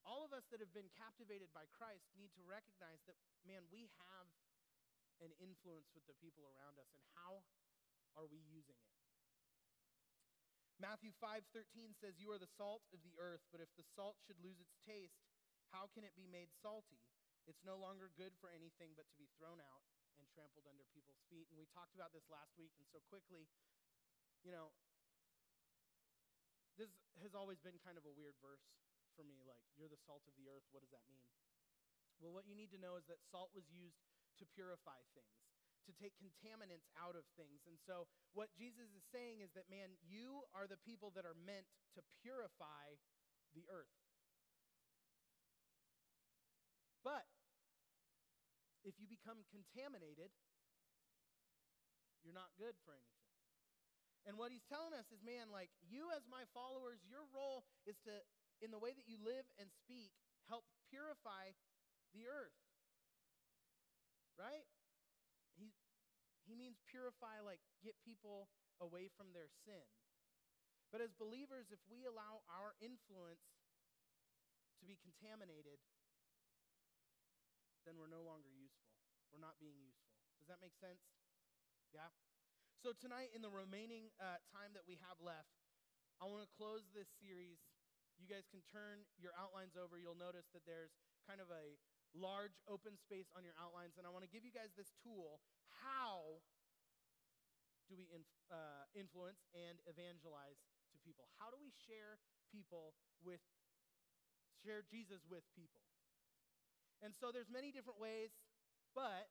all 0.07 0.25
of 0.25 0.33
us 0.33 0.47
that 0.49 0.63
have 0.63 0.73
been 0.73 0.89
captivated 0.97 1.53
by 1.53 1.69
Christ 1.69 2.09
need 2.17 2.33
to 2.33 2.41
recognize 2.41 3.03
that, 3.05 3.19
man, 3.45 3.61
we 3.69 3.91
have 4.01 4.27
an 5.21 5.29
influence 5.37 5.93
with 5.93 6.05
the 6.09 6.17
people 6.17 6.49
around 6.49 6.81
us, 6.81 6.89
and 6.97 7.03
how 7.13 7.45
are 8.17 8.25
we 8.25 8.41
using 8.49 8.77
it? 8.81 8.91
Matthew 10.81 11.13
5:13 11.21 11.93
says, 11.93 12.17
"You 12.17 12.31
are 12.33 12.41
the 12.41 12.49
salt 12.57 12.81
of 12.89 13.03
the 13.03 13.13
earth, 13.17 13.45
but 13.51 13.61
if 13.61 13.69
the 13.75 13.85
salt 13.93 14.17
should 14.25 14.39
lose 14.39 14.59
its 14.59 14.73
taste, 14.81 15.21
how 15.69 15.87
can 15.93 16.03
it 16.03 16.15
be 16.15 16.25
made 16.25 16.49
salty? 16.57 17.05
It's 17.45 17.63
no 17.63 17.77
longer 17.77 18.09
good 18.09 18.33
for 18.41 18.49
anything 18.49 18.95
but 18.95 19.07
to 19.09 19.15
be 19.15 19.27
thrown 19.37 19.61
out 19.61 19.83
and 20.17 20.27
trampled 20.29 20.65
under 20.65 20.85
people's 20.85 21.21
feet." 21.29 21.47
And 21.49 21.57
we 21.57 21.67
talked 21.67 21.93
about 21.93 22.13
this 22.13 22.27
last 22.29 22.57
week, 22.57 22.73
and 22.77 22.87
so 22.89 22.99
quickly, 23.01 23.47
you 24.41 24.51
know, 24.51 24.73
this 26.81 26.89
has 27.21 27.37
always 27.37 27.61
been 27.61 27.77
kind 27.85 28.01
of 28.01 28.09
a 28.09 28.13
weird 28.17 28.33
verse 28.41 28.65
for 29.13 29.21
me 29.21 29.45
like, 29.45 29.61
"You're 29.77 29.91
the 29.91 30.01
salt 30.01 30.25
of 30.25 30.33
the 30.33 30.49
earth." 30.49 30.65
What 30.73 30.81
does 30.81 30.89
that 30.89 31.05
mean? 31.05 31.29
Well, 32.17 32.33
what 32.33 32.49
you 32.49 32.57
need 32.57 32.73
to 32.73 32.81
know 32.81 32.97
is 32.97 33.05
that 33.05 33.21
salt 33.29 33.53
was 33.53 33.69
used 33.69 34.01
to 34.41 34.49
purify 34.49 34.97
things 35.13 35.37
to 35.85 35.93
take 35.93 36.13
contaminants 36.21 36.85
out 36.97 37.17
of 37.17 37.25
things. 37.33 37.65
And 37.65 37.77
so, 37.81 38.05
what 38.33 38.53
Jesus 38.53 38.93
is 38.93 39.03
saying 39.09 39.41
is 39.41 39.49
that, 39.57 39.69
man, 39.69 39.97
you 40.05 40.45
are 40.53 40.69
the 40.69 40.77
people 40.77 41.09
that 41.17 41.25
are 41.25 41.37
meant 41.37 41.65
to 41.97 42.01
purify 42.21 42.97
the 43.53 43.65
earth. 43.69 43.97
But 47.01 47.25
if 48.85 48.93
you 49.01 49.09
become 49.09 49.41
contaminated, 49.49 50.29
you're 52.21 52.37
not 52.37 52.53
good 52.57 52.77
for 52.85 52.93
anything. 52.93 53.20
And 54.29 54.37
what 54.37 54.53
he's 54.53 54.65
telling 54.69 54.93
us 54.93 55.09
is, 55.09 55.21
man, 55.25 55.49
like, 55.49 55.73
you 55.81 56.13
as 56.13 56.21
my 56.29 56.45
followers, 56.53 57.01
your 57.09 57.25
role 57.33 57.65
is 57.89 57.97
to, 58.05 58.13
in 58.61 58.69
the 58.69 58.77
way 58.77 58.93
that 58.93 59.09
you 59.09 59.17
live 59.17 59.49
and 59.57 59.65
speak, 59.81 60.13
help 60.45 60.65
purify 60.93 61.57
the 62.13 62.29
earth. 62.29 62.53
Right? 64.37 64.65
He, 65.57 65.73
he 66.45 66.53
means 66.53 66.77
purify, 66.85 67.41
like 67.41 67.61
get 67.81 67.97
people 68.05 68.49
away 68.77 69.09
from 69.13 69.33
their 69.33 69.49
sin. 69.65 69.85
But 70.93 70.99
as 71.01 71.13
believers, 71.15 71.71
if 71.71 71.81
we 71.87 72.03
allow 72.03 72.43
our 72.51 72.75
influence 72.83 73.41
to 74.81 74.83
be 74.85 74.99
contaminated, 75.01 75.79
then 77.87 77.97
we're 77.97 78.11
no 78.11 78.21
longer 78.21 78.51
useful. 78.53 78.93
We're 79.31 79.41
not 79.41 79.57
being 79.57 79.79
useful. 79.79 80.13
Does 80.41 80.49
that 80.51 80.59
make 80.59 80.75
sense? 80.77 81.01
Yeah? 81.95 82.11
So, 82.81 82.97
tonight, 82.97 83.29
in 83.37 83.45
the 83.45 83.53
remaining 83.53 84.09
uh, 84.17 84.41
time 84.49 84.73
that 84.73 84.89
we 84.89 84.97
have 85.05 85.21
left, 85.21 85.53
I 86.17 86.25
want 86.25 86.41
to 86.41 86.49
close 86.57 86.89
this 86.97 87.13
series. 87.21 87.61
You 88.17 88.25
guys 88.25 88.49
can 88.49 88.65
turn 88.73 89.05
your 89.21 89.37
outlines 89.37 89.77
over. 89.77 90.01
You'll 90.01 90.17
notice 90.17 90.49
that 90.57 90.65
there's 90.65 90.89
kind 91.29 91.37
of 91.37 91.53
a 91.53 91.77
large 92.17 92.57
open 92.65 92.97
space 92.97 93.29
on 93.37 93.45
your 93.45 93.53
outlines, 93.61 94.01
and 94.01 94.09
I 94.09 94.09
want 94.09 94.25
to 94.25 94.31
give 94.33 94.41
you 94.41 94.49
guys 94.49 94.73
this 94.73 94.89
tool. 94.97 95.45
How 95.85 96.41
do 97.85 97.93
we 97.93 98.09
inf- 98.09 98.49
uh, 98.49 98.89
influence 98.97 99.45
and 99.53 99.77
evangelize 99.85 100.57
to 100.89 100.97
people? 101.05 101.29
How 101.37 101.53
do 101.53 101.61
we 101.61 101.69
share 101.85 102.17
people 102.49 102.97
with, 103.21 103.45
share 104.57 104.81
Jesus 104.89 105.21
with 105.29 105.45
people? 105.53 105.85
And 107.05 107.13
so 107.13 107.29
there's 107.29 107.53
many 107.53 107.69
different 107.69 108.01
ways, 108.01 108.33
but 108.97 109.29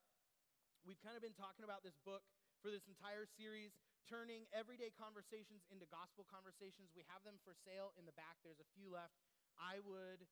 we've 0.87 1.03
kind 1.03 1.19
of 1.19 1.23
been 1.27 1.35
talking 1.35 1.67
about 1.67 1.83
this 1.83 1.99
book 2.07 2.23
for 2.61 2.69
this 2.69 2.85
entire 2.87 3.25
series, 3.25 3.73
turning 4.05 4.45
everyday 4.53 4.93
conversations 4.93 5.65
into 5.73 5.89
gospel 5.89 6.29
conversations. 6.29 6.93
We 6.93 7.09
have 7.09 7.25
them 7.25 7.41
for 7.41 7.57
sale 7.57 7.97
in 7.97 8.05
the 8.05 8.17
back. 8.17 8.37
There's 8.45 8.61
a 8.61 8.71
few 8.77 8.93
left. 8.93 9.17
I 9.57 9.81
would 9.81 10.29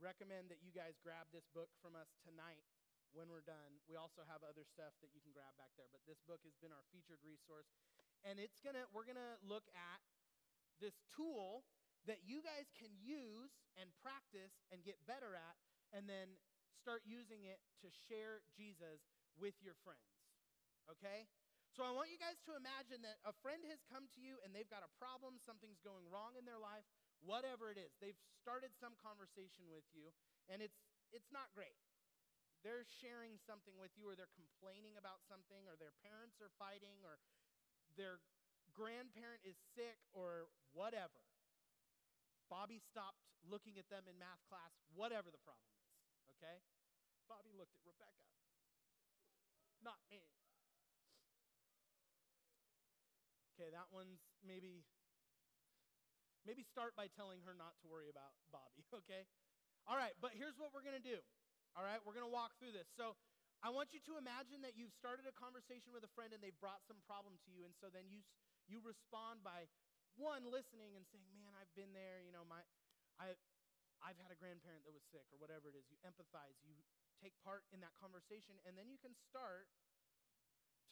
recommend 0.00 0.48
that 0.48 0.64
you 0.64 0.72
guys 0.72 0.96
grab 1.00 1.28
this 1.32 1.48
book 1.52 1.72
from 1.80 1.96
us 1.96 2.16
tonight 2.24 2.64
when 3.12 3.28
we're 3.28 3.44
done. 3.44 3.80
We 3.88 3.96
also 3.96 4.24
have 4.28 4.44
other 4.44 4.64
stuff 4.64 4.96
that 5.00 5.12
you 5.12 5.20
can 5.20 5.32
grab 5.32 5.52
back 5.56 5.72
there, 5.76 5.88
but 5.92 6.04
this 6.04 6.20
book 6.24 6.44
has 6.44 6.56
been 6.60 6.72
our 6.72 6.84
featured 6.92 7.20
resource. 7.24 7.68
And 8.24 8.40
it's 8.40 8.60
going 8.60 8.76
to 8.76 8.84
we're 8.92 9.08
going 9.08 9.20
to 9.20 9.36
look 9.44 9.68
at 9.72 10.00
this 10.80 10.96
tool 11.12 11.64
that 12.04 12.24
you 12.24 12.44
guys 12.44 12.68
can 12.76 12.92
use 13.00 13.52
and 13.76 13.88
practice 14.00 14.64
and 14.72 14.84
get 14.84 15.00
better 15.04 15.36
at 15.36 15.56
and 15.92 16.08
then 16.08 16.36
start 16.76 17.02
using 17.08 17.48
it 17.48 17.58
to 17.82 17.88
share 18.06 18.44
Jesus 18.54 19.02
with 19.34 19.56
your 19.64 19.74
friends. 19.82 20.16
Okay? 20.86 21.26
So 21.76 21.84
I 21.84 21.92
want 21.92 22.08
you 22.08 22.16
guys 22.16 22.40
to 22.48 22.56
imagine 22.56 23.04
that 23.04 23.20
a 23.28 23.36
friend 23.44 23.60
has 23.68 23.84
come 23.84 24.08
to 24.16 24.20
you 24.24 24.40
and 24.40 24.56
they've 24.56 24.72
got 24.72 24.80
a 24.80 24.88
problem, 24.96 25.36
something's 25.36 25.76
going 25.84 26.08
wrong 26.08 26.32
in 26.32 26.48
their 26.48 26.56
life, 26.56 26.88
whatever 27.20 27.68
it 27.68 27.76
is. 27.76 27.92
They've 28.00 28.16
started 28.40 28.72
some 28.72 28.96
conversation 28.96 29.68
with 29.68 29.84
you 29.92 30.08
and 30.48 30.64
it's 30.64 30.80
it's 31.12 31.28
not 31.28 31.52
great. 31.52 31.76
They're 32.64 32.88
sharing 32.88 33.36
something 33.36 33.76
with 33.76 33.92
you 33.92 34.08
or 34.08 34.16
they're 34.16 34.32
complaining 34.32 34.96
about 34.96 35.20
something 35.28 35.68
or 35.68 35.76
their 35.76 35.92
parents 36.00 36.40
are 36.40 36.48
fighting 36.56 36.96
or 37.04 37.20
their 38.00 38.24
grandparent 38.72 39.44
is 39.44 39.60
sick 39.76 40.00
or 40.16 40.48
whatever. 40.72 41.28
Bobby 42.48 42.80
stopped 42.80 43.20
looking 43.44 43.76
at 43.76 43.92
them 43.92 44.08
in 44.08 44.16
math 44.16 44.40
class, 44.48 44.72
whatever 44.96 45.28
the 45.28 45.44
problem 45.44 45.76
is, 45.76 45.92
okay? 46.40 46.56
Bobby 47.28 47.52
looked 47.52 47.76
at 47.76 47.84
Rebecca, 47.84 48.32
not 49.84 50.00
me. 50.08 50.24
Okay, 53.56 53.72
that 53.72 53.88
one's 53.88 54.20
maybe 54.44 54.84
maybe 56.44 56.60
start 56.60 56.92
by 56.92 57.08
telling 57.08 57.40
her 57.48 57.56
not 57.56 57.72
to 57.80 57.88
worry 57.88 58.12
about 58.12 58.36
Bobby, 58.52 58.84
okay? 59.00 59.24
All 59.88 59.96
right, 59.96 60.12
but 60.20 60.36
here's 60.36 60.60
what 60.60 60.76
we're 60.76 60.84
going 60.84 60.98
to 60.98 61.02
do. 61.02 61.24
All 61.72 61.80
right, 61.80 61.96
we're 62.04 62.12
going 62.12 62.28
to 62.28 62.30
walk 62.30 62.52
through 62.60 62.76
this. 62.76 62.86
So, 63.00 63.16
I 63.64 63.72
want 63.72 63.96
you 63.96 64.04
to 64.04 64.20
imagine 64.20 64.60
that 64.68 64.76
you've 64.76 64.92
started 64.92 65.24
a 65.24 65.32
conversation 65.32 65.88
with 65.96 66.04
a 66.04 66.12
friend 66.12 66.36
and 66.36 66.44
they've 66.44 66.60
brought 66.60 66.84
some 66.84 67.00
problem 67.08 67.40
to 67.48 67.50
you 67.50 67.64
and 67.64 67.72
so 67.72 67.88
then 67.88 68.04
you 68.04 68.20
you 68.68 68.84
respond 68.84 69.40
by 69.40 69.64
one 70.20 70.44
listening 70.52 70.92
and 70.92 71.08
saying, 71.08 71.24
"Man, 71.32 71.56
I've 71.56 71.72
been 71.72 71.96
there, 71.96 72.20
you 72.20 72.36
know, 72.36 72.44
my 72.44 72.60
I 73.16 73.32
I've 74.04 74.20
had 74.20 74.28
a 74.28 74.36
grandparent 74.36 74.84
that 74.84 74.92
was 74.92 75.08
sick 75.08 75.24
or 75.32 75.40
whatever 75.40 75.72
it 75.72 75.76
is." 75.80 75.88
You 75.88 75.96
empathize, 76.04 76.60
you 76.68 76.76
take 77.16 77.32
part 77.40 77.64
in 77.72 77.80
that 77.80 77.96
conversation 77.96 78.60
and 78.68 78.76
then 78.76 78.92
you 78.92 79.00
can 79.00 79.16
start 79.16 79.72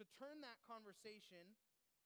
to 0.01 0.09
turn 0.17 0.41
that 0.41 0.57
conversation 0.65 1.55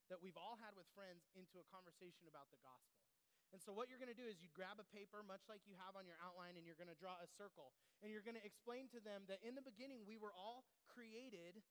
that 0.08 0.20
we've 0.20 0.36
all 0.36 0.56
had 0.60 0.72
with 0.76 0.88
friends 0.96 1.28
into 1.36 1.60
a 1.60 1.66
conversation 1.68 2.28
about 2.28 2.48
the 2.52 2.60
gospel. 2.64 3.04
And 3.48 3.60
so, 3.64 3.72
what 3.72 3.88
you're 3.88 4.00
going 4.00 4.12
to 4.12 4.16
do 4.16 4.28
is 4.28 4.44
you 4.44 4.52
grab 4.52 4.76
a 4.76 4.84
paper, 4.92 5.24
much 5.24 5.48
like 5.48 5.64
you 5.64 5.72
have 5.80 5.96
on 5.96 6.04
your 6.04 6.20
outline, 6.20 6.60
and 6.60 6.68
you're 6.68 6.76
going 6.76 6.92
to 6.92 7.00
draw 7.00 7.16
a 7.16 7.28
circle. 7.28 7.72
And 8.04 8.12
you're 8.12 8.24
going 8.24 8.36
to 8.36 8.44
explain 8.44 8.92
to 8.92 9.00
them 9.00 9.24
that 9.32 9.40
in 9.40 9.56
the 9.56 9.64
beginning, 9.64 10.04
we 10.04 10.20
were 10.20 10.36
all 10.36 10.68
created 10.84 11.64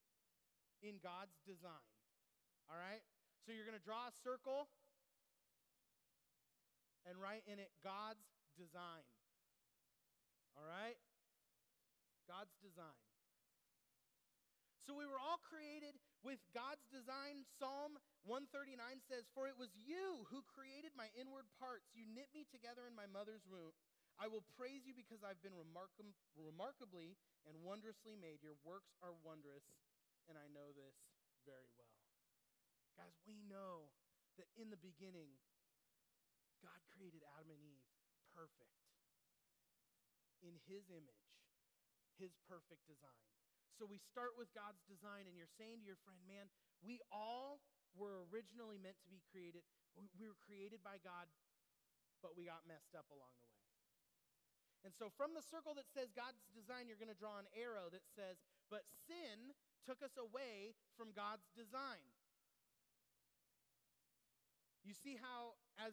in 0.81 0.97
God's 1.05 1.37
design. 1.45 1.85
All 2.65 2.81
right? 2.81 3.05
So, 3.45 3.53
you're 3.53 3.69
going 3.69 3.77
to 3.77 3.85
draw 3.85 4.09
a 4.09 4.15
circle 4.25 4.73
and 7.05 7.13
write 7.21 7.45
in 7.45 7.61
it 7.61 7.69
God's 7.85 8.25
design. 8.57 9.05
All 10.57 10.65
right? 10.65 10.97
God's 12.25 12.57
design. 12.57 12.97
So 14.87 14.95
we 14.95 15.03
were 15.03 15.19
all 15.19 15.39
created 15.43 15.99
with 16.25 16.41
God's 16.53 16.85
design. 16.89 17.45
Psalm 17.57 17.97
139 18.25 18.77
says, 19.05 19.29
For 19.31 19.45
it 19.49 19.57
was 19.57 19.73
you 19.77 20.25
who 20.29 20.45
created 20.45 20.93
my 20.97 21.09
inward 21.17 21.49
parts. 21.57 21.89
You 21.93 22.07
knit 22.09 22.29
me 22.33 22.45
together 22.49 22.85
in 22.85 22.95
my 22.97 23.09
mother's 23.09 23.45
womb. 23.47 23.73
I 24.17 24.25
will 24.25 24.45
praise 24.57 24.85
you 24.89 24.97
because 24.97 25.21
I've 25.21 25.41
been 25.45 25.53
remarkab- 25.53 26.17
remarkably 26.33 27.17
and 27.45 27.61
wondrously 27.61 28.17
made. 28.17 28.41
Your 28.41 28.57
works 28.65 28.97
are 29.05 29.13
wondrous, 29.21 29.61
and 30.25 30.35
I 30.35 30.49
know 30.49 30.73
this 30.73 30.97
very 31.45 31.69
well. 31.77 32.01
Guys, 32.97 33.13
we 33.29 33.37
know 33.45 33.93
that 34.41 34.49
in 34.57 34.73
the 34.73 34.81
beginning, 34.81 35.37
God 36.65 36.81
created 36.89 37.21
Adam 37.37 37.53
and 37.53 37.61
Eve 37.61 37.85
perfect 38.33 38.77
in 40.41 40.57
his 40.65 40.89
image, 40.89 41.29
his 42.17 42.33
perfect 42.49 42.85
design. 42.89 43.25
So 43.77 43.85
we 43.85 44.01
start 44.01 44.33
with 44.33 44.49
God's 44.57 44.81
design, 44.89 45.29
and 45.29 45.37
you're 45.37 45.53
saying 45.61 45.85
to 45.85 45.87
your 45.87 46.01
friend, 46.01 46.17
man, 46.25 46.49
we 46.81 46.97
all 47.13 47.61
were 47.93 48.25
originally 48.33 48.81
meant 48.81 48.97
to 49.05 49.09
be 49.09 49.21
created. 49.29 49.61
We 49.93 50.09
we 50.17 50.25
were 50.25 50.37
created 50.41 50.81
by 50.81 50.97
God, 51.01 51.29
but 52.25 52.33
we 52.33 52.49
got 52.49 52.65
messed 52.65 52.97
up 52.97 53.05
along 53.13 53.33
the 53.37 53.49
way. 53.53 53.57
And 54.85 54.93
so 54.93 55.13
from 55.13 55.33
the 55.37 55.45
circle 55.45 55.77
that 55.77 55.89
says 55.89 56.13
God's 56.13 56.41
design, 56.53 56.89
you're 56.89 57.01
going 57.01 57.13
to 57.13 57.17
draw 57.17 57.41
an 57.41 57.49
arrow 57.53 57.89
that 57.89 58.05
says, 58.13 58.41
but 58.69 58.85
sin 59.09 59.53
took 59.85 59.99
us 60.05 60.15
away 60.17 60.77
from 60.95 61.13
God's 61.17 61.49
design. 61.57 62.05
You 64.85 64.95
see 64.95 65.19
how, 65.19 65.59
as 65.75 65.91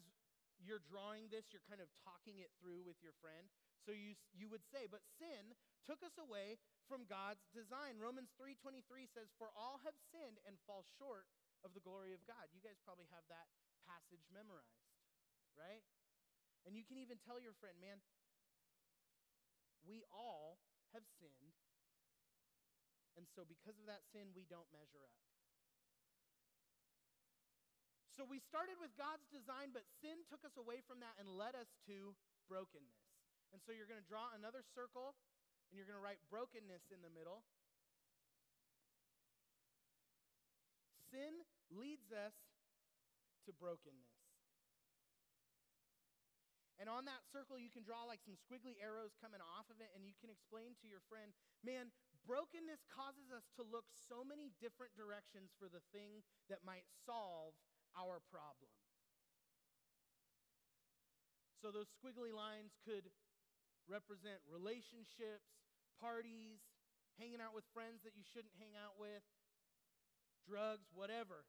you're 0.63 0.85
drawing 0.85 1.27
this, 1.33 1.51
you're 1.51 1.65
kind 1.67 1.83
of 1.83 1.91
talking 2.07 2.39
it 2.39 2.55
through 2.63 2.87
with 2.87 3.01
your 3.03 3.17
friend? 3.19 3.51
So 3.85 3.93
you, 3.93 4.17
you 4.33 4.49
would 4.49 4.65
say, 4.73 4.89
but 4.89 5.05
sin 5.21 5.53
took 5.85 6.01
us 6.01 6.17
away 6.17 6.57
from 6.89 7.05
God's 7.05 7.45
design. 7.53 8.01
Romans 8.01 8.33
3:23 8.41 9.05
says, 9.13 9.29
"For 9.37 9.53
all 9.53 9.79
have 9.85 9.97
sinned 10.09 10.41
and 10.49 10.57
fall 10.65 10.85
short 10.97 11.29
of 11.61 11.77
the 11.77 11.85
glory 11.85 12.17
of 12.17 12.25
God." 12.25 12.49
You 12.53 12.65
guys 12.65 12.81
probably 12.81 13.07
have 13.13 13.29
that 13.29 13.49
passage 13.85 14.25
memorized, 14.33 14.89
right? 15.53 15.85
And 16.65 16.77
you 16.77 16.85
can 16.85 16.97
even 16.97 17.21
tell 17.21 17.37
your 17.37 17.53
friend, 17.53 17.77
"Man, 17.81 18.01
we 19.85 20.05
all 20.09 20.59
have 20.97 21.05
sinned. 21.21 21.53
And 23.17 23.29
so 23.29 23.45
because 23.45 23.79
of 23.79 23.85
that 23.87 24.05
sin, 24.09 24.33
we 24.33 24.45
don't 24.49 24.71
measure 24.73 25.05
up." 25.05 25.13
So 28.17 28.25
we 28.25 28.39
started 28.39 28.79
with 28.79 28.97
God's 28.97 29.27
design, 29.29 29.73
but 29.73 29.85
sin 30.01 30.25
took 30.25 30.45
us 30.45 30.57
away 30.57 30.81
from 30.81 31.01
that 31.01 31.19
and 31.19 31.29
led 31.29 31.55
us 31.55 31.69
to 31.87 32.17
brokenness. 32.47 33.04
And 33.55 33.63
so 33.63 33.71
you're 33.71 33.87
going 33.87 34.03
to 34.03 34.11
draw 34.11 34.35
another 34.35 34.67
circle 34.75 35.15
and 35.71 35.79
you're 35.79 35.87
going 35.87 35.95
to 35.95 36.03
write 36.03 36.19
brokenness 36.27 36.91
in 36.91 36.99
the 37.07 37.13
middle. 37.15 37.47
Sin 41.15 41.47
leads 41.71 42.11
us 42.11 42.35
to 43.47 43.55
brokenness. 43.55 44.11
And 46.83 46.91
on 46.91 47.07
that 47.07 47.23
circle, 47.31 47.55
you 47.55 47.71
can 47.71 47.87
draw 47.87 48.03
like 48.03 48.19
some 48.27 48.35
squiggly 48.35 48.75
arrows 48.83 49.15
coming 49.23 49.39
off 49.39 49.71
of 49.71 49.79
it, 49.79 49.95
and 49.95 50.03
you 50.03 50.19
can 50.19 50.27
explain 50.27 50.75
to 50.83 50.91
your 50.91 50.99
friend, 51.07 51.31
man, 51.63 51.95
brokenness 52.27 52.83
causes 52.91 53.31
us 53.31 53.47
to 53.55 53.63
look 53.63 53.87
so 53.95 54.27
many 54.27 54.51
different 54.59 54.91
directions 54.99 55.55
for 55.55 55.71
the 55.71 55.81
thing 55.95 56.27
that 56.51 56.67
might 56.67 56.83
solve 57.07 57.55
our 57.95 58.19
problem. 58.27 58.75
So 61.63 61.71
those 61.71 61.89
squiggly 61.95 62.35
lines 62.35 62.75
could 62.83 63.09
represent 63.89 64.41
relationships, 64.49 65.49
parties, 66.01 66.61
hanging 67.21 67.39
out 67.39 67.55
with 67.55 67.67
friends 67.71 68.03
that 68.03 68.19
you 68.19 68.25
shouldn't 68.27 68.55
hang 68.59 68.75
out 68.75 68.99
with, 68.99 69.23
drugs, 70.43 70.91
whatever. 70.91 71.47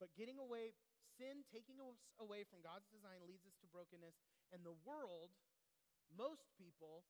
But 0.00 0.14
getting 0.18 0.40
away, 0.40 0.74
sin 1.16 1.46
taking 1.48 1.78
us 1.78 2.00
away 2.18 2.42
from 2.44 2.64
God's 2.64 2.90
design 2.90 3.22
leads 3.24 3.46
us 3.46 3.54
to 3.62 3.70
brokenness. 3.70 4.18
And 4.50 4.66
the 4.66 4.76
world, 4.82 5.32
most 6.10 6.50
people 6.58 7.06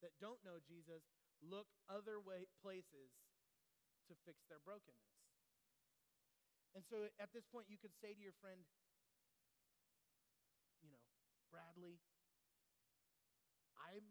that 0.00 0.16
don't 0.22 0.40
know 0.46 0.62
Jesus, 0.62 1.04
look 1.42 1.68
other 1.90 2.18
way, 2.18 2.48
places 2.62 3.12
to 4.08 4.14
fix 4.24 4.46
their 4.48 4.62
brokenness. 4.62 5.12
And 6.76 6.84
so 6.86 7.10
at 7.18 7.32
this 7.34 7.44
point, 7.48 7.68
you 7.68 7.80
could 7.80 7.94
say 7.98 8.14
to 8.14 8.22
your 8.22 8.36
friend, 8.40 8.64
Bradley, 11.48 12.00
I'm 13.76 14.04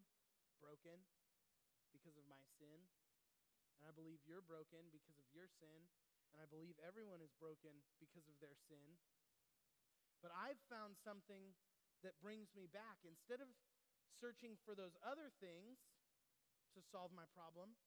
broken 0.58 1.06
because 1.94 2.18
of 2.18 2.26
my 2.26 2.42
sin, 2.58 2.90
and 3.78 3.84
I 3.86 3.94
believe 3.94 4.22
you're 4.26 4.46
broken 4.46 4.90
because 4.90 5.18
of 5.22 5.28
your 5.32 5.46
sin, 5.62 5.90
and 6.34 6.42
I 6.42 6.50
believe 6.50 6.78
everyone 6.82 7.22
is 7.22 7.34
broken 7.38 7.86
because 8.02 8.26
of 8.26 8.38
their 8.42 8.58
sin. 8.68 8.98
But 10.22 10.34
I've 10.34 10.60
found 10.66 10.98
something 10.98 11.54
that 12.02 12.18
brings 12.22 12.54
me 12.58 12.66
back. 12.70 13.02
Instead 13.06 13.42
of 13.42 13.50
searching 14.18 14.58
for 14.66 14.74
those 14.74 14.98
other 15.06 15.30
things 15.38 15.78
to 16.74 16.82
solve 16.82 17.14
my 17.14 17.26
problem, 17.38 17.78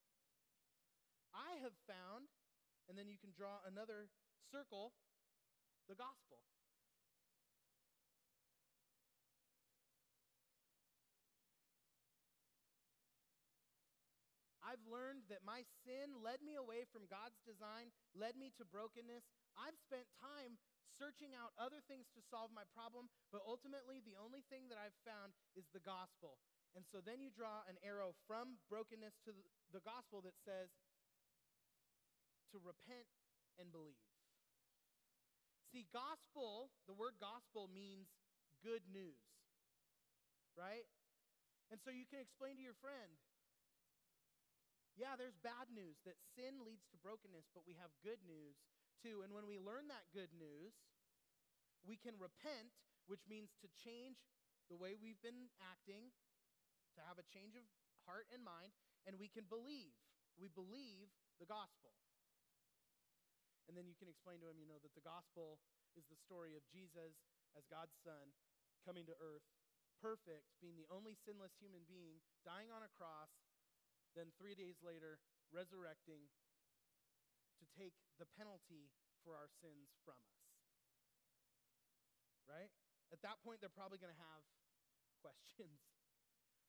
I 1.34 1.59
have 1.62 1.74
found, 1.86 2.30
and 2.90 2.98
then 2.98 3.07
you 3.11 3.18
can 3.18 3.34
draw 3.34 3.62
another 3.66 4.11
circle, 4.51 4.94
the 5.86 5.98
gospel. 5.98 6.42
I've 14.70 14.86
learned 14.86 15.26
that 15.26 15.42
my 15.42 15.66
sin 15.82 16.22
led 16.22 16.46
me 16.46 16.54
away 16.54 16.86
from 16.94 17.10
God's 17.10 17.42
design, 17.42 17.90
led 18.14 18.38
me 18.38 18.54
to 18.54 18.62
brokenness. 18.62 19.26
I've 19.58 19.74
spent 19.82 20.06
time 20.22 20.62
searching 20.94 21.34
out 21.34 21.50
other 21.58 21.82
things 21.90 22.06
to 22.14 22.22
solve 22.22 22.54
my 22.54 22.62
problem, 22.70 23.10
but 23.34 23.42
ultimately, 23.42 23.98
the 23.98 24.14
only 24.14 24.46
thing 24.46 24.70
that 24.70 24.78
I've 24.78 24.94
found 25.02 25.34
is 25.58 25.66
the 25.74 25.82
gospel. 25.82 26.38
And 26.78 26.86
so 26.86 27.02
then 27.02 27.18
you 27.18 27.34
draw 27.34 27.66
an 27.66 27.82
arrow 27.82 28.14
from 28.30 28.62
brokenness 28.70 29.18
to 29.26 29.34
the 29.74 29.82
gospel 29.82 30.22
that 30.22 30.38
says 30.46 30.70
to 32.54 32.62
repent 32.62 33.10
and 33.58 33.74
believe. 33.74 33.98
See, 35.74 35.90
gospel, 35.90 36.70
the 36.86 36.94
word 36.94 37.18
gospel 37.18 37.66
means 37.66 38.06
good 38.62 38.86
news, 38.86 39.18
right? 40.54 40.86
And 41.70 41.78
so 41.82 41.90
you 41.90 42.06
can 42.06 42.22
explain 42.22 42.54
to 42.58 42.62
your 42.62 42.78
friend, 42.78 43.18
yeah, 44.99 45.14
there's 45.14 45.38
bad 45.41 45.70
news 45.70 45.99
that 46.07 46.18
sin 46.34 46.62
leads 46.66 46.86
to 46.91 47.03
brokenness, 47.03 47.51
but 47.55 47.66
we 47.66 47.78
have 47.78 47.91
good 48.03 48.20
news 48.26 48.59
too. 49.01 49.22
And 49.22 49.32
when 49.32 49.47
we 49.47 49.61
learn 49.61 49.88
that 49.88 50.11
good 50.11 50.30
news, 50.36 50.74
we 51.86 51.97
can 51.97 52.18
repent, 52.20 52.74
which 53.09 53.24
means 53.24 53.57
to 53.64 53.68
change 53.72 54.20
the 54.68 54.78
way 54.78 54.95
we've 54.95 55.20
been 55.24 55.51
acting, 55.59 56.12
to 56.95 57.01
have 57.07 57.18
a 57.18 57.26
change 57.26 57.57
of 57.57 57.64
heart 58.05 58.28
and 58.30 58.45
mind, 58.45 58.74
and 59.09 59.16
we 59.16 59.30
can 59.30 59.49
believe. 59.49 59.95
We 60.36 60.53
believe 60.53 61.11
the 61.41 61.49
gospel. 61.49 61.97
And 63.68 63.78
then 63.78 63.86
you 63.86 63.95
can 63.95 64.11
explain 64.11 64.43
to 64.43 64.51
him, 64.51 64.59
you 64.59 64.66
know, 64.66 64.82
that 64.82 64.95
the 64.99 65.07
gospel 65.07 65.62
is 65.95 66.07
the 66.11 66.18
story 66.18 66.59
of 66.59 66.66
Jesus 66.70 67.18
as 67.55 67.66
God's 67.70 67.95
Son 68.03 68.34
coming 68.82 69.07
to 69.07 69.16
earth, 69.22 69.47
perfect, 70.01 70.49
being 70.59 70.74
the 70.74 70.88
only 70.91 71.14
sinless 71.14 71.55
human 71.61 71.84
being, 71.86 72.18
dying 72.43 72.72
on 72.72 72.82
a 72.82 72.91
cross, 72.97 73.30
then 74.14 74.34
three 74.36 74.58
days 74.58 74.82
later, 74.82 75.18
resurrecting 75.50 76.30
to 77.61 77.64
take 77.76 77.94
the 78.16 78.26
penalty 78.38 78.90
for 79.22 79.36
our 79.36 79.50
sins 79.61 79.92
from 80.02 80.18
us. 80.24 80.44
Right? 82.48 82.72
At 83.12 83.22
that 83.22 83.38
point, 83.44 83.61
they're 83.61 83.72
probably 83.72 84.00
going 84.00 84.14
to 84.14 84.24
have 84.24 84.42
questions. 85.24 85.78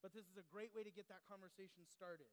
But 0.02 0.18
this 0.18 0.26
is 0.26 0.38
a 0.38 0.46
great 0.50 0.74
way 0.74 0.82
to 0.82 0.94
get 0.94 1.06
that 1.14 1.26
conversation 1.30 1.86
started. 1.86 2.30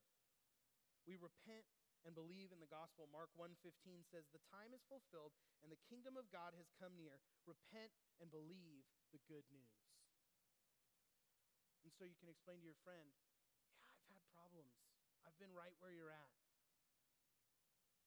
We 1.04 1.20
repent 1.20 1.68
and 2.08 2.16
believe 2.16 2.52
in 2.52 2.60
the 2.60 2.68
gospel. 2.72 3.08
Mark 3.12 3.28
1:15 3.36 4.04
says, 4.04 4.28
"The 4.32 4.44
time 4.48 4.72
is 4.72 4.84
fulfilled 4.88 5.36
and 5.60 5.72
the 5.72 5.84
kingdom 5.88 6.16
of 6.16 6.32
God 6.32 6.54
has 6.56 6.72
come 6.80 6.96
near. 6.96 7.20
Repent 7.44 7.92
and 8.20 8.30
believe 8.32 8.88
the 9.12 9.20
good 9.28 9.44
news." 9.52 9.84
And 11.84 11.92
so 11.92 12.04
you 12.04 12.16
can 12.16 12.28
explain 12.28 12.60
to 12.60 12.66
your 12.68 12.80
friend, 12.84 13.12
"Yeah, 13.80 13.92
I've 13.92 14.08
had 14.08 14.24
problems. 14.32 14.72
I've 15.24 15.27
been 15.38 15.54
right 15.54 15.72
where 15.78 15.94
you're 15.94 16.12
at. 16.12 16.34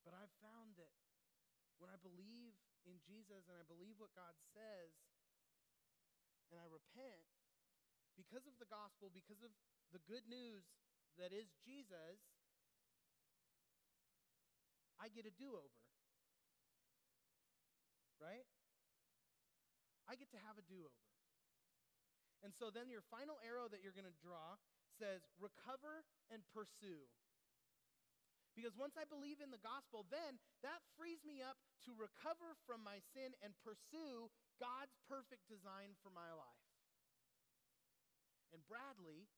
But 0.03 0.13
I've 0.13 0.33
found 0.43 0.75
that 0.75 0.91
when 1.79 1.87
I 1.87 1.97
believe 2.03 2.53
in 2.83 2.99
Jesus 3.07 3.47
and 3.47 3.55
I 3.55 3.65
believe 3.65 3.97
what 3.97 4.11
God 4.13 4.35
says 4.53 4.91
and 6.51 6.59
I 6.59 6.67
repent 6.67 7.25
because 8.19 8.43
of 8.43 8.59
the 8.59 8.67
gospel, 8.67 9.07
because 9.09 9.39
of 9.41 9.49
the 9.95 10.03
good 10.03 10.27
news 10.27 10.67
that 11.15 11.31
is 11.31 11.47
Jesus, 11.63 12.19
I 14.99 15.07
get 15.09 15.23
a 15.23 15.33
do 15.33 15.55
over. 15.55 15.79
Right? 18.19 18.45
I 20.05 20.13
get 20.19 20.29
to 20.35 20.41
have 20.43 20.59
a 20.59 20.65
do 20.67 20.85
over. 20.85 21.01
And 22.43 22.53
so 22.53 22.73
then 22.73 22.89
your 22.89 23.05
final 23.09 23.37
arrow 23.45 23.69
that 23.69 23.81
you're 23.85 23.95
going 23.95 24.09
to 24.09 24.19
draw 24.21 24.57
says 25.01 25.25
recover 25.41 26.05
and 26.29 26.45
pursue. 26.53 27.09
Because 28.53 28.77
once 28.77 28.99
I 28.99 29.07
believe 29.09 29.41
in 29.41 29.49
the 29.49 29.63
gospel, 29.63 30.05
then 30.11 30.37
that 30.61 30.85
frees 30.99 31.23
me 31.25 31.41
up 31.41 31.57
to 31.87 31.95
recover 31.97 32.53
from 32.67 32.85
my 32.85 33.01
sin 33.15 33.33
and 33.41 33.57
pursue 33.65 34.29
God's 34.61 34.93
perfect 35.09 35.47
design 35.49 35.97
for 36.05 36.13
my 36.13 36.29
life. 36.35 36.67
And 38.51 38.59
Bradley, 38.67 39.31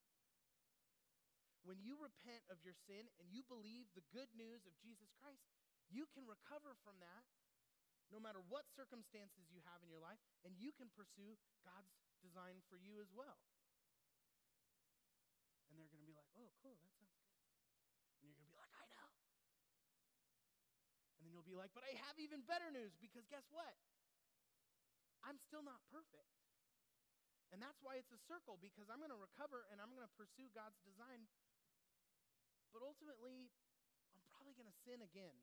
when 1.61 1.79
you 1.79 1.95
repent 1.95 2.43
of 2.49 2.59
your 2.65 2.73
sin 2.89 3.05
and 3.21 3.29
you 3.29 3.45
believe 3.45 3.87
the 3.93 4.03
good 4.11 4.27
news 4.33 4.65
of 4.65 4.73
Jesus 4.81 5.13
Christ, 5.21 5.45
you 5.87 6.09
can 6.11 6.25
recover 6.25 6.73
from 6.81 6.97
that 6.99 7.23
no 8.11 8.21
matter 8.21 8.41
what 8.49 8.65
circumstances 8.77 9.49
you 9.49 9.57
have 9.65 9.81
in 9.81 9.89
your 9.89 10.01
life, 10.01 10.21
and 10.45 10.53
you 10.53 10.69
can 10.77 10.85
pursue 10.93 11.33
God's 11.65 11.89
design 12.21 12.61
for 12.69 12.77
you 12.77 13.01
as 13.01 13.09
well. 13.09 13.41
And 15.65 15.81
they're 15.81 15.89
going 15.89 16.05
to 16.05 16.09
be 16.09 16.13
like, 16.13 16.29
oh, 16.37 16.53
cool, 16.61 16.77
that 16.77 16.93
sounds 16.93 17.17
good. 17.25 17.41
And 18.21 18.29
you're 18.29 18.37
going 18.37 18.45
to 18.45 18.53
be 18.53 18.61
like, 18.61 18.69
I 18.77 18.85
know. 18.93 19.09
You'll 21.43 21.59
be 21.59 21.59
like, 21.59 21.75
but 21.75 21.83
I 21.83 21.91
have 22.07 22.15
even 22.23 22.39
better 22.47 22.71
news 22.71 22.95
because 23.03 23.27
guess 23.27 23.43
what? 23.51 23.75
I'm 25.27 25.35
still 25.35 25.59
not 25.59 25.83
perfect. 25.91 26.31
And 27.51 27.59
that's 27.59 27.83
why 27.83 27.99
it's 27.99 28.15
a 28.15 28.21
circle 28.31 28.55
because 28.63 28.87
I'm 28.87 29.03
going 29.03 29.11
to 29.11 29.19
recover 29.19 29.67
and 29.67 29.83
I'm 29.83 29.91
going 29.91 30.07
to 30.07 30.15
pursue 30.15 30.47
God's 30.55 30.79
design. 30.87 31.27
But 32.71 32.81
ultimately, 32.81 33.51
I'm 34.15 34.23
probably 34.31 34.55
going 34.55 34.71
to 34.71 34.79
sin 34.87 35.03
again. 35.03 35.35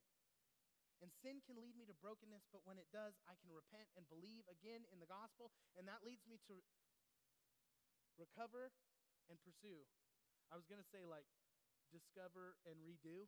And 1.04 1.12
sin 1.20 1.44
can 1.44 1.60
lead 1.60 1.76
me 1.76 1.84
to 1.88 1.96
brokenness, 1.96 2.48
but 2.48 2.64
when 2.64 2.76
it 2.76 2.88
does, 2.92 3.16
I 3.28 3.36
can 3.40 3.52
repent 3.52 3.88
and 3.96 4.08
believe 4.08 4.44
again 4.48 4.84
in 4.92 5.00
the 5.00 5.08
gospel, 5.08 5.48
and 5.76 5.88
that 5.88 6.04
leads 6.04 6.28
me 6.28 6.36
to 6.48 6.60
recover 8.20 8.68
and 9.32 9.40
pursue. 9.40 9.84
I 10.52 10.60
was 10.60 10.68
going 10.68 10.82
to 10.82 10.90
say, 10.92 11.08
like, 11.08 11.24
discover 11.88 12.60
and 12.68 12.76
redo. 12.84 13.24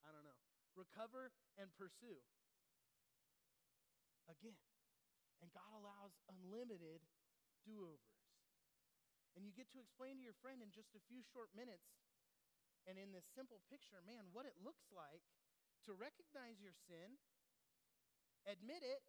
I 0.00 0.16
don't 0.16 0.24
know. 0.24 0.53
Recover 0.74 1.30
and 1.56 1.70
pursue. 1.74 2.18
Again. 4.28 4.58
And 5.42 5.52
God 5.52 5.70
allows 5.76 6.16
unlimited 6.28 7.04
do 7.64 7.84
overs. 7.84 8.24
And 9.34 9.42
you 9.44 9.52
get 9.56 9.72
to 9.74 9.82
explain 9.82 10.20
to 10.20 10.24
your 10.24 10.36
friend 10.38 10.62
in 10.62 10.70
just 10.70 10.94
a 10.94 11.02
few 11.10 11.24
short 11.34 11.50
minutes 11.56 11.90
and 12.86 13.00
in 13.00 13.10
this 13.16 13.24
simple 13.32 13.64
picture, 13.72 14.04
man, 14.04 14.28
what 14.36 14.44
it 14.44 14.54
looks 14.60 14.92
like 14.92 15.24
to 15.88 15.96
recognize 15.96 16.60
your 16.60 16.76
sin, 16.86 17.16
admit 18.44 18.84
it, 18.84 19.00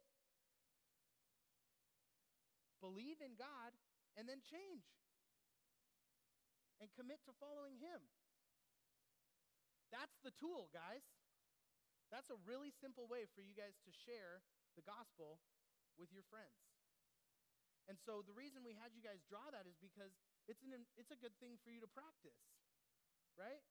believe 2.80 3.20
in 3.20 3.36
God, 3.36 3.76
and 4.16 4.24
then 4.24 4.40
change 4.40 4.88
and 6.80 6.88
commit 6.96 7.20
to 7.28 7.32
following 7.36 7.76
Him. 7.80 8.00
That's 9.92 10.16
the 10.24 10.32
tool, 10.34 10.68
guys. 10.72 11.04
That's 12.10 12.30
a 12.30 12.38
really 12.46 12.70
simple 12.70 13.10
way 13.10 13.26
for 13.34 13.42
you 13.42 13.54
guys 13.54 13.76
to 13.82 13.92
share 13.92 14.42
the 14.78 14.84
gospel 14.86 15.42
with 15.98 16.12
your 16.14 16.22
friends. 16.28 16.66
And 17.86 17.98
so 18.02 18.22
the 18.26 18.34
reason 18.34 18.66
we 18.66 18.74
had 18.74 18.94
you 18.94 19.02
guys 19.02 19.22
draw 19.30 19.46
that 19.54 19.66
is 19.66 19.78
because 19.78 20.10
it's, 20.50 20.62
an, 20.66 20.74
it's 20.98 21.14
a 21.14 21.18
good 21.18 21.34
thing 21.38 21.58
for 21.62 21.70
you 21.70 21.78
to 21.82 21.90
practice, 21.90 22.38
right? 23.38 23.62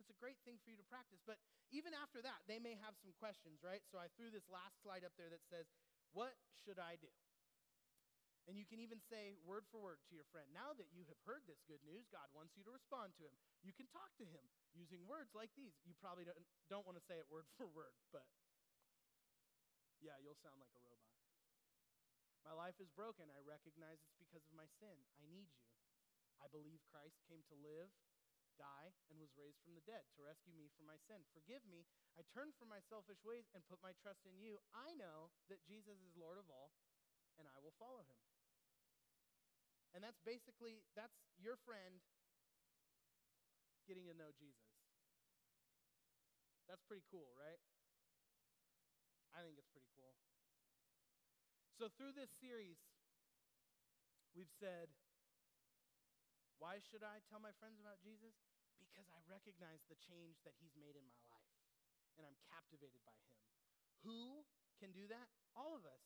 It's 0.00 0.08
a 0.08 0.16
great 0.16 0.40
thing 0.44 0.56
for 0.64 0.72
you 0.72 0.80
to 0.80 0.88
practice. 0.88 1.20
But 1.24 1.40
even 1.72 1.92
after 1.92 2.24
that, 2.24 2.44
they 2.48 2.58
may 2.60 2.76
have 2.80 2.96
some 3.00 3.12
questions, 3.20 3.60
right? 3.60 3.84
So 3.92 4.00
I 4.00 4.08
threw 4.16 4.32
this 4.32 4.48
last 4.48 4.80
slide 4.80 5.04
up 5.04 5.12
there 5.20 5.28
that 5.28 5.44
says, 5.48 5.68
What 6.12 6.34
should 6.64 6.80
I 6.80 6.96
do? 6.98 7.12
And 8.44 8.60
you 8.60 8.68
can 8.68 8.76
even 8.76 9.00
say 9.00 9.40
word 9.40 9.64
for 9.72 9.80
word 9.80 10.04
to 10.08 10.12
your 10.12 10.28
friend, 10.28 10.44
Now 10.52 10.76
that 10.76 10.92
you 10.92 11.08
have 11.08 11.16
heard 11.24 11.48
this 11.48 11.64
good 11.64 11.80
news, 11.80 12.04
God 12.12 12.28
wants 12.36 12.52
you 12.56 12.62
to 12.68 12.72
respond 12.72 13.16
to 13.16 13.24
him. 13.24 13.32
You 13.64 13.72
can 13.72 13.88
talk 13.88 14.12
to 14.20 14.26
him 14.28 14.44
using 14.76 15.00
words 15.08 15.32
like 15.32 15.48
these. 15.56 15.72
You 15.88 15.96
probably 15.96 16.28
don't, 16.28 16.36
don't 16.68 16.84
want 16.84 17.00
to 17.00 17.04
say 17.08 17.16
it 17.16 17.28
word 17.32 17.48
for 17.56 17.64
word, 17.72 17.96
but 18.12 18.28
yeah, 20.04 20.20
you'll 20.20 20.36
sound 20.44 20.60
like 20.60 20.72
a 20.76 20.82
robot. 20.84 21.16
My 22.44 22.52
life 22.52 22.76
is 22.76 22.92
broken. 22.92 23.24
I 23.32 23.40
recognize 23.40 24.04
it's 24.04 24.20
because 24.20 24.44
of 24.44 24.52
my 24.52 24.68
sin. 24.76 24.92
I 25.16 25.24
need 25.24 25.48
you. 25.48 25.64
I 26.44 26.52
believe 26.52 26.84
Christ 26.92 27.16
came 27.24 27.40
to 27.48 27.56
live 27.56 27.88
die, 28.56 28.94
and 29.10 29.18
was 29.18 29.34
raised 29.34 29.58
from 29.62 29.74
the 29.74 29.84
dead 29.84 30.06
to 30.14 30.22
rescue 30.22 30.54
me 30.54 30.70
from 30.78 30.86
my 30.86 30.98
sin. 31.10 31.22
Forgive 31.34 31.62
me. 31.66 31.86
I 32.14 32.22
turn 32.30 32.54
from 32.54 32.70
my 32.70 32.78
selfish 32.86 33.18
ways 33.26 33.50
and 33.52 33.66
put 33.66 33.82
my 33.82 33.94
trust 33.98 34.22
in 34.26 34.38
you. 34.38 34.62
I 34.70 34.94
know 34.94 35.34
that 35.50 35.66
Jesus 35.66 35.98
is 35.98 36.14
Lord 36.14 36.38
of 36.38 36.46
all, 36.46 36.70
and 37.38 37.50
I 37.50 37.58
will 37.58 37.74
follow 37.76 38.06
him. 38.06 38.18
And 39.94 40.02
that's 40.02 40.18
basically 40.26 40.82
that's 40.98 41.14
your 41.38 41.54
friend 41.62 42.02
getting 43.86 44.10
to 44.10 44.14
know 44.18 44.34
Jesus. 44.34 44.74
That's 46.66 46.82
pretty 46.82 47.06
cool, 47.06 47.30
right? 47.38 47.62
I 49.30 49.46
think 49.46 49.54
it's 49.54 49.70
pretty 49.70 49.90
cool. 49.94 50.18
So 51.78 51.86
through 51.94 52.14
this 52.18 52.30
series, 52.42 52.78
we've 54.34 54.50
said 54.58 54.90
why 56.58 56.80
should 56.80 57.02
I 57.02 57.20
tell 57.28 57.42
my 57.42 57.52
friends 57.58 57.82
about 57.82 58.00
Jesus? 58.00 58.34
Because 58.78 59.06
I 59.10 59.20
recognize 59.26 59.84
the 59.86 59.98
change 59.98 60.40
that 60.46 60.56
he's 60.58 60.74
made 60.78 60.94
in 60.96 61.04
my 61.04 61.20
life, 61.28 61.54
and 62.16 62.24
I'm 62.24 62.38
captivated 62.48 63.02
by 63.04 63.14
him. 63.26 63.38
Who 64.06 64.46
can 64.78 64.94
do 64.94 65.04
that? 65.10 65.28
All 65.52 65.74
of 65.74 65.84
us. 65.84 66.02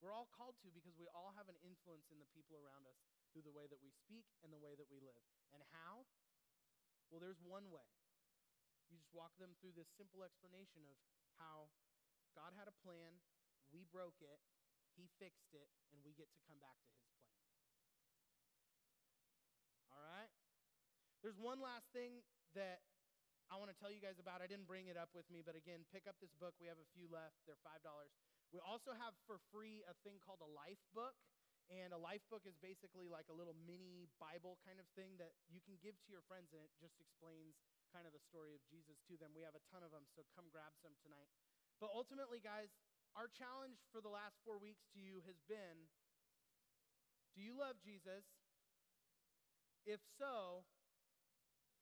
We're 0.00 0.16
all 0.16 0.32
called 0.32 0.56
to 0.64 0.72
because 0.72 0.96
we 0.96 1.10
all 1.12 1.36
have 1.36 1.52
an 1.52 1.60
influence 1.60 2.08
in 2.08 2.16
the 2.16 2.30
people 2.32 2.56
around 2.56 2.88
us 2.88 2.96
through 3.30 3.46
the 3.46 3.54
way 3.54 3.70
that 3.70 3.80
we 3.80 3.90
speak 3.94 4.26
and 4.42 4.50
the 4.50 4.60
way 4.60 4.74
that 4.74 4.90
we 4.90 4.98
live. 5.02 5.24
And 5.54 5.62
how? 5.70 6.06
Well, 7.10 7.22
there's 7.22 7.42
one 7.42 7.70
way. 7.70 7.86
You 8.90 8.98
just 8.98 9.14
walk 9.14 9.34
them 9.38 9.54
through 9.62 9.74
this 9.78 9.90
simple 9.94 10.26
explanation 10.26 10.82
of 10.86 10.98
how 11.38 11.70
God 12.34 12.54
had 12.54 12.66
a 12.66 12.76
plan, 12.82 13.18
we 13.70 13.86
broke 13.90 14.18
it, 14.22 14.38
He 14.98 15.06
fixed 15.18 15.54
it, 15.54 15.70
and 15.94 16.02
we 16.02 16.14
get 16.14 16.30
to 16.34 16.40
come 16.46 16.58
back 16.58 16.78
to 16.82 16.90
His 16.90 17.02
plan. 17.10 17.38
All 19.94 20.02
right? 20.02 20.30
There's 21.22 21.38
one 21.38 21.62
last 21.62 21.90
thing 21.94 22.22
that 22.58 22.82
I 23.50 23.58
want 23.58 23.70
to 23.70 23.78
tell 23.78 23.90
you 23.90 23.98
guys 23.98 24.22
about. 24.22 24.38
I 24.42 24.46
didn't 24.46 24.70
bring 24.70 24.86
it 24.86 24.94
up 24.94 25.10
with 25.10 25.26
me, 25.26 25.42
but 25.42 25.58
again, 25.58 25.82
pick 25.90 26.06
up 26.06 26.14
this 26.22 26.30
book. 26.38 26.54
We 26.62 26.70
have 26.70 26.78
a 26.78 26.86
few 26.94 27.10
left. 27.10 27.42
They're 27.50 27.58
$5. 27.66 27.82
We 28.54 28.62
also 28.62 28.94
have 28.94 29.14
for 29.26 29.42
free 29.50 29.82
a 29.90 29.94
thing 30.06 30.22
called 30.22 30.42
a 30.42 30.50
life 30.50 30.82
book. 30.94 31.18
And 31.70 31.94
a 31.94 32.00
life 32.02 32.26
book 32.26 32.42
is 32.50 32.58
basically 32.58 33.06
like 33.06 33.30
a 33.30 33.36
little 33.36 33.54
mini 33.54 34.10
Bible 34.18 34.58
kind 34.66 34.82
of 34.82 34.90
thing 34.98 35.14
that 35.22 35.38
you 35.46 35.62
can 35.62 35.78
give 35.78 35.94
to 36.02 36.10
your 36.10 36.26
friends, 36.26 36.50
and 36.50 36.58
it 36.58 36.74
just 36.82 36.98
explains 36.98 37.62
kind 37.94 38.10
of 38.10 38.12
the 38.14 38.22
story 38.26 38.58
of 38.58 38.62
Jesus 38.66 38.98
to 39.06 39.14
them. 39.14 39.30
We 39.38 39.46
have 39.46 39.54
a 39.54 39.62
ton 39.70 39.86
of 39.86 39.94
them, 39.94 40.02
so 40.10 40.26
come 40.34 40.50
grab 40.50 40.74
some 40.82 40.98
tonight. 40.98 41.30
But 41.78 41.94
ultimately, 41.94 42.42
guys, 42.42 42.74
our 43.14 43.30
challenge 43.30 43.78
for 43.94 44.02
the 44.02 44.10
last 44.10 44.42
four 44.42 44.58
weeks 44.58 44.82
to 44.94 44.98
you 44.98 45.22
has 45.30 45.38
been 45.46 45.86
do 47.34 47.38
you 47.38 47.54
love 47.54 47.78
Jesus? 47.78 48.26
If 49.86 50.02
so, 50.18 50.66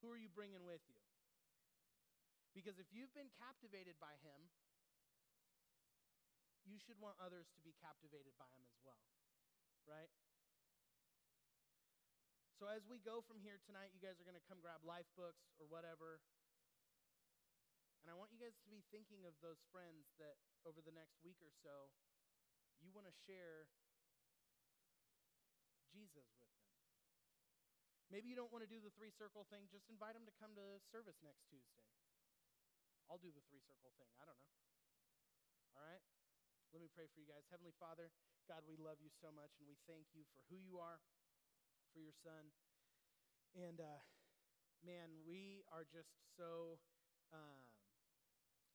who 0.01 0.13
are 0.13 0.21
you 0.21 0.29
bringing 0.29 0.63
with 0.69 0.85
you? 0.87 1.01
Because 2.53 2.77
if 2.77 2.93
you've 2.93 3.13
been 3.17 3.33
captivated 3.41 3.97
by 3.97 4.21
him, 4.21 4.53
you 6.69 6.77
should 6.77 7.01
want 7.01 7.17
others 7.17 7.49
to 7.57 7.61
be 7.65 7.73
captivated 7.81 8.37
by 8.37 8.49
him 8.53 8.69
as 8.69 8.77
well, 8.85 9.01
right? 9.89 10.13
So 12.61 12.69
as 12.69 12.85
we 12.85 13.01
go 13.01 13.25
from 13.25 13.41
here 13.41 13.57
tonight, 13.65 13.95
you 13.97 14.03
guys 14.03 14.21
are 14.21 14.27
going 14.29 14.39
to 14.39 14.45
come 14.45 14.61
grab 14.61 14.85
life 14.85 15.09
books 15.17 15.57
or 15.57 15.67
whatever. 15.71 16.21
And 18.03 18.11
I 18.11 18.19
want 18.19 18.35
you 18.35 18.41
guys 18.41 18.59
to 18.63 18.69
be 18.69 18.85
thinking 18.93 19.25
of 19.25 19.33
those 19.41 19.63
friends 19.71 20.11
that 20.21 20.37
over 20.69 20.85
the 20.85 20.93
next 20.93 21.23
week 21.25 21.39
or 21.41 21.55
so, 21.65 21.89
you 22.83 22.91
want 22.93 23.07
to 23.07 23.15
share 23.27 23.71
Jesus 25.95 26.29
with 26.39 26.51
them. 26.59 26.69
Maybe 28.11 28.27
you 28.27 28.37
don't 28.37 28.51
want 28.51 28.65
to 28.65 28.71
do 28.71 28.81
the 28.81 28.93
three 28.97 29.13
circle 29.13 29.45
thing, 29.53 29.69
just 29.69 29.87
invite 29.93 30.17
them 30.17 30.25
to 30.25 30.35
come 30.41 30.57
to 30.57 30.81
service 30.89 31.21
next 31.21 31.47
Tuesday. 31.47 31.85
I'll 33.07 33.21
do 33.21 33.33
the 33.33 33.45
three 33.49 33.63
circle 33.65 33.93
thing. 33.97 34.09
I 34.21 34.27
don't 34.27 34.41
know. 34.41 34.57
All 35.77 35.85
right? 35.85 36.03
Let 36.73 36.85
me 36.85 36.93
pray 36.93 37.09
for 37.09 37.17
you 37.17 37.29
guys. 37.29 37.49
Heavenly 37.49 37.73
Father, 37.81 38.13
God, 38.45 38.61
we 38.69 38.77
love 38.77 39.01
you 39.01 39.09
so 39.09 39.33
much, 39.33 39.57
and 39.57 39.65
we 39.65 39.81
thank 39.89 40.13
you 40.13 40.29
for 40.37 40.45
who 40.53 40.61
you 40.61 40.77
are, 40.77 41.01
for 41.97 42.01
your 42.05 42.13
son. 42.13 42.53
And 43.57 43.81
uh, 43.81 44.05
man, 44.85 45.09
we 45.25 45.65
are 45.73 45.89
just 45.89 46.13
so. 46.37 46.77
Um, 47.33 47.65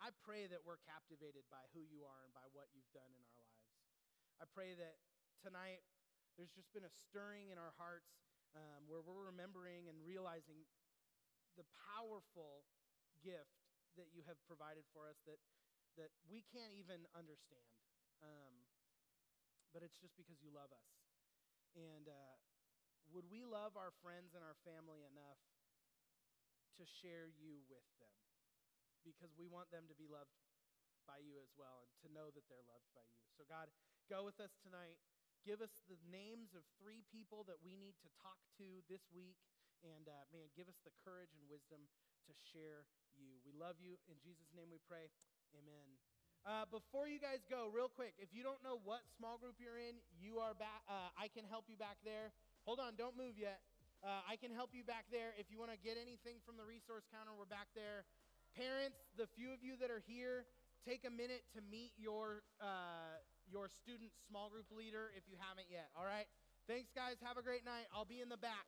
I 0.02 0.10
pray 0.26 0.50
that 0.50 0.66
we're 0.66 0.82
captivated 0.84 1.46
by 1.54 1.64
who 1.78 1.86
you 1.86 2.04
are 2.04 2.26
and 2.26 2.34
by 2.34 2.44
what 2.52 2.74
you've 2.74 2.89
done 2.98 3.14
in 3.14 3.22
our 3.24 3.39
lives. 3.39 3.70
I 4.41 4.46
pray 4.50 4.74
that 4.74 4.98
tonight 5.39 5.86
there's 6.36 6.52
just 6.52 6.74
been 6.74 6.84
a 6.84 6.91
stirring 7.08 7.54
in 7.54 7.62
our 7.62 7.78
hearts 7.78 8.10
um, 8.58 8.89
where 8.89 9.06
we're 9.06 9.30
remembering 9.30 9.88
and 9.88 9.96
realizing 10.02 10.66
the 11.56 11.64
powerful 11.94 12.66
gift 13.22 13.64
that 13.96 14.10
you 14.12 14.26
have 14.26 14.41
provided 14.50 14.84
for 14.91 15.06
us 15.06 15.22
that, 15.30 15.38
that 15.98 16.12
we 16.26 16.44
can't 16.50 16.74
even 16.74 17.06
understand. 17.14 17.74
Um, 18.24 18.66
but 19.72 19.82
it's 19.82 19.98
just 19.98 20.16
because 20.16 20.39
you 20.41 20.54
love 20.54 20.70
us. 20.70 20.89
And 21.74 22.06
uh, 22.06 22.38
would 23.10 23.26
we 23.30 23.44
love 23.46 23.74
our 23.74 23.94
friends 24.06 24.38
and 24.38 24.46
our 24.46 24.58
family 24.62 25.02
enough 25.06 25.41
to 26.78 26.84
share 26.86 27.30
you 27.30 27.62
with 27.70 27.86
them? 27.98 28.14
because 29.04 29.36
we 29.36 29.46
want 29.46 29.70
them 29.70 29.86
to 29.91 29.96
be 29.96 30.08
loved 30.08 30.32
by 31.04 31.20
you 31.20 31.36
as 31.44 31.52
well 31.60 31.84
and 31.84 31.91
to 32.00 32.08
know 32.16 32.32
that 32.32 32.48
they're 32.48 32.64
loved 32.64 32.88
by 32.96 33.04
you. 33.04 33.24
So, 33.36 33.44
God, 33.44 33.68
go 34.08 34.24
with 34.24 34.39
us 34.39 34.56
tonight. 34.64 34.98
Give 35.44 35.60
us 35.60 35.76
the 35.91 36.00
names 36.08 36.56
of 36.56 36.64
three 36.80 37.04
people 37.12 37.44
that 37.52 37.60
we 37.60 37.76
need 37.76 38.00
to 38.00 38.10
talk 38.16 38.39
to 38.64 38.80
this 38.88 39.04
week. 39.12 39.36
And 39.84 40.08
uh, 40.08 40.24
man, 40.32 40.48
give 40.56 40.72
us 40.72 40.80
the 40.88 40.96
courage 41.04 41.36
and 41.36 41.44
wisdom 41.52 41.91
to 42.32 42.32
share 42.32 42.88
you. 43.20 43.44
We 43.44 43.52
love 43.52 43.84
you. 43.84 44.00
In 44.08 44.16
Jesus' 44.24 44.56
name 44.56 44.72
we 44.72 44.80
pray. 44.88 45.12
Amen. 45.54 45.88
Uh, 46.43 46.66
before 46.68 47.08
you 47.08 47.22
guys 47.22 47.45
go, 47.47 47.70
real 47.72 47.88
quick, 47.88 48.18
if 48.20 48.34
you 48.34 48.43
don't 48.43 48.60
know 48.66 48.82
what 48.84 49.06
small 49.16 49.38
group 49.38 49.62
you're 49.62 49.80
in, 49.80 50.01
you 50.18 50.41
are 50.41 50.58
back. 50.58 50.84
Uh, 50.89 51.14
I 51.16 51.30
can 51.30 51.45
help 51.45 51.70
you 51.70 51.78
back 51.78 52.01
there. 52.04 52.34
Hold 52.66 52.82
on, 52.82 52.97
don't 52.97 53.16
move 53.16 53.38
yet. 53.39 53.62
Uh, 54.04 54.20
I 54.28 54.36
can 54.36 54.51
help 54.51 54.76
you 54.76 54.84
back 54.84 55.08
there. 55.08 55.32
If 55.39 55.47
you 55.47 55.56
want 55.56 55.72
to 55.72 55.80
get 55.80 55.95
anything 55.95 56.43
from 56.43 56.60
the 56.60 56.68
resource 56.68 57.08
counter, 57.08 57.32
we're 57.32 57.47
back 57.47 57.72
there. 57.72 58.04
Parents, 58.51 58.99
the 59.16 59.30
few 59.39 59.56
of 59.56 59.64
you 59.64 59.80
that 59.80 59.88
are 59.88 60.04
here, 60.04 60.43
take 60.84 61.08
a 61.08 61.14
minute 61.14 61.47
to 61.56 61.64
meet 61.64 61.95
your 61.95 62.43
uh, 62.60 63.24
your 63.47 63.72
student 63.72 64.12
small 64.28 64.51
group 64.51 64.68
leader 64.76 65.16
if 65.16 65.24
you 65.32 65.39
haven't 65.39 65.72
yet. 65.72 65.88
All 65.95 66.04
right. 66.04 66.28
Thanks, 66.68 66.91
guys. 66.91 67.24
Have 67.24 67.39
a 67.39 67.45
great 67.45 67.64
night. 67.64 67.88
I'll 67.95 68.08
be 68.08 68.20
in 68.20 68.28
the 68.28 68.39
back. 68.39 68.68